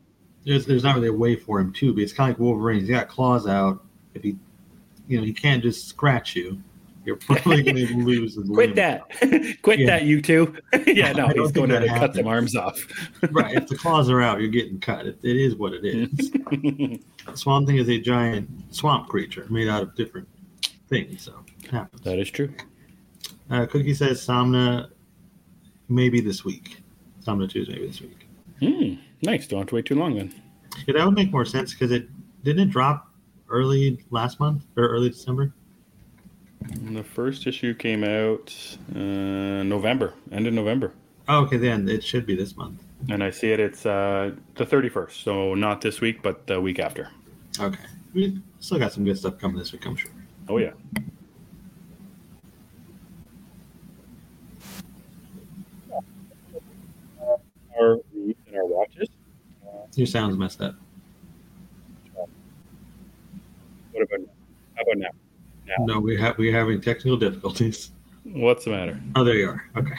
there's 0.44 0.66
there's 0.66 0.82
not 0.82 0.96
really 0.96 1.08
a 1.08 1.12
way 1.12 1.36
for 1.36 1.60
him 1.60 1.72
to 1.74 1.92
be. 1.94 2.02
It's 2.02 2.12
kind 2.12 2.30
of 2.32 2.36
like 2.38 2.40
Wolverine. 2.44 2.80
He's 2.80 2.90
got 2.90 3.08
claws 3.08 3.46
out. 3.46 3.84
If 4.14 4.22
he, 4.24 4.36
you 5.10 5.18
know, 5.18 5.24
he 5.24 5.32
can't 5.32 5.62
just 5.62 5.88
scratch 5.88 6.36
you. 6.36 6.62
You're 7.04 7.16
probably 7.26 7.62
going 7.62 7.76
to 7.88 7.96
lose. 7.96 8.38
Quit 8.54 8.74
that! 8.76 9.08
Quit 9.62 9.80
Yeah. 9.80 9.86
that, 9.86 10.04
you 10.04 10.22
two! 10.22 10.54
yeah, 10.86 11.12
no, 11.12 11.28
he's 11.28 11.50
going 11.50 11.70
and 11.72 11.88
cut 11.88 12.14
some 12.14 12.26
arms 12.26 12.54
off. 12.54 12.78
right. 13.30 13.56
If 13.56 13.66
the 13.68 13.76
claws 13.76 14.08
are 14.08 14.20
out, 14.22 14.40
you're 14.40 14.50
getting 14.50 14.78
cut. 14.78 15.06
It, 15.06 15.18
it 15.22 15.36
is 15.36 15.56
what 15.56 15.72
it 15.74 15.84
is. 15.84 16.30
Swamp 17.34 17.66
Thing 17.66 17.76
is 17.78 17.88
a 17.88 17.98
giant 17.98 18.48
swamp 18.72 19.08
creature 19.08 19.46
made 19.50 19.68
out 19.68 19.82
of 19.82 19.94
different 19.96 20.28
things. 20.88 21.22
So 21.22 21.34
that 22.04 22.18
is 22.18 22.30
true. 22.30 22.52
Uh, 23.50 23.66
Cookie 23.66 23.94
says 23.94 24.24
Somna 24.24 24.90
maybe 25.88 26.20
this 26.20 26.44
week. 26.44 26.78
Somna 27.26 27.50
2 27.50 27.62
is 27.62 27.68
maybe 27.68 27.86
this 27.86 28.00
week. 28.00 28.26
Hmm, 28.60 28.94
nice. 29.22 29.46
Don't 29.46 29.60
have 29.60 29.68
to 29.68 29.74
wait 29.74 29.86
too 29.86 29.94
long 29.96 30.14
then. 30.16 30.32
Yeah, 30.86 30.94
that 30.98 31.04
would 31.04 31.14
make 31.14 31.32
more 31.32 31.44
sense 31.44 31.72
because 31.72 31.90
it 31.90 32.08
didn't 32.44 32.68
it 32.68 32.70
drop 32.70 33.09
early 33.50 34.02
last 34.10 34.40
month 34.40 34.64
or 34.76 34.88
early 34.88 35.08
December. 35.10 35.52
And 36.72 36.96
the 36.96 37.02
first 37.04 37.46
issue 37.46 37.74
came 37.74 38.04
out 38.04 38.54
uh, 38.94 39.62
November, 39.62 40.14
end 40.30 40.46
of 40.46 40.52
November, 40.54 40.92
Oh, 41.28 41.44
okay, 41.44 41.56
then 41.58 41.88
it 41.88 42.02
should 42.02 42.26
be 42.26 42.34
this 42.34 42.56
month. 42.56 42.82
and 43.08 43.22
I 43.22 43.30
see 43.30 43.52
it. 43.52 43.60
It's 43.60 43.86
uh, 43.86 44.32
the 44.56 44.66
thirty 44.66 44.88
first, 44.88 45.22
so 45.22 45.54
not 45.54 45.80
this 45.80 46.00
week, 46.00 46.22
but 46.22 46.46
the 46.46 46.60
week 46.60 46.78
after. 46.78 47.08
Okay, 47.58 47.84
we 48.14 48.40
still 48.58 48.78
got 48.78 48.92
some 48.92 49.04
good 49.04 49.16
stuff 49.18 49.38
coming 49.38 49.56
this 49.58 49.72
week, 49.72 49.86
I'm 49.86 49.96
sure. 49.96 50.10
Oh 50.48 50.58
yeah. 50.58 50.72
Our 57.78 57.98
reads 58.14 58.38
and 58.46 58.56
our 58.56 58.66
watches. 58.66 59.08
Your 59.94 60.06
sound's 60.06 60.36
messed 60.36 60.60
up. 60.60 60.74
What 64.00 64.20
about 64.20 64.28
how 64.76 64.82
about 64.82 64.98
now? 64.98 65.84
No, 65.84 66.00
we 66.00 66.18
have 66.18 66.38
we're 66.38 66.56
having 66.56 66.80
technical 66.80 67.16
difficulties. 67.18 67.90
What's 68.24 68.64
the 68.64 68.70
matter? 68.70 68.98
Oh, 69.14 69.24
there 69.24 69.34
you 69.34 69.48
are. 69.50 69.64
Okay, 69.76 69.94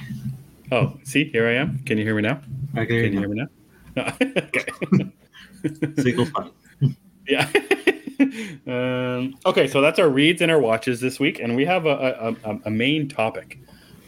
Oh, 0.71 0.97
see, 1.03 1.25
here 1.25 1.47
I 1.47 1.53
am. 1.53 1.79
Can 1.85 1.97
you 1.97 2.03
hear 2.03 2.15
me 2.15 2.21
now? 2.23 2.41
I 2.73 2.85
can 2.85 2.95
hear 2.95 3.03
Can 3.03 3.13
you 3.13 3.19
you. 3.19 3.19
hear 3.19 3.29
me 3.29 3.35
now? 3.35 3.47
No. 3.95 4.13
okay. 4.37 4.65
now. 4.91 5.11
Signal's 6.01 6.29
fine. 6.29 6.51
Yeah. 7.27 7.47
um, 8.67 9.35
okay, 9.45 9.67
so 9.67 9.81
that's 9.81 9.99
our 9.99 10.09
reads 10.09 10.41
and 10.41 10.51
our 10.51 10.59
watches 10.59 10.99
this 11.01 11.19
week, 11.19 11.39
and 11.39 11.55
we 11.55 11.65
have 11.65 11.85
a, 11.85 12.35
a, 12.43 12.49
a, 12.51 12.59
a 12.65 12.69
main 12.71 13.07
topic, 13.07 13.59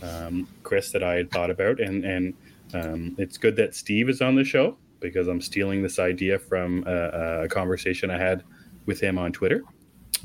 um, 0.01 0.47
Chris, 0.63 0.91
that 0.91 1.03
I 1.03 1.15
had 1.15 1.31
thought 1.31 1.49
about, 1.51 1.79
and 1.79 2.03
and 2.05 2.33
um, 2.73 3.15
it's 3.19 3.37
good 3.37 3.55
that 3.57 3.75
Steve 3.75 4.09
is 4.09 4.21
on 4.21 4.35
the 4.35 4.43
show 4.43 4.77
because 5.01 5.27
I'm 5.27 5.41
stealing 5.41 5.83
this 5.83 5.99
idea 5.99 6.39
from 6.39 6.83
a, 6.87 7.43
a 7.43 7.47
conversation 7.47 8.09
I 8.09 8.17
had 8.17 8.43
with 8.85 8.99
him 9.01 9.17
on 9.17 9.31
Twitter, 9.33 9.63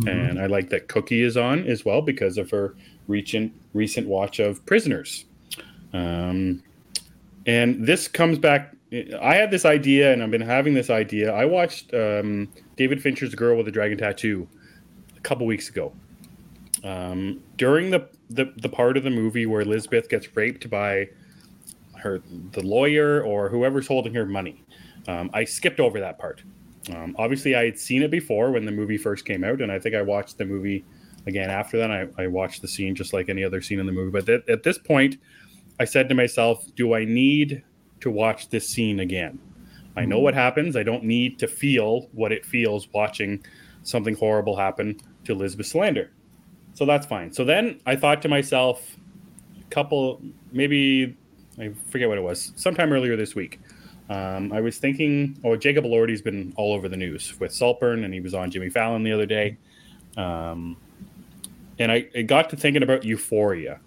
Mhm. 0.01 0.31
and 0.31 0.39
I 0.39 0.47
like 0.47 0.69
that 0.71 0.89
Cookie 0.89 1.23
is 1.23 1.37
on 1.37 1.65
as 1.67 1.85
well 1.85 2.03
because 2.03 2.39
of 2.39 2.51
her 2.51 2.75
recent 3.09 3.53
recent 3.75 4.07
watch 4.07 4.39
of 4.39 4.65
Prisoners. 4.67 5.25
Um, 5.93 6.63
and 7.47 7.87
this 7.87 8.07
comes 8.09 8.39
back. 8.39 8.75
I 9.21 9.35
had 9.35 9.51
this 9.51 9.65
idea, 9.65 10.13
and 10.13 10.23
I've 10.23 10.31
been 10.31 10.41
having 10.41 10.75
this 10.75 10.89
idea. 10.91 11.33
I 11.33 11.45
watched 11.45 11.93
um, 11.95 12.49
David 12.77 13.03
Fincher's 13.03 13.35
Girl 13.35 13.57
with 13.57 13.69
a 13.69 13.71
Dragon 13.71 13.99
Tattoo 13.99 14.49
a 15.17 15.21
couple 15.21 15.47
weeks 15.47 15.69
ago. 15.69 15.93
Um, 16.85 17.41
during 17.57 17.91
the, 17.91 18.07
the 18.31 18.53
the 18.57 18.69
part 18.69 18.97
of 18.97 19.03
the 19.05 19.11
movie 19.11 19.47
where 19.47 19.63
Elizabeth 19.63 20.09
gets 20.09 20.35
raped 20.37 20.71
by 20.71 21.09
her 21.97 22.23
the 22.53 22.63
lawyer 22.63 23.21
or 23.23 23.49
whoever's 23.49 23.89
holding 23.89 24.15
her 24.15 24.25
money, 24.27 24.63
um, 25.09 25.29
I 25.35 25.45
skipped 25.45 25.81
over 25.81 25.99
that 26.01 26.19
part. 26.19 26.43
Um, 26.95 27.15
obviously, 27.19 27.55
I 27.55 27.65
had 27.65 27.79
seen 27.79 28.03
it 28.03 28.11
before 28.11 28.51
when 28.51 28.65
the 28.65 28.73
movie 28.73 28.97
first 28.97 29.25
came 29.25 29.45
out, 29.45 29.61
and 29.61 29.71
I 29.71 29.79
think 29.79 29.95
I 29.95 30.03
watched 30.03 30.39
the 30.39 30.45
movie 30.45 30.85
again 31.27 31.51
after 31.51 31.79
that. 31.79 31.91
I, 31.91 32.07
I 32.17 32.27
watched 32.27 32.63
the 32.63 32.69
scene 32.69 32.95
just 32.95 33.13
like 33.13 33.29
any 33.29 33.45
other 33.45 33.61
scene 33.61 33.79
in 33.79 33.87
the 33.87 33.93
movie. 33.93 34.11
But 34.11 34.27
th- 34.27 34.45
at 34.49 34.63
this 34.63 34.79
point, 34.79 35.17
I 35.81 35.85
said 35.85 36.09
to 36.09 36.15
myself, 36.15 36.65
"Do 36.75 36.95
I 36.95 37.05
need 37.05 37.63
to 38.01 38.11
watch 38.11 38.49
this 38.49 38.69
scene 38.69 39.01
again? 39.01 39.39
I 39.97 40.05
know 40.05 40.21
what 40.21 40.35
happens. 40.35 40.77
I 40.77 40.83
don't 40.83 41.05
need 41.05 41.39
to 41.41 41.49
feel 41.49 42.09
what 42.13 42.33
it 42.33 42.47
feels 42.47 42.89
watching 42.93 43.45
something 43.83 44.15
horrible 44.15 44.57
happen 44.57 45.01
to 45.25 45.33
Elizabeth 45.33 45.67
Salander." 45.67 46.09
So 46.75 46.87
that's 46.87 47.07
fine. 47.07 47.33
So 47.33 47.45
then 47.45 47.81
I 47.87 47.97
thought 47.97 48.23
to 48.23 48.29
myself, 48.29 48.97
a 49.61 49.65
couple 49.71 50.23
maybe 50.53 51.17
I 51.59 51.73
forget 51.91 52.09
what 52.09 52.19
it 52.19 52.23
was, 52.23 52.53
sometime 52.57 52.93
earlier 52.93 53.17
this 53.17 53.35
week. 53.35 53.61
Um, 54.09 54.53
I 54.53 54.61
was 54.61 54.79
thinking, 54.79 55.39
oh, 55.45 55.57
Jacob 55.57 55.85
Elordi's 55.85 56.23
been 56.23 56.55
all 56.57 56.73
over 56.73 56.89
the 56.89 56.97
news 56.97 57.39
with 57.39 57.53
Saltburn, 57.53 58.05
and 58.05 58.15
he 58.15 58.21
was 58.21 58.35
on 58.35 58.51
Jimmy 58.51 58.71
Fallon 58.71 59.03
the 59.03 59.13
other 59.13 59.27
day. 59.27 59.57
Um, 60.17 60.77
and 61.79 61.93
I, 61.93 62.09
I 62.17 62.23
got 62.23 62.51
to 62.51 62.57
thinking 62.57 62.83
about 62.83 63.05
Euphoria 63.05 63.81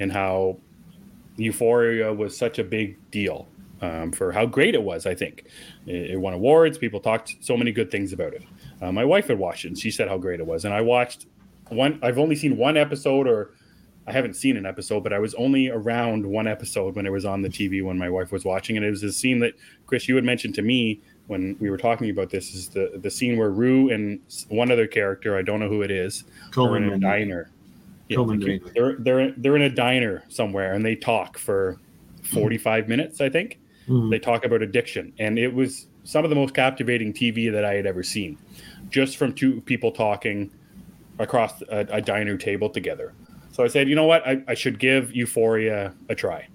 and 0.00 0.10
how 0.10 0.58
Euphoria 1.36 2.12
was 2.12 2.36
such 2.36 2.58
a 2.58 2.64
big 2.64 2.98
deal 3.10 3.46
um, 3.82 4.12
for 4.12 4.32
how 4.32 4.46
great 4.46 4.74
it 4.74 4.82
was. 4.82 5.06
I 5.06 5.14
think 5.14 5.44
it, 5.86 6.12
it, 6.12 6.20
won 6.20 6.32
awards. 6.32 6.78
People 6.78 7.00
talked 7.00 7.36
so 7.40 7.56
many 7.56 7.72
good 7.72 7.90
things 7.90 8.12
about 8.12 8.32
it. 8.32 8.42
Uh, 8.80 8.92
my 8.92 9.04
wife 9.04 9.28
had 9.28 9.38
watched 9.38 9.64
it, 9.64 9.68
and 9.68 9.78
she 9.78 9.90
said 9.90 10.08
how 10.08 10.18
great 10.18 10.40
it 10.40 10.46
was. 10.46 10.64
And 10.64 10.72
I 10.72 10.80
watched 10.80 11.26
one. 11.68 11.98
I've 12.02 12.18
only 12.18 12.36
seen 12.36 12.56
one 12.56 12.76
episode, 12.76 13.26
or 13.26 13.52
I 14.06 14.12
haven't 14.12 14.34
seen 14.34 14.56
an 14.56 14.66
episode, 14.66 15.02
but 15.02 15.12
I 15.12 15.18
was 15.18 15.34
only 15.34 15.68
around 15.68 16.24
one 16.24 16.46
episode 16.46 16.94
when 16.94 17.06
it 17.06 17.10
was 17.10 17.24
on 17.24 17.42
the 17.42 17.48
TV 17.48 17.82
when 17.82 17.98
my 17.98 18.08
wife 18.08 18.30
was 18.30 18.44
watching, 18.44 18.76
and 18.76 18.86
it 18.86 18.90
was 18.90 19.02
a 19.02 19.12
scene 19.12 19.40
that 19.40 19.54
Chris 19.86 20.08
you 20.08 20.14
had 20.14 20.24
mentioned 20.24 20.54
to 20.56 20.62
me 20.62 21.00
when 21.26 21.56
we 21.58 21.70
were 21.70 21.76
talking 21.76 22.10
about 22.10 22.30
this 22.30 22.54
is 22.54 22.68
the 22.68 22.98
the 23.02 23.10
scene 23.10 23.36
where 23.36 23.50
Rue 23.50 23.90
and 23.90 24.20
one 24.48 24.70
other 24.70 24.86
character 24.86 25.36
I 25.36 25.42
don't 25.42 25.60
know 25.60 25.68
who 25.68 25.82
it 25.82 25.90
is 25.90 26.24
are 26.56 26.76
in 26.76 26.92
a 26.92 26.98
diner. 26.98 27.50
Yeah, 28.08 28.24
they're 28.74 28.96
they're 28.98 29.32
they're 29.36 29.56
in 29.56 29.62
a 29.62 29.70
diner 29.70 30.22
somewhere 30.28 30.74
and 30.74 30.84
they 30.84 30.94
talk 30.94 31.38
for 31.38 31.78
45 32.22 32.88
minutes 32.88 33.20
I 33.20 33.28
think. 33.28 33.58
Mm-hmm. 33.88 34.10
They 34.10 34.18
talk 34.18 34.44
about 34.44 34.62
addiction 34.62 35.12
and 35.18 35.38
it 35.38 35.52
was 35.52 35.86
some 36.04 36.22
of 36.22 36.30
the 36.30 36.36
most 36.36 36.54
captivating 36.54 37.12
TV 37.12 37.50
that 37.50 37.64
I 37.64 37.74
had 37.74 37.86
ever 37.86 38.04
seen, 38.04 38.38
just 38.88 39.16
from 39.16 39.32
two 39.32 39.60
people 39.62 39.90
talking 39.90 40.50
across 41.18 41.62
a, 41.62 41.86
a 41.90 42.00
diner 42.00 42.36
table 42.36 42.70
together. 42.70 43.12
So 43.56 43.64
I 43.64 43.68
said, 43.68 43.88
you 43.88 43.94
know 43.94 44.04
what, 44.04 44.26
I, 44.28 44.42
I 44.46 44.52
should 44.52 44.78
give 44.78 45.16
Euphoria 45.16 45.94
a 46.10 46.14
try. 46.14 46.46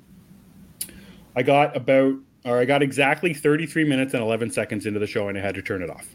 I 1.36 1.42
got 1.42 1.76
about 1.76 2.14
or 2.46 2.60
I 2.60 2.66
got 2.66 2.84
exactly 2.84 3.34
33 3.34 3.86
minutes 3.86 4.14
and 4.14 4.22
11 4.22 4.52
seconds 4.52 4.86
into 4.86 5.00
the 5.00 5.08
show 5.08 5.28
and 5.28 5.36
I 5.36 5.42
had 5.42 5.56
to 5.56 5.64
turn 5.64 5.82
it 5.82 5.90
off. 5.90 6.08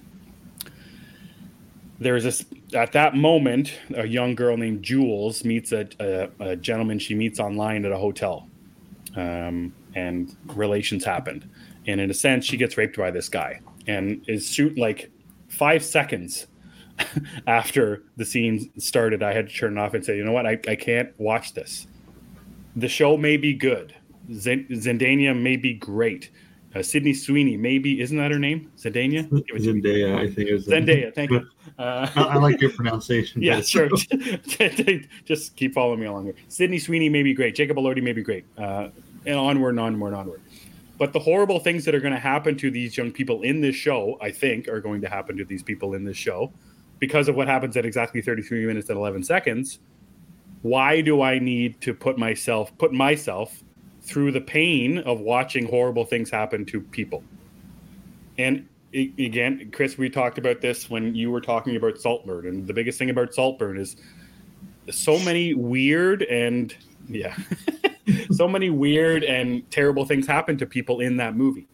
There's 1.98 2.22
this 2.22 2.44
at 2.72 2.92
that 2.92 3.16
moment, 3.16 3.76
a 3.96 4.06
young 4.06 4.36
girl 4.36 4.56
named 4.56 4.84
Jules 4.84 5.44
meets 5.44 5.72
a, 5.72 5.88
a, 5.98 6.50
a 6.50 6.56
gentleman 6.56 7.00
she 7.00 7.16
meets 7.16 7.40
online 7.40 7.84
at 7.84 7.90
a 7.90 7.98
hotel, 7.98 8.48
um, 9.16 9.74
and 9.96 10.36
relations 10.54 11.04
happened. 11.04 11.50
And 11.88 12.00
in 12.00 12.10
a 12.12 12.14
sense, 12.14 12.44
she 12.44 12.56
gets 12.56 12.76
raped 12.76 12.96
by 12.96 13.10
this 13.10 13.28
guy, 13.28 13.60
and 13.88 14.24
is 14.28 14.48
shoot 14.48 14.78
like 14.78 15.10
five 15.48 15.82
seconds 15.82 16.46
after 17.46 18.04
the 18.16 18.24
scene 18.24 18.70
started. 18.78 19.22
I 19.22 19.32
had 19.32 19.48
to 19.48 19.54
turn 19.54 19.76
it 19.76 19.80
off 19.80 19.94
and 19.94 20.04
say, 20.04 20.16
you 20.16 20.24
know 20.24 20.32
what, 20.32 20.46
I, 20.46 20.58
I 20.68 20.76
can't 20.76 21.18
watch 21.18 21.54
this. 21.54 21.86
The 22.74 22.88
show 22.88 23.16
may 23.16 23.36
be 23.36 23.54
good 23.54 23.94
Zendaya 24.30 25.40
may 25.40 25.56
be 25.56 25.74
great. 25.74 26.30
Uh, 26.74 26.82
Sydney 26.82 27.14
Sweeney, 27.14 27.56
maybe 27.56 28.00
isn't 28.00 28.18
that 28.18 28.30
her 28.30 28.38
name? 28.38 28.70
Zendaya. 28.76 29.26
Zendaya, 29.28 30.18
I 30.18 30.30
think 30.30 30.48
it 30.48 30.52
was 30.52 30.66
Zendaya. 30.66 31.14
Thank 31.14 31.30
you. 31.30 31.46
Uh, 31.78 32.08
I 32.16 32.36
like 32.36 32.60
your 32.60 32.70
pronunciation. 32.70 33.40
yeah, 33.40 33.60
sure. 33.60 33.88
Just 35.24 35.56
keep 35.56 35.72
following 35.72 36.00
me 36.00 36.06
along 36.06 36.24
here. 36.24 36.34
Sydney 36.48 36.78
Sweeney 36.78 37.08
may 37.08 37.22
be 37.22 37.32
great. 37.32 37.54
Jacob 37.54 37.78
Elordi 37.78 38.02
may 38.02 38.12
be 38.12 38.22
great. 38.22 38.44
Uh, 38.58 38.88
and 39.24 39.36
onward, 39.36 39.70
and 39.70 39.80
onward, 39.80 40.08
and 40.08 40.16
onward. 40.16 40.42
But 40.98 41.12
the 41.12 41.18
horrible 41.18 41.60
things 41.60 41.84
that 41.84 41.94
are 41.94 42.00
going 42.00 42.14
to 42.14 42.20
happen 42.20 42.56
to 42.58 42.70
these 42.70 42.96
young 42.96 43.10
people 43.10 43.42
in 43.42 43.60
this 43.60 43.76
show, 43.76 44.18
I 44.20 44.30
think, 44.30 44.68
are 44.68 44.80
going 44.80 45.00
to 45.02 45.08
happen 45.08 45.36
to 45.38 45.44
these 45.44 45.62
people 45.62 45.94
in 45.94 46.04
this 46.04 46.16
show 46.16 46.52
because 46.98 47.28
of 47.28 47.34
what 47.36 47.48
happens 47.48 47.76
at 47.76 47.84
exactly 47.84 48.20
33 48.20 48.66
minutes 48.66 48.88
and 48.88 48.98
11 48.98 49.24
seconds. 49.24 49.78
Why 50.62 51.00
do 51.00 51.22
I 51.22 51.38
need 51.38 51.80
to 51.82 51.94
put 51.94 52.18
myself 52.18 52.76
put 52.78 52.92
myself 52.92 53.62
through 54.06 54.30
the 54.30 54.40
pain 54.40 54.98
of 54.98 55.20
watching 55.20 55.66
horrible 55.66 56.04
things 56.04 56.30
happen 56.30 56.64
to 56.64 56.80
people. 56.80 57.24
And 58.38 58.68
again, 58.94 59.70
Chris, 59.72 59.98
we 59.98 60.08
talked 60.08 60.38
about 60.38 60.60
this 60.60 60.88
when 60.88 61.14
you 61.14 61.30
were 61.30 61.40
talking 61.40 61.74
about 61.74 61.98
Saltburn, 61.98 62.46
and 62.46 62.66
the 62.66 62.72
biggest 62.72 62.98
thing 62.98 63.10
about 63.10 63.34
Saltburn 63.34 63.76
is 63.76 63.96
so 64.90 65.18
many 65.18 65.54
weird 65.54 66.22
and 66.22 66.74
yeah, 67.08 67.36
so 68.30 68.46
many 68.46 68.70
weird 68.70 69.24
and 69.24 69.68
terrible 69.72 70.04
things 70.04 70.26
happen 70.26 70.56
to 70.58 70.66
people 70.66 71.00
in 71.00 71.16
that 71.16 71.34
movie. 71.34 71.66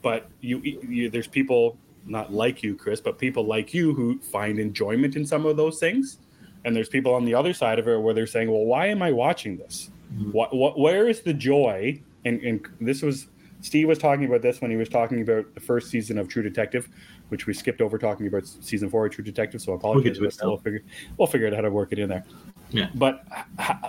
But 0.00 0.30
you, 0.40 0.60
you, 0.60 1.10
there's 1.10 1.26
people 1.26 1.76
not 2.08 2.32
like 2.32 2.62
you, 2.62 2.74
Chris, 2.74 3.00
but 3.00 3.18
people 3.18 3.44
like 3.44 3.74
you 3.74 3.94
who 3.94 4.18
find 4.18 4.58
enjoyment 4.58 5.16
in 5.16 5.26
some 5.26 5.46
of 5.46 5.56
those 5.56 5.78
things. 5.78 6.18
And 6.64 6.74
there's 6.74 6.88
people 6.88 7.14
on 7.14 7.24
the 7.24 7.34
other 7.34 7.54
side 7.54 7.78
of 7.78 7.86
it 7.88 8.00
where 8.00 8.14
they're 8.14 8.26
saying, 8.26 8.50
"Well, 8.50 8.64
why 8.64 8.86
am 8.86 9.02
I 9.02 9.12
watching 9.12 9.56
this?" 9.56 9.90
Mm-hmm. 10.12 10.32
What, 10.32 10.54
what, 10.54 10.78
where 10.78 11.08
is 11.08 11.20
the 11.20 11.34
joy? 11.34 12.00
And, 12.24 12.40
and 12.42 12.66
this 12.80 13.02
was 13.02 13.28
Steve 13.60 13.88
was 13.88 13.98
talking 13.98 14.24
about 14.24 14.42
this 14.42 14.60
when 14.60 14.70
he 14.70 14.76
was 14.76 14.88
talking 14.88 15.22
about 15.22 15.52
the 15.54 15.60
first 15.60 15.90
season 15.90 16.18
of 16.18 16.28
True 16.28 16.42
Detective, 16.42 16.88
which 17.28 17.46
we 17.46 17.54
skipped 17.54 17.80
over 17.80 17.98
talking 17.98 18.26
about 18.26 18.46
season 18.46 18.88
four 18.88 19.06
of 19.06 19.12
True 19.12 19.24
Detective. 19.24 19.60
So 19.60 19.72
I 19.72 19.76
apologize. 19.76 20.20
We'll, 20.20 20.30
we'll 20.42 20.58
figure 20.58 20.82
we'll 21.16 21.28
figure 21.28 21.46
out 21.48 21.54
how 21.54 21.62
to 21.62 21.70
work 21.70 21.92
it 21.92 21.98
in 21.98 22.08
there. 22.08 22.24
Yeah. 22.70 22.90
But 22.94 23.24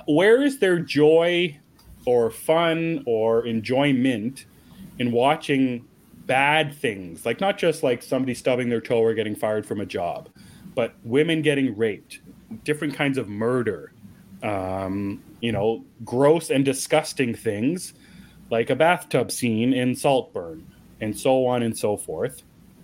where 0.08 0.44
is 0.44 0.60
there 0.60 0.80
joy 0.80 1.58
or 2.06 2.32
fun 2.32 3.04
or 3.06 3.46
enjoyment 3.46 4.46
in 5.00 5.12
watching 5.12 5.86
bad 6.30 6.76
things? 6.76 7.26
Like 7.26 7.42
not 7.42 7.58
just 7.58 7.82
like 7.82 8.04
somebody 8.04 8.36
stubbing 8.36 8.70
their 8.70 8.80
toe 8.80 9.02
or 9.02 9.16
getting 9.16 9.36
fired 9.36 9.66
from 9.66 9.82
a 9.82 9.86
job, 9.86 10.30
but 10.76 10.94
women 11.04 11.42
getting 11.42 11.76
raped, 11.76 12.20
different 12.64 12.94
kinds 12.94 13.18
of 13.18 13.28
murder, 13.28 13.92
um, 14.44 15.22
you 15.42 15.52
know, 15.52 15.84
gross 16.06 16.52
and 16.52 16.64
disgusting 16.64 17.34
things 17.34 17.94
like 18.52 18.70
a 18.70 18.76
bathtub 18.76 19.32
scene 19.32 19.74
in 19.74 19.96
Saltburn 19.96 20.66
and 21.02 21.18
so 21.18 21.48
on 21.48 21.64
and 21.64 21.76
so 21.76 21.98
forth. 21.98 22.44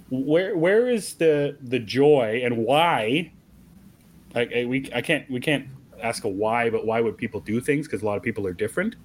Where 0.09 0.57
where 0.57 0.89
is 0.89 1.13
the 1.13 1.55
the 1.61 1.79
joy 1.79 2.41
and 2.43 2.57
why? 2.57 3.31
I, 4.33 4.49
I 4.55 4.65
we 4.65 4.89
I 4.93 5.01
can't 5.01 5.29
we 5.29 5.39
can't 5.39 5.67
ask 6.01 6.23
a 6.23 6.29
why, 6.29 6.71
but 6.71 6.85
why 6.87 6.99
would 6.99 7.15
people 7.15 7.41
do 7.41 7.61
things? 7.61 7.87
Because 7.87 8.01
a 8.01 8.05
lot 8.05 8.17
of 8.17 8.23
people 8.23 8.47
are 8.47 8.53
different. 8.53 8.95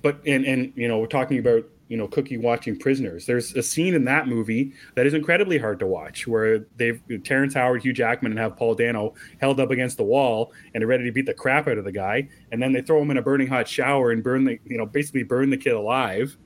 But 0.00 0.18
and 0.26 0.46
and 0.46 0.72
you 0.76 0.88
know 0.88 0.98
we're 0.98 1.06
talking 1.06 1.38
about 1.38 1.64
you 1.90 1.96
know, 1.96 2.06
cookie 2.06 2.38
watching 2.38 2.78
prisoners. 2.78 3.26
There's 3.26 3.52
a 3.56 3.62
scene 3.64 3.94
in 3.94 4.04
that 4.04 4.28
movie 4.28 4.72
that 4.94 5.06
is 5.06 5.12
incredibly 5.12 5.58
hard 5.58 5.80
to 5.80 5.88
watch 5.88 6.24
where 6.24 6.60
they've 6.76 7.02
Terrence 7.24 7.52
Howard, 7.52 7.82
Hugh 7.82 7.92
Jackman, 7.92 8.30
and 8.30 8.38
have 8.38 8.56
Paul 8.56 8.76
Dano 8.76 9.14
held 9.40 9.58
up 9.58 9.72
against 9.72 9.96
the 9.96 10.04
wall 10.04 10.52
and 10.72 10.84
are 10.84 10.86
ready 10.86 11.02
to 11.02 11.10
beat 11.10 11.26
the 11.26 11.34
crap 11.34 11.66
out 11.66 11.78
of 11.78 11.84
the 11.84 11.90
guy, 11.90 12.28
and 12.52 12.62
then 12.62 12.72
they 12.72 12.80
throw 12.80 13.02
him 13.02 13.10
in 13.10 13.16
a 13.16 13.22
burning 13.22 13.48
hot 13.48 13.66
shower 13.66 14.12
and 14.12 14.22
burn 14.22 14.44
the, 14.44 14.56
you 14.64 14.78
know, 14.78 14.86
basically 14.86 15.24
burn 15.24 15.50
the 15.50 15.56
kid 15.56 15.72
alive. 15.72 16.36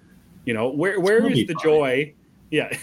You 0.47 0.55
know, 0.55 0.71
where 0.71 0.99
where 0.99 1.31
is 1.31 1.47
the 1.47 1.55
joy? 1.63 2.15
Yeah, 2.51 2.75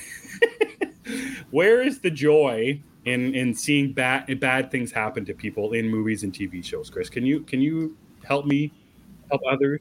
where 1.49 1.81
is 1.81 1.99
the 1.99 2.11
joy 2.11 2.79
in 3.05 3.33
in 3.33 3.55
seeing 3.55 3.91
bad 3.91 4.39
bad 4.39 4.69
things 4.69 4.91
happen 4.91 5.25
to 5.25 5.33
people 5.33 5.73
in 5.73 5.89
movies 5.89 6.21
and 6.21 6.31
TV 6.31 6.63
shows? 6.63 6.91
Chris, 6.91 7.09
can 7.09 7.25
you 7.25 7.39
can 7.39 7.59
you 7.59 7.97
help 8.23 8.45
me 8.45 8.71
help 9.31 9.41
others? 9.49 9.79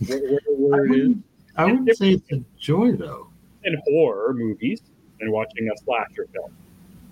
Where, 0.08 0.18
where, 0.18 0.40
where 0.48 0.86
it 0.86 0.98
is? 0.98 1.14
I 1.56 1.64
wouldn't 1.66 1.96
say 1.96 2.12
it's 2.12 2.32
a 2.32 2.44
joy 2.58 2.92
though. 2.92 3.28
In 3.64 3.80
horror 3.86 4.34
movies 4.34 4.82
and 5.20 5.32
watching 5.32 5.68
a 5.68 5.78
slasher 5.84 6.26
film, 6.32 6.54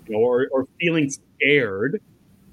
you 0.07 0.13
know, 0.13 0.19
or, 0.19 0.47
or 0.51 0.67
feeling 0.79 1.09
scared 1.09 2.01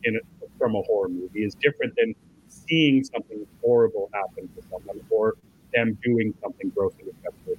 in 0.04 0.16
a, 0.16 0.20
from 0.58 0.74
a 0.74 0.82
horror 0.82 1.08
movie 1.08 1.44
is 1.44 1.54
different 1.56 1.94
than 1.96 2.14
seeing 2.48 3.04
something 3.04 3.46
horrible 3.62 4.10
happen 4.12 4.48
to 4.56 4.62
someone 4.70 5.00
or 5.10 5.36
them 5.74 5.98
doing 6.02 6.34
something 6.42 6.70
gross 6.70 6.92
and 7.00 7.10
disgusting. 7.10 7.56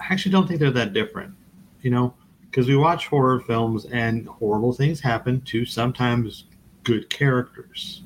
I 0.00 0.12
actually 0.12 0.32
don't 0.32 0.46
think 0.46 0.60
they're 0.60 0.70
that 0.70 0.92
different, 0.92 1.34
you 1.82 1.90
know, 1.90 2.14
because 2.42 2.66
we 2.66 2.76
watch 2.76 3.08
horror 3.08 3.40
films 3.40 3.84
and 3.86 4.26
horrible 4.26 4.72
things 4.72 5.00
happen 5.00 5.40
to 5.42 5.64
sometimes 5.64 6.44
good 6.84 7.10
characters 7.10 8.02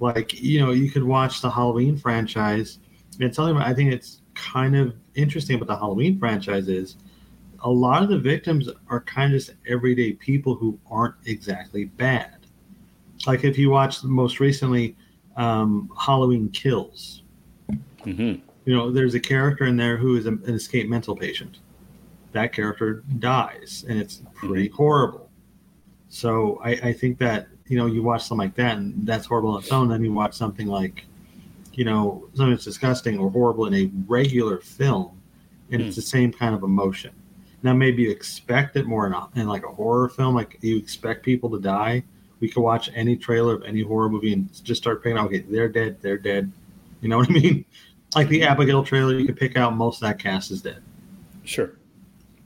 like 0.00 0.40
you 0.40 0.58
know 0.58 0.72
you 0.72 0.90
could 0.90 1.04
watch 1.04 1.40
the 1.40 1.50
halloween 1.50 1.96
franchise 1.96 2.78
and 3.20 3.34
something 3.34 3.56
i 3.58 3.72
think 3.72 3.92
it's 3.92 4.22
kind 4.34 4.74
of 4.74 4.94
interesting 5.14 5.56
about 5.56 5.68
the 5.68 5.76
halloween 5.76 6.18
franchise 6.18 6.68
is 6.68 6.96
a 7.64 7.70
lot 7.70 8.02
of 8.02 8.08
the 8.08 8.18
victims 8.18 8.68
are 8.88 9.02
kind 9.02 9.34
of 9.34 9.38
just 9.38 9.54
everyday 9.68 10.14
people 10.14 10.54
who 10.54 10.78
aren't 10.90 11.14
exactly 11.26 11.84
bad 11.84 12.38
like 13.26 13.44
if 13.44 13.58
you 13.58 13.70
watch 13.70 14.02
most 14.02 14.40
recently 14.40 14.96
um, 15.36 15.90
halloween 15.98 16.48
kills 16.50 17.22
mm-hmm. 18.04 18.40
you 18.64 18.74
know 18.74 18.90
there's 18.90 19.14
a 19.14 19.20
character 19.20 19.66
in 19.66 19.76
there 19.76 19.96
who 19.96 20.16
is 20.16 20.26
an 20.26 20.42
escaped 20.46 20.88
mental 20.88 21.14
patient 21.14 21.58
that 22.32 22.52
character 22.52 23.02
dies 23.18 23.84
and 23.88 23.98
it's 23.98 24.22
pretty 24.34 24.68
mm-hmm. 24.68 24.76
horrible 24.76 25.30
So 26.10 26.60
I, 26.62 26.70
I 26.70 26.92
think 26.92 27.18
that 27.18 27.46
you 27.70 27.78
know 27.78 27.86
you 27.86 28.02
watch 28.02 28.24
something 28.24 28.48
like 28.48 28.56
that 28.56 28.76
and 28.76 29.06
that's 29.06 29.26
horrible 29.26 29.52
on 29.52 29.60
its 29.60 29.70
own. 29.70 29.88
Then 29.88 30.04
you 30.04 30.12
watch 30.12 30.34
something 30.34 30.66
like 30.66 31.06
you 31.72 31.84
know 31.84 32.28
something 32.34 32.50
that's 32.50 32.64
disgusting 32.64 33.16
or 33.18 33.30
horrible 33.30 33.66
in 33.66 33.74
a 33.74 33.90
regular 34.08 34.58
film, 34.58 35.18
and 35.70 35.80
it's 35.80 35.94
hmm. 35.94 36.00
the 36.00 36.06
same 36.06 36.32
kind 36.32 36.54
of 36.54 36.64
emotion. 36.64 37.12
Now 37.62 37.72
maybe 37.72 38.02
you 38.02 38.10
expect 38.10 38.76
it 38.76 38.86
more 38.86 39.06
in, 39.06 39.12
a, 39.12 39.28
in 39.36 39.46
like 39.46 39.64
a 39.64 39.68
horror 39.68 40.08
film, 40.08 40.34
like 40.34 40.58
you 40.62 40.76
expect 40.76 41.24
people 41.24 41.48
to 41.50 41.60
die. 41.60 42.02
We 42.40 42.48
could 42.48 42.62
watch 42.62 42.90
any 42.94 43.16
trailer 43.16 43.54
of 43.54 43.62
any 43.62 43.82
horror 43.82 44.08
movie 44.08 44.32
and 44.32 44.48
just 44.64 44.82
start 44.82 45.02
picking 45.02 45.18
out, 45.18 45.26
okay, 45.26 45.40
they're 45.40 45.68
dead, 45.68 45.98
they're 46.00 46.18
dead. 46.18 46.50
You 47.02 47.08
know 47.08 47.18
what 47.18 47.30
I 47.30 47.32
mean? 47.32 47.64
Like 48.16 48.26
the 48.26 48.40
hmm. 48.40 48.48
Abigail 48.48 48.82
trailer, 48.82 49.16
you 49.16 49.24
could 49.24 49.36
pick 49.36 49.56
out 49.56 49.76
most 49.76 49.98
of 49.98 50.08
that 50.08 50.18
cast 50.18 50.50
is 50.50 50.62
dead. 50.62 50.82
Sure. 51.44 51.70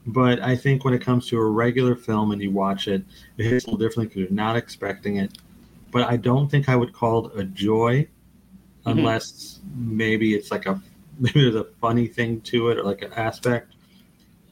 But 0.06 0.40
I 0.42 0.54
think 0.56 0.84
when 0.84 0.92
it 0.94 1.00
comes 1.00 1.26
to 1.28 1.38
a 1.38 1.44
regular 1.44 1.96
film 1.96 2.32
and 2.32 2.42
you 2.42 2.50
watch 2.50 2.88
it, 2.88 3.02
it 3.38 3.44
hits 3.44 3.64
a 3.64 3.70
little 3.70 3.78
differently 3.78 4.06
because 4.06 4.20
you're 4.20 4.30
not 4.30 4.56
expecting 4.56 5.16
it. 5.16 5.38
But 5.90 6.08
I 6.10 6.16
don't 6.16 6.50
think 6.50 6.68
I 6.68 6.76
would 6.76 6.92
call 6.92 7.28
it 7.28 7.38
a 7.40 7.44
joy 7.44 8.06
unless 8.86 9.60
maybe 9.74 10.34
it's 10.34 10.50
like 10.50 10.66
a 10.66 10.80
maybe 11.18 11.40
there's 11.42 11.54
a 11.54 11.64
funny 11.80 12.06
thing 12.06 12.40
to 12.42 12.68
it 12.70 12.78
or 12.78 12.82
like 12.82 13.02
an 13.02 13.12
aspect 13.14 13.74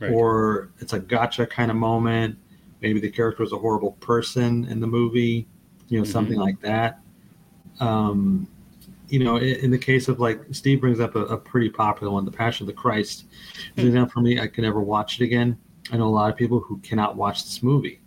Right. 0.00 0.11
or 0.11 0.70
it's 0.80 0.94
a 0.94 0.98
gotcha 0.98 1.46
kind 1.46 1.70
of 1.70 1.76
moment. 1.76 2.36
Maybe 2.80 2.98
the 2.98 3.11
character 3.11 3.44
was 3.44 3.53
a 3.53 3.59
horrible 3.59 3.92
person 3.92 4.64
in 4.64 4.80
the 4.80 4.86
movie, 4.88 5.46
you 5.88 5.98
know, 5.98 6.05
something 6.05 6.36
like 6.38 6.61
that. 6.62 6.98
Um, 7.78 8.48
you 9.12 9.18
know, 9.22 9.36
in, 9.36 9.56
in 9.56 9.70
the 9.70 9.78
case 9.78 10.08
of 10.08 10.20
like 10.20 10.40
Steve 10.52 10.80
brings 10.80 10.98
up 10.98 11.14
a, 11.16 11.26
a 11.26 11.36
pretty 11.36 11.68
popular 11.68 12.10
one, 12.10 12.24
The 12.24 12.30
Passion 12.32 12.64
of 12.64 12.74
the 12.74 12.80
Christ. 12.80 13.26
Is 13.76 13.82
an 13.84 13.88
example 13.88 14.10
for 14.14 14.20
me. 14.20 14.40
I 14.40 14.46
can 14.46 14.64
never 14.64 14.80
watch 14.80 15.20
it 15.20 15.24
again. 15.24 15.58
I 15.92 15.98
know 15.98 16.06
a 16.06 16.08
lot 16.08 16.30
of 16.30 16.36
people 16.36 16.60
who 16.60 16.78
cannot 16.78 17.14
watch 17.14 17.44
this 17.44 17.62
movie, 17.62 18.00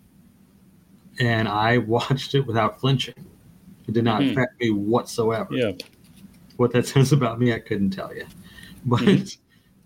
and 1.20 1.48
I 1.48 1.78
watched 1.96 2.34
it 2.34 2.42
without 2.42 2.80
flinching. 2.80 3.14
It 3.88 3.94
did 3.94 4.04
not 4.04 4.24
Hmm. 4.24 4.32
affect 4.32 4.60
me 4.60 4.72
whatsoever 4.72 5.54
Yeah. 5.54 5.74
what 6.58 6.72
that 6.74 6.88
says 6.94 7.12
about 7.12 7.40
me, 7.40 7.54
I 7.54 7.60
couldn't 7.60 7.92
tell 7.92 8.14
you. 8.16 8.26
But 8.86 9.02
Mhm. 9.02 9.38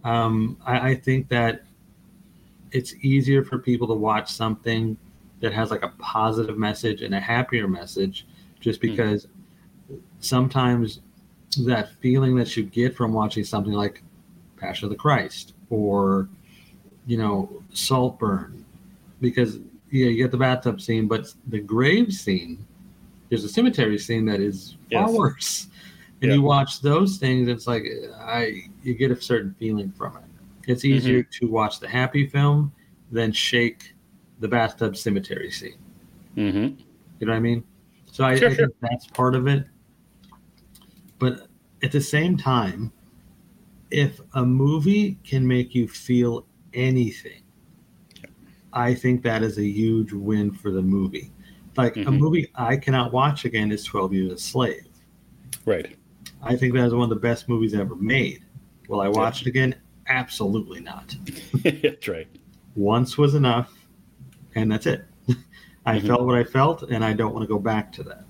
um, 0.05 0.57
I, 0.65 0.91
I 0.91 0.95
think 0.95 1.28
that 1.28 1.65
it's 2.72 2.95
easier 3.01 3.43
for 3.43 3.59
people 3.59 3.88
to 3.88 3.93
watch 3.93 4.32
something 4.32 4.95
that 5.41 5.51
has 5.51 5.70
like 5.70 5.84
a 5.84 5.89
positive 5.97 6.57
message 6.57 7.01
and 7.01 7.13
a 7.13 7.20
happier 7.20 7.67
message, 7.67 8.26
just 8.61 8.80
Mhm. 8.80 8.84
because 8.84 9.28
sometimes 10.20 11.01
that 11.66 11.89
feeling 12.02 12.36
that 12.36 12.56
you 12.56 12.64
get 12.64 12.95
from 12.95 13.14
watching 13.14 13.43
something 13.43 13.74
like 13.74 14.04
Passion 14.58 14.86
of 14.86 14.89
the 14.91 14.95
Christ 14.97 15.54
or 15.70 16.30
you 17.08 17.18
know 17.18 17.64
Saltburn, 17.74 18.66
because 19.22 19.58
yeah, 19.91 20.08
you 20.08 20.18
get 20.18 20.32
the 20.32 20.38
bathtub 20.38 20.80
scene, 20.82 21.08
but 21.08 21.34
the 21.47 21.60
grave 21.60 22.14
scene, 22.14 22.64
there's 23.30 23.43
a 23.43 23.50
cemetery 23.50 23.97
scene 23.97 24.26
that 24.26 24.39
is 24.39 24.78
far 24.91 25.08
Yes. 25.08 25.18
worse. 25.18 25.68
And 26.22 26.30
Yeah. 26.30 26.36
you 26.36 26.41
watch 26.41 26.82
those 26.82 27.18
things, 27.18 27.47
it's 27.47 27.66
like 27.66 27.84
I 28.20 28.64
you 28.84 28.93
get 28.93 29.10
a 29.12 29.20
certain 29.22 29.56
feeling 29.58 29.91
from 29.91 30.18
it. 30.18 30.24
It's 30.68 30.86
easier 30.86 31.24
to 31.24 31.47
watch 31.47 31.80
the 31.80 31.88
happy 31.88 32.28
film 32.28 32.72
than 33.12 33.32
shake 33.32 33.95
the 34.39 34.47
bathtub 34.47 34.95
cemetery 34.95 35.50
scene. 35.50 35.78
Mm-hmm. 36.38 36.80
You 37.20 37.26
know 37.26 37.32
what 37.32 37.38
I 37.38 37.39
mean? 37.39 37.64
So 38.12 38.24
I, 38.24 38.36
Sure, 38.38 38.50
I 38.50 38.54
sure. 38.54 38.68
think 38.68 38.78
that's 38.82 39.08
part 39.08 39.34
of 39.36 39.47
it. 39.47 39.66
But 41.20 41.47
at 41.84 41.91
the 41.91 42.01
same 42.01 42.38
time, 42.38 42.91
if 43.91 44.20
a 44.34 44.45
movie 44.45 45.17
can 45.24 45.45
make 45.47 45.76
you 45.76 45.88
feel 45.88 46.45
anything, 46.74 47.41
I 48.74 48.93
think 48.93 49.24
that 49.24 49.41
is 49.43 49.57
a 49.57 49.65
huge 49.65 50.13
win 50.13 50.51
for 50.51 50.72
the 50.72 50.82
movie. 50.82 51.32
Like 51.78 51.97
a 51.97 51.99
Mhm. 52.05 52.20
movie 52.20 52.47
I 52.55 52.78
cannot 52.78 53.11
watch 53.13 53.45
again 53.45 53.72
is 53.72 53.84
12 53.84 54.13
Years 54.13 54.32
a 54.32 54.38
Slave. 54.38 54.88
Right. 55.65 55.95
I 56.41 56.55
think 56.55 56.74
that 56.74 56.86
is 56.86 56.93
one 56.93 57.03
of 57.03 57.09
the 57.09 57.15
best 57.15 57.49
movies 57.49 57.74
ever 57.74 57.95
made. 57.95 58.43
Will 58.88 59.01
I 59.01 59.07
watch 59.07 59.41
it 59.41 59.47
again? 59.47 59.76
Absolutely 60.07 60.80
not. 60.82 61.15
That's 61.63 62.07
right. 62.07 62.28
Once 62.76 63.17
was 63.17 63.36
enough, 63.36 63.74
and 64.55 64.72
that's 64.72 64.86
it. 64.86 65.05
I 65.86 65.99
Mhm. 65.99 66.07
felt 66.07 66.22
what 66.26 66.36
I 66.36 66.43
felt, 66.43 66.84
and 66.84 67.03
I 67.03 67.13
don't 67.13 67.34
want 67.34 67.43
to 67.43 67.47
go 67.47 67.59
back 67.59 67.91
to 67.93 68.03
that. 68.03 68.26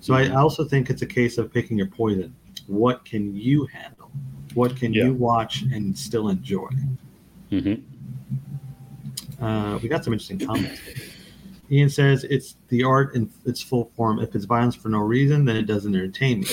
So. 0.00 0.14
I 0.14 0.30
also 0.30 0.64
think 0.64 0.90
it's 0.90 1.02
a 1.02 1.06
case 1.06 1.38
of 1.38 1.52
picking 1.52 1.76
your 1.76 1.86
poison. 1.86 2.34
What 2.66 3.04
can 3.04 3.34
you 3.34 3.66
handle? 3.66 4.10
What 4.54 4.76
can 4.76 4.92
Yeah. 4.92 5.04
you 5.06 5.14
watch 5.14 5.62
and 5.62 5.96
still 5.96 6.28
enjoy? 6.28 6.68
Mm-hmm. 7.52 7.74
Uh, 9.44 9.78
we 9.78 9.88
got 9.88 10.04
some 10.04 10.12
interesting 10.12 10.38
comments. 10.38 10.80
Ian 11.70 11.88
says 11.88 12.24
it's 12.24 12.56
the 12.68 12.82
art 12.82 13.14
in 13.14 13.30
its 13.44 13.60
full 13.62 13.90
form. 13.96 14.18
If 14.18 14.34
it's 14.34 14.44
violence 14.44 14.74
for 14.74 14.88
no 14.88 14.98
reason, 14.98 15.44
then 15.44 15.56
it 15.56 15.66
doesn't 15.66 15.94
entertain 15.94 16.40
me. 16.40 16.48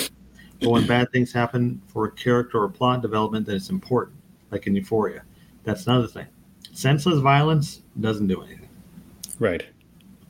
But 0.62 0.70
when 0.70 0.88
bad 0.88 1.12
things 1.12 1.32
happen 1.32 1.82
for 1.88 2.06
a 2.06 2.12
character 2.12 2.62
or 2.62 2.70
plot 2.70 3.02
development, 3.02 3.46
then 3.46 3.56
it's 3.56 3.70
important, 3.70 4.18
like 4.52 4.68
in 4.68 4.76
Euphoria. 4.76 5.24
That's 5.64 5.86
another 5.88 6.08
thing. 6.08 6.28
Senseless 6.74 7.20
violence 7.20 7.82
doesn't 8.00 8.28
do 8.28 8.42
anything. 8.42 8.70
Right. 9.40 9.66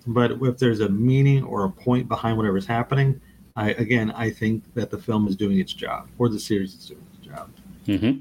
But 0.08 0.32
if 0.42 0.58
there's 0.58 0.80
a 0.80 0.90
meaning 0.90 1.44
or 1.44 1.66
a 1.66 1.70
point 1.70 2.08
behind 2.08 2.38
whatever's 2.38 2.66
happening, 2.66 3.20
I 3.56 3.72
again 3.72 4.12
I 4.12 4.30
think 4.30 4.64
that 4.74 4.90
the 4.90 4.98
film 4.98 5.28
is 5.28 5.36
doing 5.36 5.60
its 5.60 5.74
job, 5.74 6.10
or 6.18 6.30
the 6.30 6.40
series 6.40 6.74
is 6.76 6.86
doing 6.88 7.06
its 7.14 7.28
job. 7.28 7.50
Mm-hmm. 7.88 8.20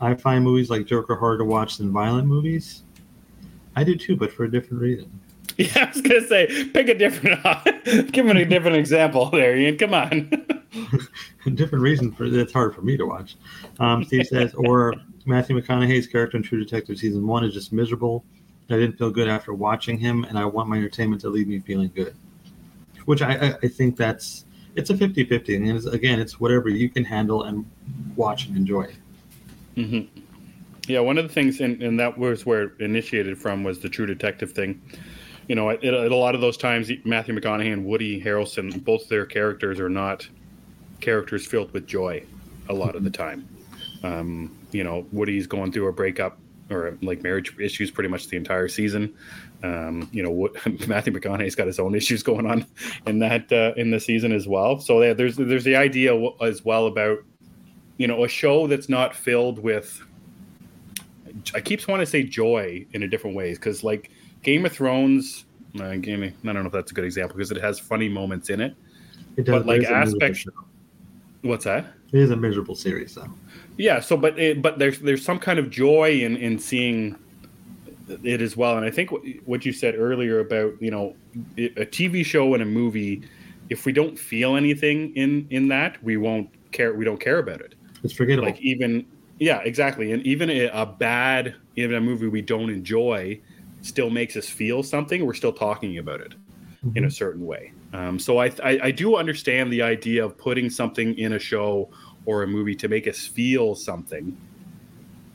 I 0.00 0.14
find 0.14 0.44
movies 0.44 0.70
like 0.70 0.86
Joker 0.86 1.14
harder 1.16 1.38
to 1.38 1.44
watch 1.44 1.78
than 1.78 1.92
violent 1.92 2.26
movies. 2.26 2.82
I 3.76 3.84
do 3.84 3.96
too, 3.96 4.16
but 4.16 4.32
for 4.32 4.44
a 4.44 4.50
different 4.50 4.82
reason. 4.82 5.10
Yeah, 5.56 5.84
I 5.84 5.90
was 5.90 6.00
gonna 6.00 6.26
say, 6.26 6.70
pick 6.72 6.88
a 6.88 6.94
different, 6.94 7.42
give 8.12 8.24
me 8.24 8.40
a 8.40 8.46
different 8.46 8.76
example 8.76 9.28
there, 9.28 9.54
Ian. 9.58 9.76
Come 9.76 9.92
on. 9.92 10.46
Different 11.54 11.82
reason 11.82 12.12
for 12.12 12.30
that's 12.30 12.52
hard 12.52 12.74
for 12.74 12.82
me 12.82 12.96
to 12.96 13.04
watch. 13.04 13.36
Um, 13.78 14.04
Steve 14.04 14.26
says, 14.26 14.54
or 14.54 14.94
Matthew 15.26 15.60
McConaughey's 15.60 16.06
character 16.06 16.36
in 16.36 16.42
True 16.42 16.62
Detective 16.62 16.96
season 16.96 17.26
one 17.26 17.44
is 17.44 17.52
just 17.52 17.72
miserable. 17.72 18.24
I 18.70 18.76
didn't 18.76 18.98
feel 18.98 19.10
good 19.10 19.28
after 19.28 19.52
watching 19.52 19.98
him, 19.98 20.24
and 20.24 20.38
I 20.38 20.44
want 20.44 20.68
my 20.68 20.76
entertainment 20.76 21.20
to 21.22 21.28
leave 21.28 21.48
me 21.48 21.60
feeling 21.60 21.90
good. 21.94 22.14
Which 23.04 23.22
I, 23.22 23.56
I, 23.62 23.68
think 23.68 23.96
that's 23.96 24.44
it's 24.76 24.90
a 24.90 24.94
50-50. 24.94 25.56
and 25.56 25.68
it's, 25.68 25.86
again, 25.86 26.20
it's 26.20 26.38
whatever 26.38 26.68
you 26.68 26.88
can 26.88 27.04
handle 27.04 27.44
and 27.44 27.68
watch 28.14 28.46
and 28.46 28.56
enjoy. 28.56 28.92
hmm 29.74 30.00
Yeah, 30.86 31.00
one 31.00 31.18
of 31.18 31.26
the 31.26 31.32
things, 31.32 31.60
and, 31.60 31.82
and 31.82 31.98
that 31.98 32.18
was 32.18 32.46
where 32.46 32.64
it 32.64 32.72
initiated 32.80 33.38
from, 33.38 33.64
was 33.64 33.80
the 33.80 33.88
True 33.88 34.06
Detective 34.06 34.52
thing. 34.52 34.80
You 35.48 35.56
know, 35.56 35.70
it, 35.70 35.82
it, 35.82 35.92
a 35.92 36.14
lot 36.14 36.34
of 36.34 36.40
those 36.40 36.56
times, 36.56 36.90
Matthew 37.04 37.34
McConaughey 37.34 37.72
and 37.72 37.84
Woody 37.84 38.22
Harrelson, 38.22 38.84
both 38.84 39.08
their 39.08 39.26
characters 39.26 39.80
are 39.80 39.88
not 39.88 40.28
characters 41.00 41.46
filled 41.46 41.72
with 41.72 41.86
joy. 41.86 42.22
A 42.68 42.74
lot 42.74 42.94
of 42.94 43.02
the 43.02 43.10
time, 43.10 43.48
um, 44.04 44.56
you 44.70 44.84
know, 44.84 45.04
Woody's 45.10 45.48
going 45.48 45.72
through 45.72 45.88
a 45.88 45.92
breakup 45.92 46.38
or 46.70 46.96
like 47.02 47.22
marriage 47.22 47.54
issues 47.58 47.90
pretty 47.90 48.08
much 48.08 48.28
the 48.28 48.36
entire 48.36 48.68
season. 48.68 49.14
Um, 49.62 50.08
you 50.12 50.22
know, 50.22 50.30
what, 50.30 50.54
Matthew 50.88 51.12
McConaughey's 51.12 51.54
got 51.54 51.66
his 51.66 51.78
own 51.78 51.94
issues 51.94 52.22
going 52.22 52.46
on 52.46 52.66
in 53.06 53.18
that 53.20 53.50
uh, 53.52 53.72
in 53.76 53.90
the 53.90 54.00
season 54.00 54.32
as 54.32 54.46
well. 54.48 54.78
So 54.80 55.02
yeah, 55.02 55.12
there's 55.12 55.36
there's 55.36 55.64
the 55.64 55.76
idea 55.76 56.14
as 56.40 56.64
well 56.64 56.86
about 56.86 57.18
you 57.98 58.06
know 58.06 58.24
a 58.24 58.28
show 58.28 58.66
that's 58.66 58.88
not 58.88 59.14
filled 59.14 59.58
with 59.58 60.02
I 61.54 61.60
keep 61.60 61.86
wanting 61.88 62.04
to 62.06 62.10
say 62.10 62.22
joy 62.22 62.86
in 62.92 63.02
a 63.02 63.08
different 63.08 63.36
ways 63.36 63.58
because 63.58 63.84
like 63.84 64.10
Game 64.42 64.64
of 64.66 64.72
Thrones, 64.72 65.44
uh, 65.80 65.96
Game, 65.96 66.22
I 66.22 66.28
don't 66.52 66.54
know 66.62 66.66
if 66.66 66.72
that's 66.72 66.90
a 66.90 66.94
good 66.94 67.04
example 67.04 67.36
because 67.36 67.50
it 67.50 67.60
has 67.60 67.78
funny 67.78 68.08
moments 68.08 68.50
in 68.50 68.60
it. 68.60 68.74
It 69.36 69.44
does 69.44 69.62
But, 69.64 69.66
like, 69.66 69.82
aspects- 69.84 70.46
What's 71.42 71.64
that? 71.64 71.94
It 72.12 72.20
is 72.20 72.30
a 72.32 72.36
miserable 72.36 72.74
series, 72.74 73.14
though. 73.14 73.30
Yeah. 73.80 74.00
So, 74.00 74.16
but 74.16 74.38
it, 74.38 74.62
but 74.62 74.78
there's 74.78 75.00
there's 75.00 75.24
some 75.24 75.38
kind 75.38 75.58
of 75.58 75.70
joy 75.70 76.20
in 76.20 76.36
in 76.36 76.58
seeing 76.58 77.16
it 78.22 78.40
as 78.40 78.56
well. 78.56 78.76
And 78.76 78.84
I 78.84 78.90
think 78.90 79.12
what- 79.12 79.22
what 79.44 79.64
you 79.64 79.72
said 79.72 79.94
earlier 79.96 80.40
about 80.40 80.80
you 80.80 80.90
know 80.90 81.16
a 81.56 81.86
TV 81.86 82.24
show 82.24 82.54
and 82.54 82.62
a 82.62 82.66
movie, 82.66 83.22
if 83.68 83.86
we 83.86 83.92
don't 83.92 84.18
feel 84.18 84.56
anything 84.56 85.14
in 85.16 85.46
in 85.50 85.68
that, 85.68 86.02
we 86.02 86.16
won't 86.16 86.48
care. 86.72 86.94
We 86.94 87.04
don't 87.04 87.20
care 87.20 87.38
about 87.38 87.60
it. 87.60 87.74
It's 88.02 88.14
forgettable. 88.14 88.48
like 88.48 88.60
even 88.60 89.06
yeah 89.40 89.60
exactly 89.64 90.12
and 90.12 90.22
even 90.24 90.50
a, 90.50 90.86
bad 90.86 91.56
even 91.76 91.96
a 91.96 92.00
movie 92.00 92.28
we 92.28 92.42
don't 92.42 92.70
enjoy 92.70 93.40
still 93.80 94.10
makes 94.10 94.36
us 94.36 94.46
feel 94.48 94.82
something 94.82 95.24
we're 95.26 95.34
still 95.34 95.52
talking 95.52 95.98
about 95.98 96.20
it 96.20 96.34
in 96.94 97.04
a 97.04 97.10
certain 97.10 97.44
way 97.44 97.72
um, 97.94 98.18
so 98.18 98.38
I, 98.38 98.46
I 98.62 98.78
i 98.84 98.90
do 98.90 99.16
understand 99.16 99.72
the 99.72 99.82
idea 99.82 100.24
of 100.24 100.36
putting 100.36 100.70
something 100.70 101.18
in 101.18 101.32
a 101.32 101.38
show 101.38 101.90
or 102.26 102.42
a 102.42 102.46
movie 102.46 102.74
to 102.76 102.88
make 102.88 103.06
us 103.06 103.26
feel 103.26 103.74
something. 103.74 104.36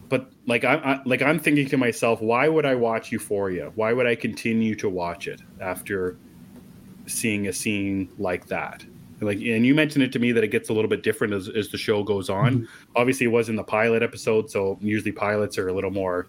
But 0.10 0.32
like 0.46 0.64
I, 0.64 0.76
I 0.76 1.02
like 1.06 1.22
i'm 1.22 1.40
thinking 1.40 1.68
to 1.70 1.78
myself 1.78 2.22
why 2.22 2.48
would 2.48 2.66
i 2.66 2.76
watch 2.76 3.12
euphoria? 3.12 3.72
Why 3.76 3.94
would 3.94 4.06
i 4.06 4.16
continue 4.16 4.76
to 4.76 4.90
watch 4.90 5.28
it 5.28 5.42
after 5.60 6.18
seeing 7.08 7.48
a 7.48 7.54
scene 7.54 8.10
like 8.20 8.48
that? 8.48 8.86
Like 9.22 9.38
and 9.38 9.66
you 9.66 9.74
mentioned 9.74 10.04
it 10.04 10.12
to 10.14 10.20
me 10.20 10.32
that 10.32 10.44
it 10.44 10.50
gets 10.50 10.70
a 10.70 10.74
little 10.74 10.90
bit 10.90 11.02
different 11.02 11.34
as, 11.34 11.50
as 11.50 11.70
the 11.70 11.78
show 11.78 12.04
goes 12.04 12.30
on. 12.30 12.68
Obviously 12.96 13.26
it 13.26 13.30
was 13.30 13.50
in 13.50 13.56
the 13.56 13.64
pilot 13.64 14.04
episode 14.04 14.52
so 14.52 14.78
usually 14.82 15.12
pilots 15.12 15.58
are 15.58 15.70
a 15.70 15.74
little 15.74 15.92
more 15.92 16.28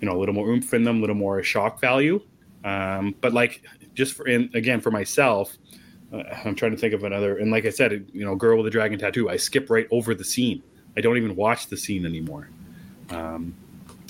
you 0.00 0.08
know 0.08 0.16
a 0.16 0.18
little 0.18 0.34
more 0.34 0.48
oomph 0.48 0.74
in 0.74 0.82
them 0.82 0.98
a 0.98 1.00
little 1.00 1.16
more 1.16 1.42
shock 1.42 1.80
value. 1.80 2.20
Um, 2.64 3.14
but 3.20 3.32
like 3.32 3.62
just 3.94 4.14
for 4.14 4.26
in 4.26 4.50
again 4.54 4.80
for 4.80 4.90
myself, 4.90 5.56
I'm 6.44 6.54
trying 6.54 6.72
to 6.72 6.76
think 6.76 6.94
of 6.94 7.04
another. 7.04 7.38
And 7.38 7.50
like 7.50 7.64
I 7.64 7.70
said, 7.70 8.08
you 8.12 8.24
know, 8.24 8.34
Girl 8.34 8.56
with 8.56 8.66
the 8.66 8.70
Dragon 8.70 8.98
Tattoo, 8.98 9.28
I 9.28 9.36
skip 9.36 9.70
right 9.70 9.86
over 9.90 10.14
the 10.14 10.24
scene. 10.24 10.62
I 10.96 11.00
don't 11.00 11.16
even 11.16 11.34
watch 11.34 11.68
the 11.68 11.76
scene 11.76 12.06
anymore. 12.06 12.48
Um, 13.10 13.54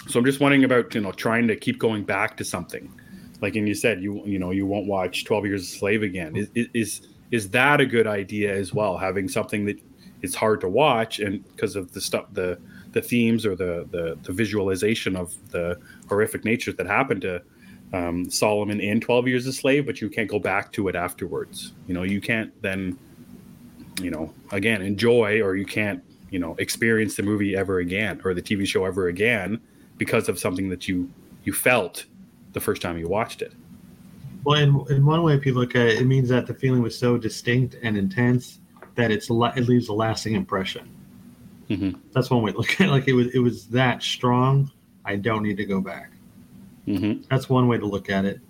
so 0.09 0.19
I'm 0.19 0.25
just 0.25 0.41
wondering 0.41 0.65
about 0.65 0.95
you 0.95 1.01
know 1.01 1.13
trying 1.13 1.49
to 1.49 1.57
keep 1.57 1.79
going 1.79 2.05
back 2.05 2.37
to 2.37 2.45
something. 2.45 2.93
Like 3.41 3.57
and 3.57 3.67
you 3.67 3.75
said, 3.75 4.03
you 4.03 4.23
you 4.25 4.39
know 4.39 4.51
you 4.51 4.67
won't 4.67 4.87
watch 4.87 5.25
Twelve 5.25 5.47
Years 5.47 5.63
a 5.63 5.67
Slave 5.67 6.03
again. 6.03 6.37
Is 6.37 6.69
is 6.75 7.09
is 7.31 7.51
that 7.51 7.81
a 7.81 7.87
good 7.87 8.07
idea 8.07 8.55
as 8.55 8.75
well? 8.75 8.99
Having 8.99 9.29
something 9.29 9.65
that 9.67 9.81
is 10.23 10.35
hard 10.35 10.61
to 10.61 10.69
watch 10.69 11.21
and 11.21 11.47
because 11.49 11.77
of 11.77 11.93
the 11.93 12.01
stuff 12.01 12.27
the 12.33 12.59
the 12.93 13.03
themes 13.03 13.45
or 13.45 13.55
the, 13.57 13.87
the 13.91 14.17
the 14.23 14.33
visualization 14.33 15.17
of 15.17 15.35
the 15.51 15.79
horrific 16.09 16.45
nature 16.45 16.73
that 16.73 16.87
happened 16.87 17.21
to 17.23 17.43
um, 17.93 18.29
Solomon 18.31 18.81
in 18.81 19.01
12 19.01 19.29
Years 19.29 19.47
a 19.47 19.53
Slave, 19.53 19.87
but 19.87 20.01
you 20.01 20.09
can't 20.09 20.29
go 20.29 20.39
back 20.39 20.73
to 20.73 20.89
it 20.89 20.97
afterwards. 20.97 21.73
You 21.87 21.95
know, 21.95 22.03
you 22.03 22.21
can't 22.21 22.51
then, 22.63 22.99
you 24.01 24.11
know, 24.11 24.33
again, 24.51 24.83
enjoy 24.83 25.41
or 25.43 25.57
you 25.57 25.65
can't, 25.65 26.03
you 26.31 26.39
know, 26.39 26.57
experience 26.59 27.15
the 27.15 27.23
movie 27.23 27.55
ever 27.55 27.79
again 27.79 28.21
or 28.25 28.35
the 28.35 28.43
TV 28.43 28.67
show 28.67 28.85
ever 28.85 29.09
again 29.09 29.61
because 29.99 30.29
of 30.29 30.39
something 30.39 30.69
that 30.71 30.89
you 30.89 31.09
you 31.45 31.53
felt 31.53 32.07
the 32.53 32.61
first 32.61 32.83
time 32.83 32.99
you 32.99 33.09
watched 33.09 33.43
it. 33.43 33.53
Well, 34.45 34.59
in, 34.59 34.85
in 34.95 35.07
one 35.07 35.23
way, 35.23 35.39
people 35.39 35.61
look 35.61 35.75
at 35.75 35.87
it, 35.87 36.01
it 36.01 36.07
means 36.07 36.29
that 36.29 36.47
the 36.47 36.55
feeling 36.55 36.83
was 36.83 36.99
so 36.99 37.17
distinct 37.17 37.77
and 37.83 37.97
intense 37.97 38.59
that 38.95 39.11
it's 39.11 39.29
it 39.31 39.69
leaves 39.69 39.89
a 39.89 39.93
lasting 39.93 40.35
impression. 40.35 40.89
Mm-hmm. 41.69 41.99
That's 42.13 42.31
one 42.31 42.43
way 42.43 42.53
to 42.53 42.59
look 42.59 42.81
at 42.81 42.89
it. 42.89 42.91
Like 42.91 43.09
it 43.09 43.15
was 43.15 43.35
it 43.35 43.39
was 43.39 43.67
that 43.69 44.03
strong. 44.03 44.71
I 45.05 45.17
don't 45.17 45.43
need 45.43 45.57
to 45.59 45.65
go 45.65 45.81
back. 45.81 46.11
Mm-hmm. 46.87 47.23
That's 47.31 47.49
one 47.49 47.69
way 47.69 47.79
to 47.79 47.87
look 47.87 48.11
at 48.11 48.25
it. 48.25 48.41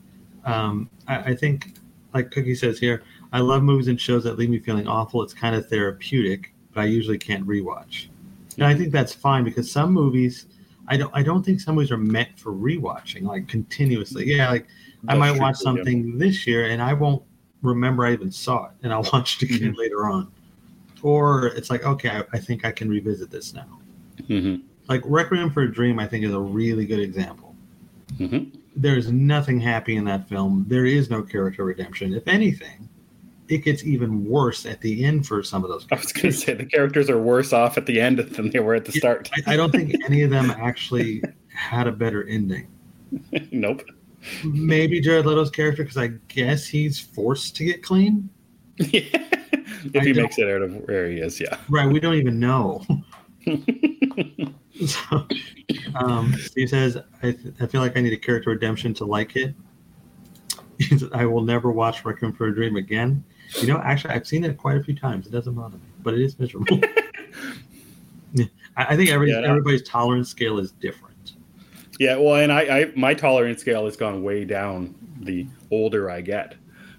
Um, 0.45 0.91
I, 1.07 1.17
I, 1.19 1.35
think, 1.35 1.75
like 2.13 2.31
Cookie 2.31 2.55
says 2.55 2.79
here, 2.79 3.03
I 3.33 3.41
love 3.41 3.63
movies 3.63 3.89
and 3.89 4.01
shows 4.01 4.25
that 4.25 4.39
leave 4.39 4.51
me 4.51 4.59
feeling 4.59 4.87
awful. 4.87 5.23
It's 5.23 5.35
kind 5.35 5.55
of 5.57 5.69
therapeutic, 5.69 6.53
but 6.73 6.83
I 6.83 6.85
usually 6.85 7.19
can't 7.19 7.47
rewatch. 7.47 8.09
And 8.57 8.65
I 8.65 8.75
think 8.75 8.93
that's 8.93 9.13
fine 9.13 9.45
because 9.45 9.71
some 9.71 9.93
movies, 9.93 10.47
I 10.87 10.97
don't, 10.97 11.11
I 11.15 11.23
don't 11.23 11.45
think 11.45 11.61
some 11.61 11.77
movies 11.77 11.91
are 11.91 11.97
meant 11.97 12.39
for 12.39 12.53
rewatching 12.53 13.23
like 13.23 13.49
continuously. 13.49 14.27
Yeah, 14.27 14.51
like 14.51 14.67
that's 15.03 15.17
I 15.17 15.19
might 15.19 15.41
watch 15.41 15.57
something 15.57 16.07
yeah. 16.07 16.15
this 16.17 16.47
year 16.47 16.67
and 16.67 16.81
I 16.81 16.93
won't 16.93 17.23
remember 17.63 18.05
I 18.05 18.13
even 18.13 18.31
saw 18.31 18.67
it, 18.67 18.73
and 18.83 18.93
I'll 18.93 19.09
watch 19.13 19.43
it 19.43 19.51
again 19.51 19.71
mm-hmm. 19.71 19.81
later 19.81 20.07
on. 20.07 20.31
Or 21.03 21.49
it's 21.49 21.69
like, 21.69 21.85
okay, 21.85 22.11
I, 22.11 22.23
I 22.33 22.39
think 22.39 22.65
I 22.65 22.71
can 22.71 22.89
revisit 22.89 23.31
this 23.31 23.53
now. 23.53 23.79
Mm-hmm. 24.23 24.63
Like 24.89 25.03
Requiem 25.05 25.51
for 25.51 25.63
a 25.63 25.73
Dream, 25.73 25.99
I 25.99 26.07
think 26.07 26.25
is 26.25 26.33
a 26.33 26.41
really 26.41 26.87
good 26.87 27.01
example 27.01 27.44
Mm-hmm. 28.19 28.59
There's 28.77 29.11
nothing 29.11 29.61
happy 29.61 29.97
in 29.97 30.05
that 30.05 30.29
film. 30.29 30.65
There 30.69 30.87
is 30.87 31.11
no 31.11 31.23
character 31.23 31.65
redemption. 31.65 32.15
If 32.15 32.27
anything, 32.27 32.89
it 33.49 33.59
gets 33.59 33.85
even 33.85 34.25
worse 34.25 34.67
at 34.67 34.81
the 34.81 35.05
end 35.05 35.27
for 35.27 35.43
some 35.43 35.65
of 35.65 35.71
those. 35.71 35.85
Characters. 35.85 36.05
I 36.07 36.07
was 36.07 36.23
going 36.23 36.33
to 36.33 36.39
say 36.39 36.55
the 36.55 36.67
characters 36.67 37.11
are 37.11 37.21
worse 37.21 37.53
off 37.53 37.77
at 37.77 37.87
the 37.87 38.01
end 38.01 38.19
than 38.37 38.51
they 38.51 38.61
were 38.61 38.75
at 38.75 38.85
the 38.85 38.93
yeah, 38.93 38.99
start. 38.99 39.31
I, 39.47 39.55
I 39.55 39.57
don't 39.57 39.71
think 39.71 39.95
any 40.07 40.23
of 40.23 40.31
them 40.31 40.51
actually 40.51 41.23
had 41.49 41.87
a 41.87 41.93
better 41.93 42.25
ending. 42.27 42.69
nope. 43.53 43.83
Maybe 44.43 45.01
Jared 45.01 45.27
Leto's 45.27 45.51
character, 45.51 45.83
because 45.83 45.99
I 45.99 46.09
guess 46.29 46.67
he's 46.67 46.99
forced 46.99 47.57
to 47.57 47.65
get 47.65 47.83
clean. 47.83 48.29
Yeah. 48.79 49.03
if 49.85 50.03
I 50.03 50.05
he 50.05 50.13
makes 50.15 50.39
it 50.39 50.49
out 50.49 50.63
of 50.63 50.75
where 50.89 51.09
he 51.09 51.19
is, 51.19 51.39
yeah. 51.39 51.59
Right. 51.69 51.87
We 51.87 52.01
don't 52.01 52.15
even 52.15 52.41
know. 52.41 52.83
so, 54.87 55.27
um, 55.95 56.35
Steve 56.35 56.69
says, 56.69 56.97
I, 57.23 57.33
th- 57.33 57.55
I 57.61 57.67
feel 57.67 57.81
like 57.81 57.97
I 57.97 58.01
need 58.01 58.13
a 58.13 58.19
character 58.19 58.51
redemption 58.51 58.93
to 58.95 59.05
like 59.05 59.37
it. 59.37 59.55
I 61.13 61.27
will 61.27 61.43
never 61.43 61.71
watch 61.71 62.05
Requiem 62.05 62.33
for 62.33 62.47
a 62.47 62.55
Dream 62.55 62.77
again. 62.77 63.23
You 63.61 63.69
know, 63.69 63.79
actually, 63.79 64.15
I've 64.15 64.27
seen 64.27 64.45
it 64.45 64.57
quite 64.57 64.77
a 64.77 64.83
few 64.83 64.95
times. 64.95 65.27
It 65.27 65.31
doesn't 65.31 65.55
bother 65.55 65.77
me, 65.77 65.85
but 66.03 66.15
it 66.15 66.21
is 66.23 66.39
miserable. 66.39 66.81
I, 68.77 68.85
I, 68.85 68.97
think 68.97 69.11
every, 69.11 69.31
yeah, 69.31 69.43
everybody's 69.45 69.83
tolerance 69.83 70.29
scale 70.29 70.59
is 70.59 70.73
different. 70.73 71.35
Yeah, 72.01 72.17
well, 72.17 72.37
and 72.37 72.53
I, 72.53 72.63
I, 72.63 72.93
my 72.97 73.15
tolerance 73.15 73.61
scale 73.61 73.85
has 73.85 73.97
gone 73.97 74.25
way 74.25 74.45
down 74.45 74.95
the 75.21 75.47
older 75.71 76.11
I 76.11 76.21
get. 76.21 76.57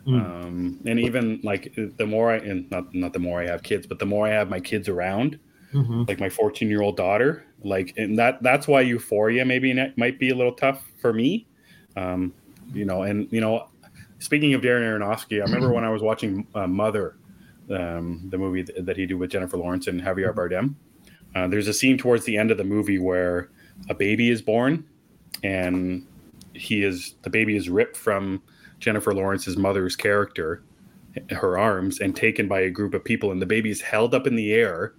Mm. 0.07 0.21
Um, 0.21 0.79
and 0.85 0.99
even 0.99 1.41
like 1.43 1.73
the 1.97 2.05
more 2.05 2.31
I, 2.31 2.37
and 2.37 2.69
not 2.69 2.93
not 2.93 3.11
the 3.11 3.19
more 3.19 3.41
I 3.41 3.47
have 3.47 3.63
kids, 3.63 3.87
but 3.87 3.97
the 3.97 4.05
more 4.05 4.27
I 4.27 4.29
have 4.29 4.49
my 4.49 4.59
kids 4.59 4.87
around, 4.87 5.39
mm-hmm. 5.73 6.03
like 6.07 6.19
my 6.19 6.29
14 6.29 6.69
year 6.69 6.81
old 6.81 6.95
daughter, 6.95 7.43
like 7.65 7.93
and 7.97 8.17
that 8.17 8.41
that's 8.43 8.67
why 8.67 8.81
euphoria 8.81 9.43
maybe 9.43 9.73
might 9.97 10.19
be 10.19 10.29
a 10.29 10.35
little 10.35 10.53
tough 10.53 10.85
for 11.01 11.11
me. 11.11 11.47
Um, 11.97 12.33
you 12.73 12.85
know 12.85 13.03
and 13.03 13.27
you 13.31 13.41
know 13.41 13.67
speaking 14.19 14.53
of 14.53 14.61
darren 14.61 14.81
aronofsky 14.81 15.39
i 15.39 15.43
remember 15.43 15.71
when 15.71 15.83
i 15.83 15.89
was 15.89 16.01
watching 16.01 16.47
uh, 16.55 16.67
mother 16.67 17.17
um, 17.71 18.27
the 18.29 18.37
movie 18.37 18.61
that 18.77 18.95
he 18.95 19.05
did 19.05 19.15
with 19.15 19.31
jennifer 19.31 19.57
lawrence 19.57 19.87
and 19.87 20.01
javier 20.01 20.33
bardem. 20.33 20.75
Uh, 21.35 21.47
there's 21.47 21.67
a 21.67 21.73
scene 21.73 21.97
towards 21.97 22.23
the 22.25 22.37
end 22.37 22.49
of 22.49 22.57
the 22.57 22.63
movie 22.63 22.99
where 22.99 23.49
a 23.89 23.93
baby 23.93 24.29
is 24.29 24.41
born 24.41 24.85
and 25.43 26.05
he 26.53 26.83
is 26.83 27.15
the 27.23 27.29
baby 27.29 27.55
is 27.55 27.69
ripped 27.69 27.97
from 27.97 28.41
jennifer 28.79 29.13
lawrence's 29.13 29.57
mother's 29.57 29.95
character 29.95 30.63
her 31.31 31.57
arms 31.57 31.99
and 31.99 32.15
taken 32.15 32.47
by 32.47 32.61
a 32.61 32.69
group 32.69 32.93
of 32.93 33.03
people 33.03 33.31
and 33.31 33.41
the 33.41 33.45
baby 33.45 33.69
is 33.69 33.81
held 33.81 34.13
up 34.13 34.27
in 34.27 34.35
the 34.35 34.53
air 34.53 34.93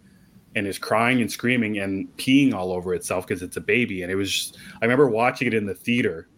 and 0.57 0.67
is 0.67 0.79
crying 0.79 1.21
and 1.21 1.31
screaming 1.31 1.79
and 1.79 2.09
peeing 2.17 2.55
all 2.55 2.73
over 2.73 2.95
itself 2.95 3.27
because 3.27 3.43
it's 3.43 3.59
a 3.59 3.61
baby. 3.61 4.03
And 4.03 4.11
it 4.11 4.17
was, 4.17 4.33
just, 4.33 4.59
I 4.81 4.85
remember 4.87 5.09
watching 5.09 5.47
it 5.47 5.55
in 5.55 5.67
the 5.67 5.75
theater. 5.75 6.29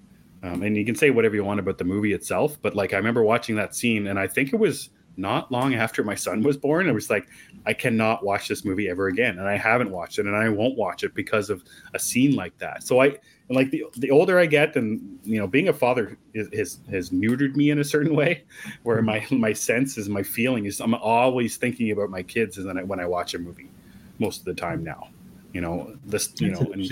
Um, 0.42 0.62
and 0.62 0.76
you 0.76 0.84
can 0.84 0.96
say 0.96 1.10
whatever 1.10 1.36
you 1.36 1.44
want 1.44 1.60
about 1.60 1.78
the 1.78 1.84
movie 1.84 2.12
itself, 2.12 2.58
but 2.60 2.74
like 2.74 2.92
I 2.92 2.96
remember 2.96 3.22
watching 3.22 3.56
that 3.56 3.74
scene, 3.74 4.08
and 4.08 4.18
I 4.18 4.26
think 4.26 4.52
it 4.52 4.56
was 4.56 4.90
not 5.16 5.50
long 5.50 5.74
after 5.74 6.04
my 6.04 6.14
son 6.14 6.42
was 6.42 6.56
born. 6.56 6.88
It 6.88 6.92
was 6.92 7.10
like, 7.10 7.28
I 7.66 7.72
cannot 7.72 8.24
watch 8.24 8.46
this 8.46 8.64
movie 8.64 8.88
ever 8.88 9.08
again, 9.08 9.38
and 9.38 9.48
I 9.48 9.56
haven't 9.56 9.90
watched 9.90 10.20
it, 10.20 10.26
and 10.26 10.36
I 10.36 10.48
won't 10.48 10.76
watch 10.76 11.02
it 11.02 11.12
because 11.12 11.50
of 11.50 11.64
a 11.92 11.98
scene 11.98 12.36
like 12.36 12.56
that. 12.58 12.84
So 12.84 13.02
I, 13.02 13.06
and 13.06 13.56
like 13.56 13.70
the 13.70 13.84
the 13.96 14.12
older 14.12 14.38
I 14.38 14.46
get, 14.46 14.76
and 14.76 15.18
you 15.24 15.40
know, 15.40 15.48
being 15.48 15.68
a 15.68 15.72
father 15.72 16.16
is, 16.34 16.48
has 16.54 16.78
has 16.88 17.10
neutered 17.10 17.56
me 17.56 17.70
in 17.70 17.80
a 17.80 17.84
certain 17.84 18.14
way, 18.14 18.44
where 18.84 19.02
my 19.02 19.26
my 19.30 19.52
senses, 19.52 20.08
my 20.08 20.22
feeling 20.22 20.66
is, 20.66 20.80
I'm 20.80 20.94
always 20.94 21.56
thinking 21.56 21.90
about 21.90 22.10
my 22.10 22.22
kids, 22.22 22.58
and 22.58 22.68
then 22.68 22.86
when 22.86 23.00
I 23.00 23.06
watch 23.06 23.34
a 23.34 23.38
movie 23.40 23.70
most 24.18 24.40
of 24.40 24.44
the 24.44 24.54
time 24.54 24.82
now. 24.84 25.08
You 25.54 25.62
know, 25.62 25.96
this, 26.04 26.34
you 26.38 26.50
know, 26.50 26.60
and, 26.60 26.86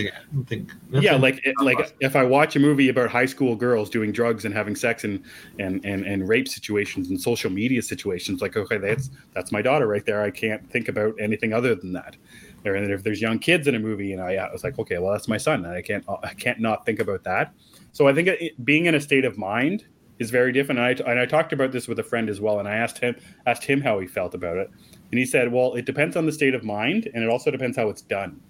think 0.48 0.72
yeah, 0.90 1.14
like 1.14 1.44
like 1.60 1.94
if 2.00 2.16
I 2.16 2.24
watch 2.24 2.56
a 2.56 2.58
movie 2.58 2.88
about 2.88 3.10
high 3.10 3.26
school 3.26 3.54
girls 3.54 3.90
doing 3.90 4.12
drugs 4.12 4.46
and 4.46 4.54
having 4.54 4.74
sex 4.74 5.04
and 5.04 5.22
and 5.58 5.84
and, 5.84 6.06
and 6.06 6.26
rape 6.26 6.48
situations 6.48 7.10
and 7.10 7.20
social 7.20 7.50
media 7.50 7.82
situations, 7.82 8.40
like 8.40 8.56
okay, 8.56 8.78
that's 8.78 9.10
that's 9.34 9.52
my 9.52 9.60
daughter 9.60 9.86
right 9.86 10.06
there. 10.06 10.22
I 10.22 10.30
can't 10.30 10.68
think 10.70 10.88
about 10.88 11.14
anything 11.20 11.52
other 11.52 11.74
than 11.74 11.92
that. 11.92 12.16
And 12.64 12.90
if 12.90 13.04
there's 13.04 13.20
young 13.20 13.38
kids 13.38 13.68
in 13.68 13.74
a 13.74 13.78
movie, 13.78 14.14
and 14.14 14.22
I, 14.22 14.36
I 14.36 14.50
was 14.50 14.64
like, 14.64 14.78
okay, 14.78 14.98
well, 14.98 15.12
that's 15.12 15.28
my 15.28 15.36
son, 15.36 15.64
and 15.66 15.74
I 15.74 15.82
can't 15.82 16.04
I 16.22 16.32
can't 16.32 16.58
not 16.58 16.86
think 16.86 16.98
about 16.98 17.24
that. 17.24 17.52
So 17.92 18.08
I 18.08 18.14
think 18.14 18.28
uh, 18.28 18.36
it, 18.40 18.64
being 18.64 18.86
in 18.86 18.94
a 18.94 19.00
state 19.00 19.26
of 19.26 19.36
mind 19.36 19.84
is 20.18 20.30
very 20.30 20.50
different. 20.50 20.80
And 20.80 21.00
I, 21.06 21.10
and 21.10 21.20
I 21.20 21.26
talked 21.26 21.52
about 21.52 21.72
this 21.72 21.88
with 21.88 21.98
a 21.98 22.02
friend 22.02 22.28
as 22.28 22.40
well, 22.40 22.58
and 22.58 22.68
I 22.68 22.76
asked 22.76 22.98
him 22.98 23.16
asked 23.44 23.64
him 23.64 23.80
how 23.80 23.98
he 24.00 24.06
felt 24.06 24.34
about 24.34 24.56
it, 24.56 24.70
and 25.10 25.18
he 25.18 25.26
said, 25.26 25.52
well, 25.52 25.74
it 25.74 25.84
depends 25.84 26.16
on 26.16 26.26
the 26.26 26.32
state 26.32 26.54
of 26.54 26.64
mind, 26.64 27.08
and 27.14 27.22
it 27.22 27.30
also 27.30 27.50
depends 27.50 27.76
how 27.76 27.88
it's 27.88 28.02
done, 28.02 28.40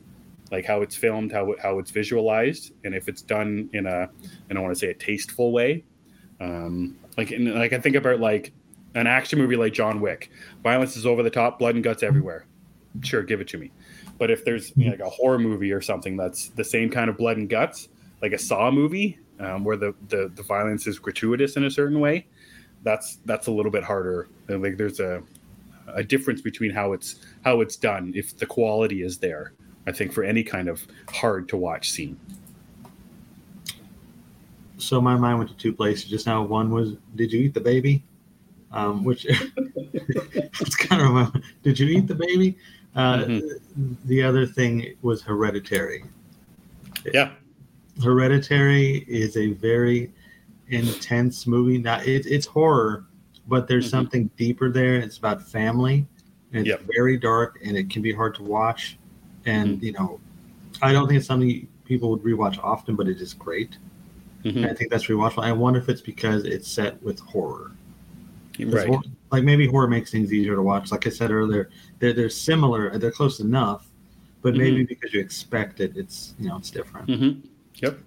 like 0.50 0.64
how 0.64 0.82
it's 0.82 0.96
filmed, 0.96 1.32
how 1.32 1.54
how 1.62 1.78
it's 1.78 1.90
visualized, 1.90 2.72
and 2.84 2.94
if 2.94 3.08
it's 3.08 3.22
done 3.22 3.68
in 3.72 3.86
a 3.86 4.08
I 4.50 4.54
don't 4.54 4.62
want 4.62 4.74
to 4.74 4.78
say 4.78 4.90
a 4.90 4.94
tasteful 4.94 5.52
way. 5.52 5.84
Um, 6.40 6.96
like 7.16 7.32
in, 7.32 7.54
like 7.54 7.72
I 7.72 7.80
think 7.80 7.96
about 7.96 8.20
like 8.20 8.52
an 8.94 9.06
action 9.06 9.38
movie 9.38 9.56
like 9.56 9.72
John 9.72 10.00
Wick, 10.00 10.30
violence 10.62 10.96
is 10.96 11.06
over 11.06 11.22
the 11.22 11.30
top, 11.30 11.58
blood 11.58 11.74
and 11.74 11.84
guts 11.84 12.02
everywhere. 12.02 12.46
Sure, 13.02 13.22
give 13.22 13.40
it 13.40 13.48
to 13.48 13.58
me. 13.58 13.70
But 14.18 14.30
if 14.30 14.44
there's 14.44 14.72
you 14.76 14.86
know, 14.86 14.92
like 14.92 15.00
a 15.00 15.10
horror 15.10 15.38
movie 15.38 15.72
or 15.72 15.82
something 15.82 16.16
that's 16.16 16.48
the 16.48 16.64
same 16.64 16.90
kind 16.90 17.10
of 17.10 17.18
blood 17.18 17.36
and 17.36 17.48
guts, 17.48 17.88
like 18.22 18.32
a 18.32 18.38
Saw 18.38 18.70
movie, 18.70 19.18
um, 19.38 19.64
where 19.64 19.76
the, 19.76 19.94
the 20.08 20.32
the 20.34 20.42
violence 20.42 20.86
is 20.86 20.98
gratuitous 20.98 21.56
in 21.56 21.64
a 21.64 21.70
certain 21.70 22.00
way, 22.00 22.26
that's 22.82 23.18
that's 23.26 23.48
a 23.48 23.50
little 23.50 23.70
bit 23.70 23.84
harder. 23.84 24.28
Like 24.48 24.78
there's 24.78 25.00
a 25.00 25.22
a 25.94 26.02
difference 26.02 26.40
between 26.40 26.70
how 26.70 26.92
it's 26.92 27.16
how 27.44 27.60
it's 27.60 27.76
done 27.76 28.12
if 28.14 28.36
the 28.36 28.46
quality 28.46 29.02
is 29.02 29.18
there. 29.18 29.52
I 29.86 29.92
think 29.92 30.12
for 30.12 30.24
any 30.24 30.42
kind 30.42 30.68
of 30.68 30.86
hard 31.08 31.48
to 31.50 31.56
watch 31.56 31.90
scene. 31.90 32.18
So 34.78 35.00
my 35.00 35.16
mind 35.16 35.38
went 35.38 35.50
to 35.50 35.56
two 35.56 35.72
places 35.72 36.04
just 36.04 36.26
now. 36.26 36.42
One 36.42 36.70
was, 36.70 36.96
did 37.14 37.32
you 37.32 37.40
eat 37.40 37.54
the 37.54 37.60
baby? 37.60 38.02
Um, 38.72 39.04
which 39.04 39.26
it's 39.28 40.76
kind 40.76 41.02
of 41.02 41.16
a, 41.16 41.42
did 41.62 41.78
you 41.78 41.86
eat 41.86 42.06
the 42.08 42.14
baby? 42.14 42.58
Uh, 42.94 43.18
mm-hmm. 43.18 43.94
The 44.04 44.22
other 44.22 44.44
thing 44.44 44.94
was 45.02 45.22
Hereditary. 45.22 46.04
Yeah, 47.12 47.30
Hereditary 48.02 49.04
is 49.08 49.36
a 49.36 49.52
very 49.52 50.12
intense 50.68 51.46
movie. 51.46 51.78
Now 51.78 52.00
it, 52.00 52.26
it's 52.26 52.46
horror, 52.46 53.05
but 53.48 53.68
there's 53.68 53.86
mm-hmm. 53.86 53.96
something 53.96 54.30
deeper 54.36 54.70
there. 54.70 54.96
It's 54.96 55.18
about 55.18 55.42
family. 55.42 56.06
And 56.52 56.66
it's 56.66 56.68
yep. 56.68 56.82
very 56.94 57.16
dark 57.16 57.58
and 57.64 57.76
it 57.76 57.90
can 57.90 58.02
be 58.02 58.12
hard 58.12 58.34
to 58.36 58.42
watch. 58.42 58.98
And 59.44 59.76
mm-hmm. 59.76 59.84
you 59.84 59.92
know, 59.92 60.20
I 60.82 60.92
don't 60.92 61.08
think 61.08 61.18
it's 61.18 61.26
something 61.26 61.66
people 61.84 62.10
would 62.10 62.22
rewatch 62.22 62.58
often, 62.62 62.96
but 62.96 63.08
it 63.08 63.20
is 63.20 63.34
great. 63.34 63.76
Mhm. 64.44 64.68
I 64.68 64.74
think 64.74 64.90
that's 64.90 65.06
rewatchable. 65.06 65.44
I 65.44 65.52
wonder 65.52 65.80
if 65.80 65.88
it's 65.88 66.00
because 66.00 66.44
it's 66.44 66.70
set 66.70 67.02
with 67.02 67.18
horror. 67.20 67.72
Right. 68.58 68.86
hor- 68.86 69.02
like 69.32 69.44
maybe 69.44 69.66
horror 69.66 69.88
makes 69.88 70.10
things 70.10 70.32
easier 70.32 70.54
to 70.54 70.62
watch. 70.62 70.90
Like 70.90 71.06
I 71.06 71.10
said 71.10 71.30
earlier, 71.30 71.68
they're 71.98 72.12
they're 72.12 72.30
similar, 72.30 72.96
they're 72.98 73.10
close 73.10 73.40
enough, 73.40 73.88
but 74.40 74.54
maybe 74.54 74.84
because 74.84 75.12
you 75.12 75.20
expect 75.20 75.80
it, 75.80 75.96
it's 75.96 76.34
you 76.38 76.48
know 76.48 76.56
it's 76.56 76.70
different. 76.70 77.08
hmm 77.10 77.40
Yep. 77.82 77.98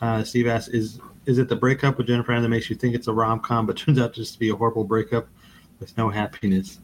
Uh, 0.00 0.22
Steve 0.22 0.46
asks, 0.46 0.68
"Is 0.68 1.00
is 1.26 1.38
it 1.38 1.48
the 1.48 1.56
breakup 1.56 1.98
with 1.98 2.06
Jennifer 2.06 2.32
Aniston 2.32 2.42
that 2.42 2.48
makes 2.48 2.70
you 2.70 2.76
think 2.76 2.94
it's 2.94 3.08
a 3.08 3.12
rom 3.12 3.40
com, 3.40 3.66
but 3.66 3.76
turns 3.76 3.98
out 3.98 4.12
just 4.12 4.32
to 4.34 4.38
be 4.38 4.48
a 4.48 4.54
horrible 4.54 4.84
breakup 4.84 5.26
with 5.78 5.96
no 5.96 6.08
happiness?" 6.08 6.78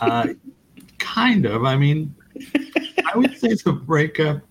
Uh, 0.00 0.28
kind 0.98 1.46
of. 1.46 1.64
I 1.64 1.76
mean, 1.76 2.14
I 3.12 3.16
would 3.16 3.36
say 3.38 3.54
the 3.54 3.72
breakup 3.72 4.42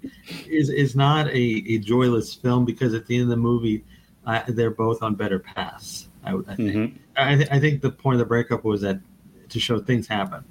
is 0.48 0.70
is 0.70 0.96
not 0.96 1.28
a, 1.28 1.64
a 1.68 1.78
joyless 1.80 2.34
film 2.34 2.66
because 2.66 2.94
at 2.94 3.06
the 3.06 3.16
end 3.16 3.24
of 3.24 3.30
the 3.30 3.38
movie, 3.38 3.84
uh, 4.26 4.42
they're 4.50 4.72
both 4.72 5.02
on 5.04 5.16
better 5.16 5.40
paths. 5.40 6.10
I, 6.24 6.36
I 6.48 6.56
think. 6.56 6.72
hmm 6.74 6.86
I, 7.20 7.36
th- 7.36 7.50
I 7.50 7.60
think 7.60 7.82
the 7.82 7.90
point 7.90 8.16
of 8.16 8.20
the 8.20 8.26
breakup 8.26 8.64
was 8.64 8.82
that 8.82 9.00
to 9.50 9.60
show 9.60 9.80
things 9.80 10.08
happen. 10.08 10.44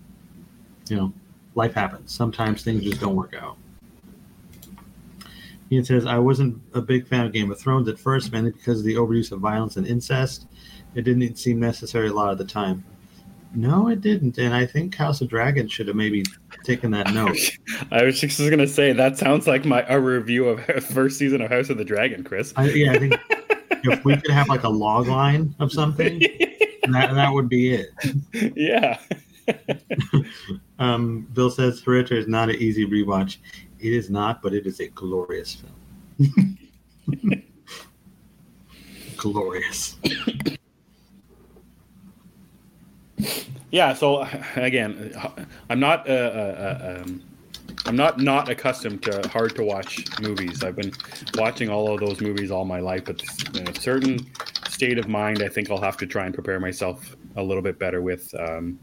You 0.88 0.96
know, 0.96 1.12
life 1.54 1.74
happens. 1.74 2.12
Sometimes 2.12 2.62
things 2.64 2.82
just 2.82 3.00
don't 3.00 3.14
work 3.14 3.34
out. 3.40 3.56
Ian 5.70 5.84
says, 5.84 6.06
I 6.06 6.18
wasn't 6.18 6.60
a 6.74 6.80
big 6.80 7.06
fan 7.08 7.26
of 7.26 7.32
Game 7.32 7.50
of 7.50 7.58
Thrones 7.58 7.88
at 7.88 7.98
first, 7.98 8.32
mainly 8.32 8.52
because 8.52 8.80
of 8.80 8.84
the 8.84 8.94
overuse 8.94 9.32
of 9.32 9.40
violence 9.40 9.76
and 9.76 9.86
incest. 9.86 10.46
It 10.94 11.02
didn't 11.02 11.36
seem 11.36 11.58
necessary 11.58 12.08
a 12.08 12.12
lot 12.12 12.30
of 12.30 12.38
the 12.38 12.44
time. 12.44 12.84
No, 13.54 13.88
it 13.88 14.00
didn't. 14.00 14.38
And 14.38 14.54
I 14.54 14.66
think 14.66 14.94
House 14.94 15.20
of 15.20 15.28
Dragons 15.28 15.72
should 15.72 15.88
have 15.88 15.96
maybe 15.96 16.24
taken 16.64 16.90
that 16.92 17.12
note. 17.14 17.38
I 17.90 18.02
was 18.04 18.20
just 18.20 18.38
gonna 18.38 18.66
say 18.66 18.92
that 18.92 19.16
sounds 19.16 19.46
like 19.46 19.64
my 19.64 19.84
a 19.88 19.98
review 19.98 20.46
of 20.46 20.64
first 20.84 21.18
season 21.18 21.40
of 21.40 21.50
House 21.50 21.70
of 21.70 21.78
the 21.78 21.84
Dragon, 21.84 22.22
Chris. 22.22 22.52
I, 22.56 22.70
yeah, 22.70 22.92
I 22.92 22.98
think 22.98 23.14
if 23.84 24.04
we 24.04 24.16
could 24.16 24.30
have 24.30 24.48
like 24.48 24.64
a 24.64 24.68
log 24.68 25.08
line 25.08 25.54
of 25.58 25.72
something, 25.72 26.18
that, 26.90 27.14
that 27.14 27.32
would 27.32 27.48
be 27.48 27.74
it. 27.74 27.88
yeah. 28.56 28.98
Um, 30.78 31.26
Bill 31.32 31.50
says 31.50 31.80
Hereditary 31.80 32.20
is 32.20 32.28
not 32.28 32.50
an 32.50 32.56
easy 32.56 32.86
rewatch. 32.86 33.38
It 33.86 33.92
is 33.92 34.10
not, 34.10 34.42
but 34.42 34.52
it 34.52 34.66
is 34.66 34.80
a 34.80 34.88
glorious 34.88 35.62
film. 36.18 36.58
glorious. 39.16 39.94
Yeah. 43.70 43.94
So 43.94 44.26
again, 44.56 45.12
I'm 45.70 45.78
not 45.78 46.10
uh, 46.10 46.12
uh, 46.12 46.16
uh, 46.16 47.02
um, 47.04 47.22
I'm 47.84 47.94
not 47.94 48.18
not 48.18 48.48
accustomed 48.48 49.04
to 49.04 49.28
hard 49.28 49.54
to 49.54 49.62
watch 49.62 50.04
movies. 50.20 50.64
I've 50.64 50.74
been 50.74 50.90
watching 51.36 51.68
all 51.68 51.94
of 51.94 52.00
those 52.00 52.20
movies 52.20 52.50
all 52.50 52.64
my 52.64 52.80
life, 52.80 53.04
but 53.04 53.22
in 53.54 53.68
a 53.68 53.74
certain 53.80 54.18
state 54.68 54.98
of 54.98 55.06
mind, 55.06 55.44
I 55.44 55.48
think 55.48 55.70
I'll 55.70 55.80
have 55.80 55.96
to 55.98 56.08
try 56.08 56.26
and 56.26 56.34
prepare 56.34 56.58
myself 56.58 57.14
a 57.36 57.42
little 57.42 57.62
bit 57.62 57.78
better 57.78 58.02
with. 58.02 58.34
Um, 58.36 58.80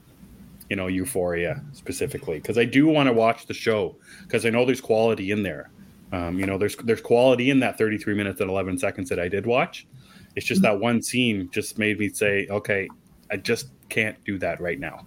you 0.69 0.75
know, 0.75 0.87
Euphoria 0.87 1.61
specifically, 1.73 2.37
because 2.37 2.57
I 2.57 2.65
do 2.65 2.87
want 2.87 3.07
to 3.07 3.13
watch 3.13 3.45
the 3.45 3.53
show 3.53 3.95
because 4.23 4.45
I 4.45 4.49
know 4.49 4.65
there's 4.65 4.81
quality 4.81 5.31
in 5.31 5.43
there. 5.43 5.69
Um, 6.11 6.39
you 6.39 6.45
know, 6.45 6.57
there's 6.57 6.75
there's 6.77 7.01
quality 7.01 7.49
in 7.49 7.59
that 7.61 7.77
33 7.77 8.13
minutes 8.13 8.39
and 8.39 8.49
11 8.49 8.77
seconds 8.77 9.09
that 9.09 9.19
I 9.19 9.27
did 9.27 9.45
watch. 9.45 9.87
It's 10.35 10.45
just 10.45 10.61
that 10.61 10.79
one 10.79 11.01
scene 11.01 11.49
just 11.51 11.77
made 11.77 11.99
me 11.99 12.09
say, 12.09 12.47
okay, 12.49 12.87
I 13.31 13.37
just 13.37 13.67
can't 13.89 14.21
do 14.25 14.37
that 14.39 14.61
right 14.61 14.79
now. 14.79 15.05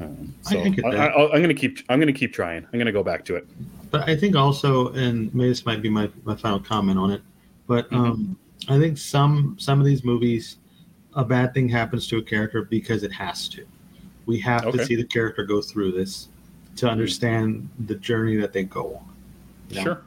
Um, 0.00 0.34
I 0.46 0.50
so 0.50 0.58
I. 0.86 1.06
I, 1.06 1.36
am 1.36 1.40
gonna 1.42 1.54
keep 1.54 1.80
I'm 1.88 2.00
gonna 2.00 2.12
keep 2.12 2.32
trying. 2.32 2.66
I'm 2.72 2.78
gonna 2.78 2.92
go 2.92 3.02
back 3.02 3.24
to 3.26 3.36
it. 3.36 3.46
But 3.90 4.08
I 4.08 4.16
think 4.16 4.36
also, 4.36 4.92
and 4.92 5.34
maybe 5.34 5.48
this 5.48 5.66
might 5.66 5.82
be 5.82 5.90
my, 5.90 6.08
my 6.24 6.36
final 6.36 6.60
comment 6.60 6.98
on 6.98 7.10
it, 7.10 7.22
but 7.66 7.92
um, 7.92 8.38
I 8.68 8.78
think 8.78 8.98
some 8.98 9.56
some 9.58 9.80
of 9.80 9.86
these 9.86 10.04
movies, 10.04 10.58
a 11.14 11.24
bad 11.24 11.52
thing 11.54 11.68
happens 11.68 12.06
to 12.08 12.18
a 12.18 12.22
character 12.22 12.62
because 12.62 13.02
it 13.02 13.12
has 13.12 13.48
to. 13.48 13.66
We 14.30 14.38
have 14.42 14.64
Okay. 14.64 14.78
to 14.78 14.84
see 14.86 14.94
the 14.94 15.04
character 15.04 15.44
go 15.44 15.60
through 15.60 15.90
this 15.90 16.28
to 16.76 16.88
understand 16.88 17.68
the 17.86 17.96
journey 17.96 18.36
that 18.36 18.52
they 18.52 18.62
go 18.62 18.94
on. 18.94 19.04
you 19.68 19.76
know? 19.76 19.82
Sure. 19.84 20.02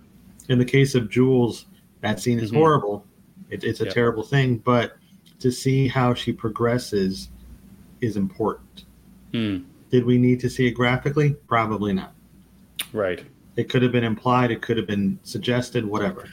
in 0.50 0.60
the 0.60 0.66
case 0.66 0.94
of 0.94 1.10
Jules, 1.10 1.66
that 2.02 2.20
scene 2.20 2.38
is 2.40 2.52
Mhm. 2.52 2.56
horrible. 2.56 3.06
It, 3.50 3.64
it's 3.64 3.80
a 3.80 3.86
Yep. 3.86 3.94
terrible 3.94 4.24
thing, 4.24 4.58
but 4.58 4.98
to 5.40 5.52
see 5.52 5.88
how 5.88 6.14
she 6.14 6.34
progresses 6.34 7.30
is 8.02 8.18
important. 8.18 8.84
Hmm. 9.34 9.60
Did 9.90 10.04
we 10.06 10.18
need 10.18 10.42
to 10.42 10.50
see 10.50 10.68
it 10.68 10.72
graphically? 10.72 11.36
Probably 11.48 11.94
not. 11.94 12.14
Right. 12.92 13.24
It 13.56 13.70
could 13.70 13.84
have 13.84 13.94
been 13.94 14.04
implied. 14.04 14.52
It 14.52 14.62
could 14.62 14.76
have 14.76 14.88
been 14.88 15.18
suggested. 15.24 15.86
Whatever. 15.86 16.26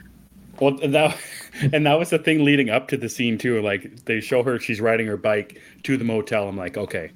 Well, 0.61 0.77
and 0.83 0.93
that 0.95 1.17
and 1.73 1.87
that 1.87 1.97
was 1.99 2.11
the 2.11 2.19
thing 2.19 2.43
leading 2.45 2.69
up 2.69 2.89
to 2.89 2.97
the 2.97 3.09
scene 3.09 3.39
too. 3.39 3.63
Like 3.63 4.05
they 4.07 4.21
show 4.21 4.43
her 4.43 4.59
she's 4.59 4.81
riding 4.81 5.07
her 5.07 5.17
bike 5.17 5.61
to 5.85 5.97
the 5.97 6.05
motel. 6.05 6.49
I'm 6.49 6.57
like, 6.57 6.77
okay, 6.77 7.13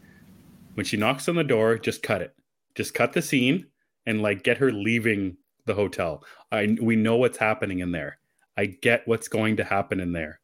when 0.75 0.85
she 0.85 0.97
knocks 0.97 1.29
on 1.29 1.37
the 1.37 1.45
door, 1.45 1.79
just 1.79 2.03
cut 2.03 2.21
it. 2.23 2.35
Just 2.75 2.95
cut 2.95 3.13
the 3.13 3.23
scene 3.23 3.67
and 4.07 4.21
like 4.23 4.43
get 4.43 4.59
her 4.59 4.73
leaving 4.73 5.37
the 5.67 5.75
hotel. 5.75 6.25
I 6.53 6.77
we 6.81 6.97
know 6.97 7.17
what's 7.17 7.39
happening 7.39 7.79
in 7.81 7.93
there. 7.93 8.19
I 8.57 8.67
get 8.67 9.07
what's 9.07 9.29
going 9.29 9.57
to 9.57 9.65
happen 9.65 10.01
in 10.01 10.13
there. 10.13 10.41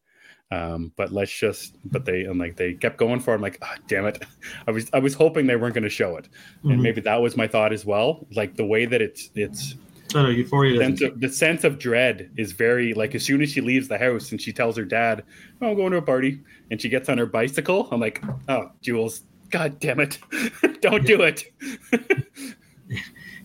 Um, 0.53 0.93
but 0.97 1.13
let's 1.13 1.31
just 1.37 1.77
but 1.85 2.05
they 2.05 2.23
and 2.25 2.39
like 2.39 2.57
they 2.57 2.75
kept 2.75 2.97
going 2.97 3.21
for 3.21 3.33
it. 3.33 3.37
I'm 3.37 3.41
like, 3.43 3.59
oh, 3.63 3.75
damn 3.89 4.07
it. 4.07 4.25
I 4.67 4.71
was 4.73 4.89
I 4.93 4.99
was 4.99 5.15
hoping 5.15 5.47
they 5.47 5.57
weren't 5.57 5.75
going 5.75 5.85
to 5.85 5.89
show 5.91 6.17
it. 6.17 6.29
And 6.65 6.73
Mhm. 6.81 6.83
maybe 6.83 7.01
that 7.03 7.21
was 7.23 7.37
my 7.37 7.47
thought 7.47 7.73
as 7.73 7.85
well. 7.85 8.27
Like 8.35 8.57
the 8.57 8.65
way 8.65 8.87
that 8.87 9.01
it's 9.03 9.31
it's 9.35 9.75
no, 10.13 10.29
Euphoria 10.29 10.75
doesn't. 10.77 10.97
sense 10.99 11.13
of, 11.13 11.21
the 11.21 11.29
sense 11.29 11.63
of 11.63 11.79
dread 11.79 12.31
is 12.37 12.51
very 12.51 12.95
like 12.95 13.15
as 13.15 13.25
soon 13.25 13.43
as 13.43 13.51
she 13.53 13.61
leaves 13.61 13.87
the 13.87 13.97
house 13.99 14.33
and 14.33 14.41
she 14.41 14.53
tells 14.53 14.77
her 14.77 14.85
dad, 14.85 15.23
"Oh, 15.63 15.71
I'm 15.71 15.77
going 15.77 15.93
to 15.93 15.99
a 15.99 16.03
party," 16.03 16.41
and 16.73 16.81
she 16.83 16.89
gets 16.89 17.09
on 17.09 17.17
her 17.19 17.27
bicycle. 17.27 17.87
I'm 17.93 18.01
like, 18.01 18.21
"Oh, 18.49 18.73
Jules, 18.83 19.23
God 19.51 19.79
damn 19.81 20.01
it, 20.01 20.19
don't 20.81 21.05
do 21.07 21.23
it." 21.23 21.45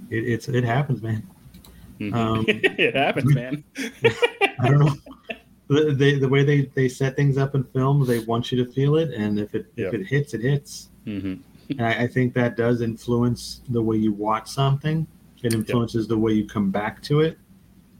It, 0.09 0.17
it's 0.27 0.47
it 0.47 0.63
happens, 0.63 1.01
man. 1.01 1.27
Um, 2.13 2.45
it 2.47 2.95
happens, 2.95 3.33
man. 3.33 3.63
I 4.59 4.67
don't 4.69 4.79
know. 4.79 4.95
The, 5.67 5.95
they, 5.95 6.19
the 6.19 6.29
way 6.29 6.43
they, 6.43 6.65
they 6.75 6.87
set 6.87 7.15
things 7.15 7.37
up 7.39 7.55
in 7.55 7.63
film, 7.63 8.05
they 8.05 8.19
want 8.19 8.51
you 8.51 8.63
to 8.63 8.71
feel 8.71 8.97
it, 8.97 9.11
and 9.13 9.39
if 9.39 9.55
it 9.55 9.65
Yeah. 9.75 9.87
if 9.87 9.93
it 9.95 10.05
hits, 10.07 10.33
it 10.33 10.41
hits. 10.41 10.89
hmm 11.05 11.35
And 11.69 11.81
I, 11.81 12.03
I 12.03 12.07
think 12.07 12.33
that 12.35 12.55
does 12.55 12.81
influence 12.81 13.61
the 13.69 13.81
way 13.81 13.97
you 13.97 14.13
watch 14.13 14.47
something. 14.49 15.07
It 15.41 15.53
influences 15.53 16.07
the 16.07 16.17
way 16.17 16.33
you 16.33 16.47
come 16.47 16.69
back 16.71 17.01
to 17.03 17.21
it. 17.21 17.37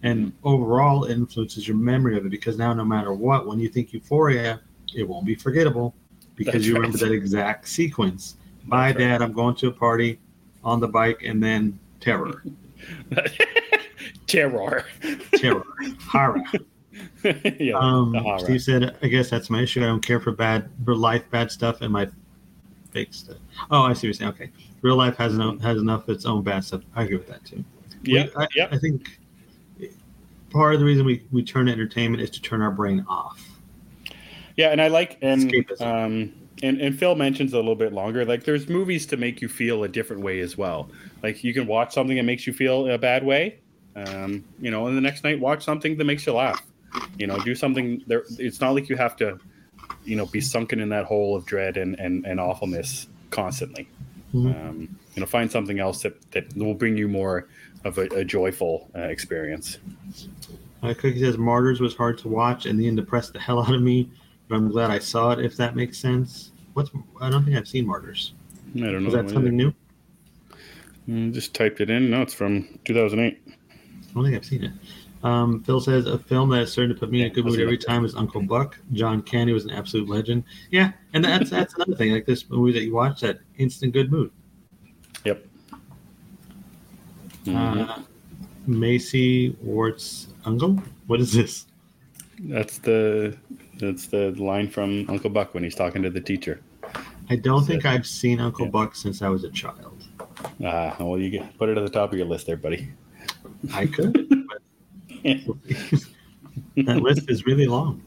And 0.04 0.28
Mm-hmm. 0.28 0.48
overall, 0.48 1.06
it 1.06 1.14
influences 1.14 1.68
your 1.68 1.78
memory 1.78 2.18
of 2.18 2.26
it 2.26 2.30
because 2.30 2.58
now, 2.58 2.74
no 2.74 2.86
matter 2.86 3.14
what, 3.14 3.48
when 3.48 3.60
you 3.60 3.68
think 3.70 3.94
euphoria, 3.94 4.62
it 4.96 5.08
won't 5.08 5.26
be 5.26 5.34
forgettable 5.36 5.96
because 6.36 6.54
That's 6.54 6.66
you 6.66 6.74
right. 6.74 6.80
remember 6.82 6.98
that 7.00 7.12
exact 7.12 7.68
sequence. 7.68 8.36
Bye, 8.66 8.92
That's 8.92 9.00
right. 9.00 9.08
Dad. 9.10 9.22
I'm 9.22 9.34
going 9.34 9.56
to 9.56 9.68
a 9.68 9.72
party 9.72 10.20
on 10.64 10.80
the 10.80 10.88
bike, 10.88 11.22
and 11.24 11.42
then 11.44 11.78
terror, 12.00 12.44
Terror. 14.28 14.86
terror, 15.34 15.64
horror. 16.08 16.44
yeah, 17.60 17.76
Um. 17.78 18.16
Steve 18.40 18.62
said, 18.62 18.96
"I 19.02 19.08
guess 19.08 19.30
that's 19.30 19.50
my 19.50 19.62
issue. 19.62 19.82
I 19.84 19.88
don't 19.88 20.06
care 20.06 20.20
for 20.20 20.32
bad, 20.32 20.70
for 20.84 20.96
life 20.96 21.24
bad 21.30 21.52
stuff, 21.52 21.82
and 21.82 21.92
my 21.92 22.08
fake 22.92 23.14
stuff." 23.14 23.38
Oh, 23.72 23.82
I 23.84 23.94
see 23.94 23.98
what 23.98 24.04
you're 24.04 24.14
saying. 24.14 24.30
Okay, 24.32 24.50
real 24.82 24.96
life 24.96 25.16
has 25.18 25.34
enough 25.36 25.60
has 25.62 25.78
enough 25.80 26.04
of 26.08 26.16
its 26.16 26.26
own 26.26 26.44
bad 26.44 26.64
stuff. 26.64 26.82
I 26.96 27.04
agree 27.04 27.18
with 27.18 27.28
that 27.28 27.44
too. 27.46 27.64
yeah, 28.04 28.28
I, 28.38 28.48
yeah. 28.56 28.68
I 28.72 28.78
think 28.78 29.20
part 30.50 30.74
of 30.74 30.80
the 30.80 30.86
reason 30.86 31.06
we, 31.06 31.22
we 31.32 31.44
turn 31.44 31.66
to 31.66 31.72
entertainment 31.72 32.24
is 32.24 32.30
to 32.32 32.42
turn 32.42 32.62
our 32.62 32.72
brain 32.72 33.06
off. 33.10 33.46
Yeah, 34.58 34.70
and 34.70 34.82
I 34.82 34.88
like 34.88 35.18
and 35.22 35.52
Escapism. 35.52 35.82
um 35.82 36.34
and 36.64 36.80
and 36.80 36.98
Phil 36.98 37.16
mentions 37.16 37.54
a 37.54 37.58
little 37.58 37.76
bit 37.76 37.94
longer. 37.94 38.26
Like 38.26 38.44
there's 38.46 38.70
movies 38.70 39.06
to 39.08 39.18
make 39.18 39.42
you 39.42 39.50
feel 39.50 39.84
a 39.84 39.88
different 39.88 40.22
way 40.24 40.40
as 40.40 40.58
well. 40.58 40.90
Like 41.24 41.44
you 41.44 41.54
can 41.54 41.68
watch 41.68 41.94
something 41.94 42.16
that 42.18 42.24
makes 42.24 42.48
you 42.48 42.54
feel 42.54 42.90
a 42.90 42.98
bad 42.98 43.26
way, 43.26 43.60
um, 43.96 44.44
you 44.60 44.72
know, 44.72 44.88
and 44.88 44.96
the 44.96 45.02
next 45.02 45.24
night 45.24 45.40
watch 45.40 45.64
something 45.64 45.98
that 45.98 46.06
makes 46.06 46.26
you 46.26 46.34
laugh. 46.34 46.62
You 47.18 47.28
know, 47.28 47.38
do 47.40 47.56
something 47.56 48.02
there. 48.08 48.24
It's 48.40 48.62
not 48.62 48.74
like 48.74 48.88
you 48.88 48.96
have 48.96 49.18
to, 49.18 49.38
you 50.06 50.16
know, 50.16 50.26
be 50.28 50.40
sunken 50.40 50.80
in 50.80 50.88
that 50.90 51.04
hole 51.06 51.36
of 51.36 51.46
dread 51.46 51.76
and 51.76 52.00
and, 52.00 52.26
and 52.26 52.40
awfulness 52.40 53.08
constantly. 53.32 53.88
Mhm. 54.34 54.70
Um, 54.70 54.98
you 55.16 55.20
know, 55.20 55.26
find 55.26 55.52
something 55.52 55.80
else 55.80 56.04
that 56.04 56.32
that 56.32 56.56
will 56.56 56.74
bring 56.74 56.96
you 56.98 57.10
more 57.10 57.48
of 57.84 57.98
a, 57.98 58.04
a 58.16 58.24
joyful 58.24 58.90
uh, 58.96 59.02
experience. 59.02 59.78
Uh, 60.82 60.94
Cookie 60.94 61.20
says 61.20 61.38
Martyrs 61.38 61.80
was 61.82 61.96
hard 61.96 62.18
to 62.20 62.28
watch 62.30 62.66
and 62.66 62.82
then 62.82 62.96
depressed 62.96 63.34
the 63.34 63.40
hell 63.40 63.62
out 63.62 63.74
of 63.74 63.82
me, 63.82 64.10
but 64.48 64.56
I'm 64.56 64.70
glad 64.70 64.92
I 64.92 65.00
saw 65.00 65.32
it. 65.32 65.40
If 65.44 65.56
that 65.58 65.76
makes 65.76 65.98
sense. 65.98 66.52
What's 66.74 66.92
I 67.22 67.30
don't 67.30 67.44
think 67.46 67.56
I've 67.58 67.68
seen 67.68 67.86
Martyrs. 67.88 68.34
I 68.76 68.80
don't 68.80 69.04
know. 69.04 69.08
Is 69.08 69.14
that 69.14 69.30
something 69.30 69.56
new? 69.56 69.74
Mm, 71.08 71.34
Just 71.34 71.54
typed 71.54 71.80
it 71.82 71.90
in. 71.90 72.10
No, 72.10 72.22
it's 72.22 72.34
from 72.34 72.80
2008. 72.84 73.42
I 73.48 74.14
don't 74.14 74.24
think 74.24 74.36
I've 74.36 74.46
seen 74.46 74.64
it. 74.66 74.72
Um, 75.24 75.64
Phil 75.64 75.80
says 75.80 76.06
a 76.06 76.20
film 76.20 76.50
that 76.50 76.62
is 76.62 76.72
certain 76.74 76.94
to 76.94 77.00
put 77.00 77.10
me 77.10 77.22
in 77.22 77.28
a 77.28 77.30
good 77.30 77.46
mood 77.46 77.60
every 77.60 77.78
time 77.78 78.06
is 78.06 78.14
Uncle 78.16 78.42
Buck. 78.42 78.78
John 78.94 79.22
Candy 79.22 79.54
was 79.54 79.66
an 79.66 79.72
absolute 79.72 80.08
legend. 80.10 80.44
Yeah, 80.70 80.92
and 81.14 81.24
that's 81.24 81.50
that's 81.50 81.74
another 81.76 81.96
thing. 81.96 82.12
Like 82.12 82.26
this 82.26 82.50
movie 82.50 82.74
that 82.74 82.84
you 82.84 82.94
watch, 82.94 83.22
that 83.22 83.40
instant 83.58 83.94
good 83.94 84.12
mood. 84.12 84.32
Yep. 85.24 85.46
Mhm. 87.46 87.90
Uh, 87.90 88.02
Macy 88.68 89.56
Warts 89.62 90.28
uncle. 90.46 90.82
What 91.08 91.20
is 91.22 91.32
this? 91.32 91.66
That's 92.40 92.80
the 92.80 93.36
that's 93.80 94.08
the 94.08 94.32
line 94.32 94.70
from 94.70 95.10
Uncle 95.10 95.30
Buck 95.30 95.54
when 95.54 95.64
he's 95.64 95.76
talking 95.76 96.02
to 96.04 96.10
the 96.10 96.22
teacher. 96.22 96.62
I 97.30 97.36
don't 97.36 97.66
think 97.66 97.86
I've 97.86 98.06
seen 98.06 98.40
Uncle 98.40 98.68
Buck 98.68 98.96
since 98.96 99.22
I 99.22 99.30
was 99.30 99.44
a 99.44 99.50
child. 99.50 100.04
Ah, 100.64 100.96
well, 101.00 101.18
you 101.18 101.30
get, 101.30 101.58
put 101.58 101.70
it 101.70 101.78
at 101.78 101.84
the 101.84 101.90
top 101.90 102.12
of 102.12 102.18
your 102.18 102.28
list 102.28 102.46
there, 102.48 102.58
buddy. 102.58 102.92
I 103.74 103.88
could, 103.88 104.14
that 105.24 106.98
list 107.02 107.30
is 107.30 107.46
really 107.46 107.66
long. 107.66 108.04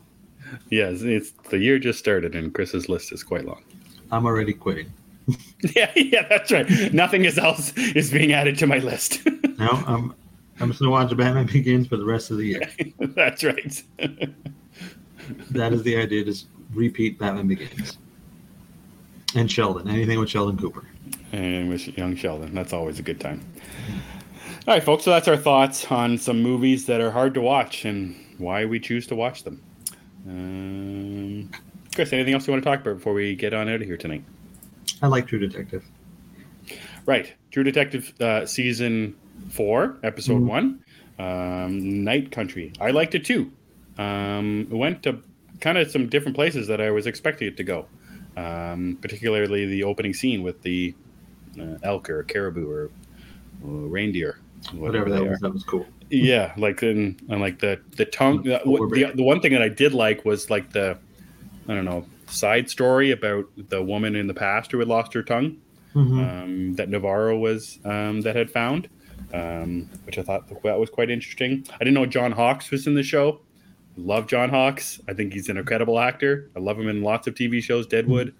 Yes, 0.71 1.03
it's 1.03 1.33
the 1.51 1.59
year 1.59 1.79
just 1.79 1.99
started, 1.99 2.35
and 2.35 2.55
Chris's 2.55 2.89
list 2.89 3.13
is 3.13 3.23
quite 3.23 3.45
long. 3.45 3.63
I'm 4.11 4.27
already 4.27 4.53
quitting. 4.53 4.93
Yeah, 5.75 5.91
yeah, 5.97 6.27
that's 6.29 6.53
right. 6.53 6.95
Nothing 6.95 7.27
else 7.27 7.77
is 7.77 8.11
being 8.13 8.33
added 8.33 8.57
to 8.59 8.67
my 8.67 8.79
list. 8.79 9.27
Now 9.59 9.83
I'm 9.87 10.15
I'm 10.61 10.69
just 10.69 10.81
gonna 10.81 10.91
watch 10.91 11.15
Batman 11.17 11.47
Begins 11.47 11.87
for 11.87 11.97
the 11.97 12.05
rest 12.05 12.31
of 12.31 12.39
the 12.39 12.47
year. 12.47 12.63
that's 12.99 13.45
right. 13.45 13.83
That 15.51 15.73
is 15.73 15.83
the 15.83 15.97
idea. 15.97 16.25
Just 16.25 16.47
repeat 16.75 17.19
Batman 17.19 17.49
Begins. 17.49 17.99
And 19.35 19.51
Sheldon. 19.51 19.89
Anything 19.89 20.19
with 20.19 20.29
Sheldon 20.31 20.57
Cooper. 20.59 20.85
and 21.33 21.69
with 21.69 21.87
young 21.99 22.17
Sheldon. 22.17 22.55
That's 22.55 22.73
always 22.73 22.99
a 22.99 23.03
good 23.03 23.21
time. 23.21 23.41
All 24.67 24.75
right, 24.75 24.83
folks. 24.83 25.05
So 25.05 25.11
that's 25.11 25.29
our 25.29 25.37
thoughts 25.37 25.91
on 25.91 26.17
some 26.19 26.43
movies 26.43 26.87
that 26.87 27.01
are 27.01 27.11
hard 27.11 27.35
to 27.35 27.41
watch 27.41 27.85
and 27.85 28.17
why 28.39 28.65
we 28.65 28.81
choose 28.81 29.07
to 29.09 29.15
watch 29.15 29.45
them. 29.45 29.61
Um, 30.27 31.51
Chris, 31.95 32.13
anything 32.13 32.35
else 32.35 32.47
you 32.47 32.53
want 32.53 32.63
to 32.63 32.71
talk 32.71 32.81
about 32.81 32.97
before 32.97 33.13
we 33.15 33.35
get 33.35 33.53
on 33.55 33.69
out 33.69 33.77
of 33.77 33.83
here 33.83 33.97
tonight? 33.97 34.23
I 35.03 35.07
like 35.07 35.27
True 35.27 35.39
Detective. 35.39 35.85
Right, 37.07 37.33
True 37.51 37.65
Detective 37.65 38.13
uh, 38.21 38.45
season 38.47 39.15
four, 39.51 39.97
episode 40.03 40.43
Mhm. 40.43 40.47
one, 40.47 40.85
um, 41.19 42.05
Night 42.05 42.31
Country. 42.31 42.73
I 42.81 42.91
liked 42.91 43.15
it 43.15 43.25
too. 43.25 43.51
Um, 43.99 44.69
it 44.71 44.75
went 44.75 45.03
to 45.05 45.23
kind 45.61 45.77
of 45.77 45.91
some 45.91 46.09
different 46.09 46.37
places 46.37 46.69
that 46.69 46.81
I 46.81 46.91
was 46.91 47.07
expecting 47.07 47.49
it 47.49 47.57
to 47.57 47.65
go. 47.65 47.87
Um, 48.37 48.97
particularly 49.03 49.67
the 49.67 49.83
opening 49.83 50.15
scene 50.15 50.45
with 50.45 50.63
the 50.63 50.95
uh, 51.61 51.77
elk 51.83 52.09
or 52.09 52.23
caribou 52.23 52.71
or, 52.71 52.91
or 53.65 53.71
reindeer, 53.89 54.39
Whatever 54.73 55.11
they 55.11 55.17
that 55.19 55.29
was, 55.31 55.41
that 55.41 55.53
was 55.53 55.65
cool. 55.65 55.87
Yeah, 56.11 56.53
like 56.57 56.83
in 56.85 57.19
and 57.29 57.41
like 57.41 57.59
the 57.59 57.81
the 57.97 58.05
tongue. 58.05 58.43
The, 58.45 58.61
the, 58.65 59.13
the 59.17 59.23
one 59.25 59.41
thing 59.41 59.53
that 59.53 59.63
I 59.63 59.69
did 59.69 59.93
like 59.93 60.25
was 60.25 60.51
like 60.51 60.73
the 60.73 60.97
I 61.69 61.75
don't 61.75 61.85
know 61.85 62.07
side 62.29 62.71
story 62.71 63.11
about 63.11 63.47
the 63.57 63.83
woman 63.83 64.15
in 64.15 64.27
the 64.29 64.35
past 64.35 64.71
who 64.71 64.79
had 64.79 64.89
lost 64.89 65.13
her 65.15 65.23
tongue 65.23 65.57
Mhm. 65.95 66.45
um, 66.45 66.75
that 66.75 66.89
Navarro 66.91 67.37
was 67.39 67.79
um, 67.85 68.21
that 68.21 68.37
had 68.37 68.51
found, 68.51 68.89
um, 69.35 69.89
which 70.05 70.17
I 70.19 70.23
thought 70.23 70.49
that 70.63 70.79
was 70.79 70.91
quite 70.91 71.11
interesting. 71.11 71.67
I 71.75 71.79
didn't 71.79 71.95
know 71.95 72.07
John 72.07 72.31
Hawkes 72.33 72.71
was 72.71 72.87
in 72.87 72.95
the 72.95 73.03
show. 73.03 73.41
Love 73.99 74.27
John 74.29 74.49
Hawkes. 74.49 75.01
I 75.09 75.13
think 75.13 75.33
he's 75.33 75.49
an 75.49 75.57
incredible 75.57 75.99
actor. 75.99 76.51
I 76.57 76.61
love 76.61 76.79
him 76.79 76.89
in 76.89 77.03
lots 77.03 77.27
of 77.27 77.35
TV 77.35 77.63
shows. 77.63 77.87
Deadwood. 77.87 78.35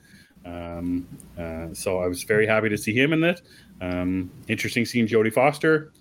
Um, 0.47 1.07
uh, 1.39 1.75
so 1.75 1.99
I 1.99 2.07
was 2.07 2.23
very 2.23 2.47
happy 2.47 2.69
to 2.69 2.79
see 2.79 2.95
him 2.95 3.13
in 3.13 3.21
that. 3.23 3.43
Um, 3.81 4.31
interesting 4.47 4.85
seeing 4.85 5.07
Jodie 5.07 5.33
Foster. 5.33 5.93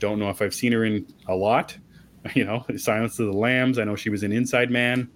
Don't 0.00 0.18
know 0.18 0.30
if 0.30 0.42
I've 0.42 0.52
seen 0.54 0.72
her 0.72 0.84
in 0.84 1.06
a 1.28 1.34
lot. 1.34 1.76
You 2.34 2.46
know, 2.46 2.64
Silence 2.78 3.18
of 3.18 3.26
the 3.26 3.36
Lambs. 3.36 3.78
I 3.78 3.84
know 3.84 3.96
she 3.96 4.08
was 4.08 4.22
in 4.22 4.32
Inside 4.32 4.70
Man. 4.70 5.10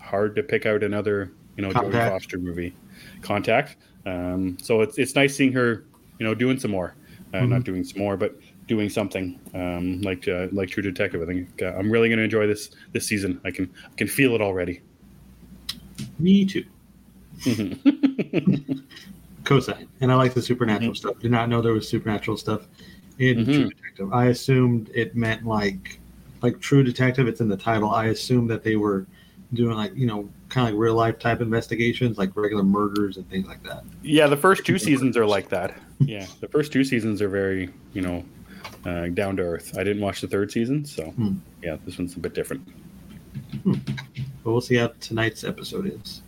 Hard 0.00 0.34
to 0.36 0.42
pick 0.42 0.64
out 0.64 0.82
another, 0.82 1.30
you 1.56 1.62
know, 1.62 1.70
Jodie 1.70 1.92
Foster 2.08 2.38
movie. 2.38 2.74
Contact. 3.20 3.76
Um, 4.06 4.56
so 4.58 4.80
it's 4.80 4.96
it's 4.96 5.14
nice 5.14 5.36
seeing 5.36 5.52
her, 5.52 5.84
you 6.18 6.24
know, 6.26 6.34
doing 6.34 6.58
some 6.58 6.70
more. 6.70 6.94
Uh, 7.34 7.40
Mhm. 7.40 7.48
Not 7.50 7.64
doing 7.64 7.84
some 7.84 7.98
more, 7.98 8.16
but 8.16 8.34
doing 8.68 8.88
something 8.88 9.38
um, 9.54 10.00
like 10.02 10.28
uh, 10.28 10.48
like 10.52 10.68
True 10.70 10.82
Detective. 10.82 11.22
I 11.22 11.26
think 11.26 11.62
uh, 11.62 11.74
I'm 11.78 11.90
really 11.90 12.08
going 12.08 12.18
to 12.18 12.24
enjoy 12.24 12.46
this 12.46 12.70
this 12.92 13.06
season. 13.06 13.40
I 13.44 13.50
can 13.50 13.70
I 13.90 13.94
can 13.96 14.08
feel 14.08 14.34
it 14.34 14.40
already. 14.40 14.80
Me 16.18 16.44
too. 16.44 16.64
Cosine. 19.44 19.88
And 20.00 20.12
I 20.12 20.14
like 20.14 20.34
the 20.34 20.42
supernatural 20.42 20.92
Mhm. 20.92 20.96
stuff. 20.96 21.18
Did 21.18 21.30
not 21.30 21.48
know 21.48 21.60
there 21.60 21.72
was 21.72 21.88
supernatural 21.88 22.36
stuff 22.36 22.66
in 23.18 23.38
Mhm. 23.38 23.44
True 23.44 23.68
Detective. 23.70 24.12
I 24.12 24.26
assumed 24.26 24.90
it 24.94 25.14
meant 25.16 25.44
like 25.46 25.98
like 26.42 26.58
True 26.60 26.82
Detective, 26.82 27.28
it's 27.28 27.40
in 27.40 27.48
the 27.48 27.56
title. 27.56 27.90
I 27.90 28.06
assumed 28.06 28.50
that 28.50 28.64
they 28.64 28.74
were 28.74 29.06
doing 29.52 29.76
like, 29.76 29.94
you 29.94 30.06
know, 30.08 30.28
kind 30.48 30.66
of 30.66 30.74
like 30.74 30.80
real 30.80 30.94
life 30.96 31.18
type 31.20 31.40
investigations, 31.40 32.18
like 32.18 32.34
regular 32.36 32.64
murders 32.64 33.16
and 33.16 33.28
things 33.30 33.46
like 33.46 33.62
that. 33.62 33.84
Yeah, 34.02 34.26
the 34.26 34.36
first 34.36 34.64
two 34.66 34.76
seasons 34.78 35.16
are 35.16 35.24
like 35.26 35.48
that. 35.50 35.78
Yeah, 36.00 36.26
the 36.40 36.48
first 36.48 36.72
two 36.72 36.82
seasons 36.82 37.22
are 37.22 37.28
very, 37.28 37.68
you 37.92 38.02
know, 38.02 38.24
uh, 38.84 39.06
down 39.08 39.36
to 39.36 39.42
earth. 39.42 39.76
I 39.78 39.84
didn't 39.84 40.02
watch 40.02 40.20
the 40.20 40.28
third 40.28 40.50
season, 40.50 40.84
so 40.84 41.10
Hmm. 41.10 41.34
yeah, 41.62 41.76
this 41.84 41.98
one's 41.98 42.16
a 42.16 42.20
bit 42.20 42.34
different. 42.34 42.66
But 43.64 44.50
we'll 44.50 44.60
see 44.60 44.76
how 44.76 44.92
tonight's 45.00 45.44
episode 45.44 45.86
is. 45.86 46.22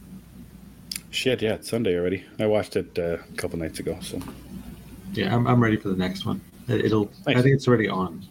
Shit, 1.10 1.42
yeah, 1.42 1.54
it's 1.54 1.68
Sunday 1.68 1.96
already. 1.98 2.24
I 2.40 2.46
watched 2.46 2.76
it 2.76 2.98
uh, 2.98 3.18
a 3.32 3.36
couple 3.36 3.58
nights 3.58 3.78
ago, 3.80 3.98
so 4.00 4.20
Yeah, 5.12 5.34
I'm, 5.34 5.46
I'm 5.46 5.62
ready 5.62 5.76
for 5.76 5.88
the 5.88 5.96
next 5.96 6.24
one. 6.26 6.40
It- 6.68 6.86
It'll. 6.86 7.10
I 7.26 7.34
think 7.34 7.54
it's 7.54 7.68
already 7.68 7.88
on. 7.88 8.24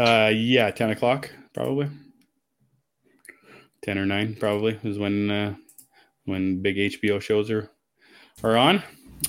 uh, 0.00 0.30
yeah, 0.34 0.70
ten 0.70 0.90
o'clock 0.90 1.30
probably. 1.54 1.88
Ten 3.82 3.98
or 3.98 4.06
nine 4.06 4.36
probably 4.38 4.78
is 4.84 4.98
when 4.98 5.30
uh, 5.30 5.54
when 6.24 6.62
big 6.62 6.76
HBO 6.76 7.20
shows 7.20 7.50
are 7.50 7.68
are 8.42 8.56
on. 8.56 8.82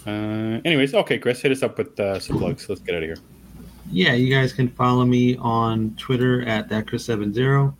Uh, 0.08 0.60
anyways, 0.66 0.94
okay, 0.94 1.18
Chris, 1.20 1.42
hit 1.42 1.52
us 1.52 1.62
up 1.64 1.78
with 1.78 2.00
uh, 2.00 2.20
some 2.20 2.38
plugs. 2.40 2.68
Let's 2.70 2.82
get 2.82 2.96
out 2.96 3.04
of 3.04 3.08
here. 3.10 3.18
Yeah, 3.94 4.14
you 4.14 4.34
guys 4.34 4.54
can 4.54 4.70
follow 4.70 5.06
me 5.06 5.38
on 5.38 5.94
Twitter 5.98 6.42
at 6.48 6.68
thatchris70. 6.68 7.72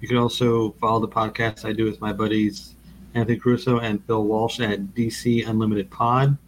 You 0.00 0.06
can 0.06 0.16
also 0.16 0.70
follow 0.80 1.00
the 1.00 1.08
podcast 1.08 1.64
I 1.64 1.72
do 1.72 1.84
with 1.84 2.00
my 2.00 2.12
buddies 2.12 2.76
Anthony 3.14 3.36
Crusoe 3.36 3.80
and 3.80 4.04
Phil 4.04 4.22
Walsh 4.22 4.60
at 4.60 4.78
DC 4.94 5.48
Unlimited 5.48 5.90
Pod. 5.90 6.38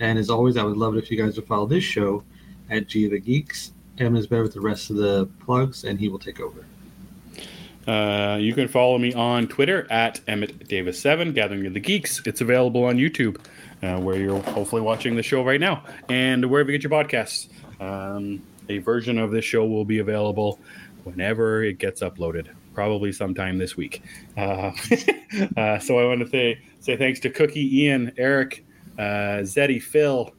And 0.00 0.20
as 0.20 0.30
always, 0.30 0.56
I 0.56 0.62
would 0.62 0.76
love 0.76 0.94
it 0.94 1.02
if 1.02 1.10
you 1.10 1.20
guys 1.20 1.34
would 1.34 1.48
follow 1.48 1.66
this 1.66 1.82
show 1.82 2.22
at 2.70 2.86
G 2.86 3.06
of 3.06 3.10
the 3.10 3.18
Geeks. 3.18 3.72
Evan 3.98 4.16
is 4.16 4.28
better 4.28 4.44
with 4.44 4.54
the 4.54 4.60
rest 4.60 4.88
of 4.88 4.96
the 4.96 5.28
plugs, 5.44 5.82
and 5.82 5.98
he 5.98 6.08
will 6.08 6.20
take 6.20 6.38
over. 6.38 6.64
Uh, 7.88 8.36
you 8.36 8.54
can 8.54 8.68
follow 8.68 8.98
me 8.98 9.12
on 9.14 9.48
Twitter 9.48 9.90
at 9.90 10.20
Emmet 10.28 10.68
Davis 10.68 11.00
Seven, 11.00 11.32
Gathering 11.32 11.66
of 11.66 11.74
the 11.74 11.80
Geeks. 11.80 12.24
It's 12.24 12.40
available 12.40 12.84
on 12.84 12.98
YouTube, 12.98 13.38
uh, 13.82 13.98
where 13.98 14.16
you're 14.16 14.40
hopefully 14.42 14.80
watching 14.80 15.16
the 15.16 15.24
show 15.24 15.42
right 15.42 15.60
now, 15.60 15.82
and 16.08 16.48
wherever 16.48 16.70
you 16.70 16.78
get 16.78 16.88
your 16.88 17.04
podcasts. 17.04 17.48
Um, 17.80 18.42
a 18.68 18.78
version 18.78 19.18
of 19.18 19.30
this 19.30 19.44
show 19.44 19.66
will 19.66 19.84
be 19.84 19.98
available 19.98 20.58
whenever 21.04 21.62
it 21.62 21.78
gets 21.78 22.00
uploaded, 22.00 22.48
probably 22.74 23.12
sometime 23.12 23.58
this 23.58 23.76
week. 23.76 24.02
Uh, 24.36 24.72
uh, 25.56 25.78
so 25.78 25.98
I 25.98 26.06
want 26.06 26.20
to 26.20 26.28
say 26.28 26.60
say 26.80 26.96
thanks 26.96 27.20
to 27.20 27.30
Cookie, 27.30 27.82
Ian, 27.82 28.12
Eric, 28.16 28.64
uh, 28.98 29.42
Zeddy, 29.42 29.82
Phil, 29.82 30.30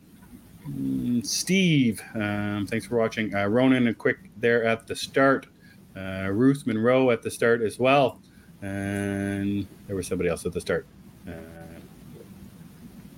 mm, 0.67 1.25
Steve. 1.25 2.01
Um, 2.15 2.65
thanks 2.67 2.85
for 2.85 2.97
watching. 2.97 3.33
Uh, 3.35 3.45
Ronan, 3.45 3.87
a 3.87 3.93
quick 3.93 4.17
there 4.37 4.63
at 4.63 4.87
the 4.87 4.95
start 4.95 5.47
uh, 5.95 6.29
Ruth 6.31 6.67
Monroe 6.67 7.11
at 7.11 7.21
the 7.21 7.31
start 7.31 7.61
as 7.61 7.79
well, 7.79 8.21
and 8.61 9.67
there 9.87 9.95
was 9.95 10.07
somebody 10.07 10.29
else 10.29 10.45
at 10.45 10.53
the 10.53 10.61
start. 10.61 10.85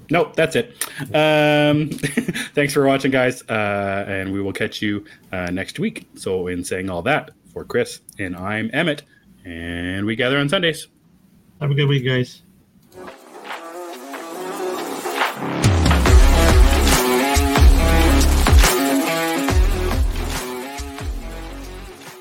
Nope, 0.09 0.35
that's 0.35 0.55
it. 0.55 0.75
Um, 1.13 1.89
thanks 2.53 2.73
for 2.73 2.85
watching, 2.85 3.11
guys, 3.11 3.41
uh, 3.49 4.05
and 4.07 4.31
we 4.31 4.41
will 4.41 4.53
catch 4.53 4.81
you 4.81 5.05
uh, 5.31 5.51
next 5.51 5.79
week. 5.79 6.07
So, 6.15 6.47
in 6.47 6.63
saying 6.63 6.89
all 6.89 7.01
that, 7.03 7.31
for 7.51 7.65
Chris 7.65 8.01
and 8.19 8.35
I'm 8.35 8.69
Emmet, 8.73 9.03
and 9.43 10.05
we 10.05 10.15
gather 10.15 10.37
on 10.37 10.47
Sundays. 10.47 10.87
Have 11.59 11.71
a 11.71 11.75
good 11.75 11.87
week, 11.87 12.05
guys. 12.05 12.43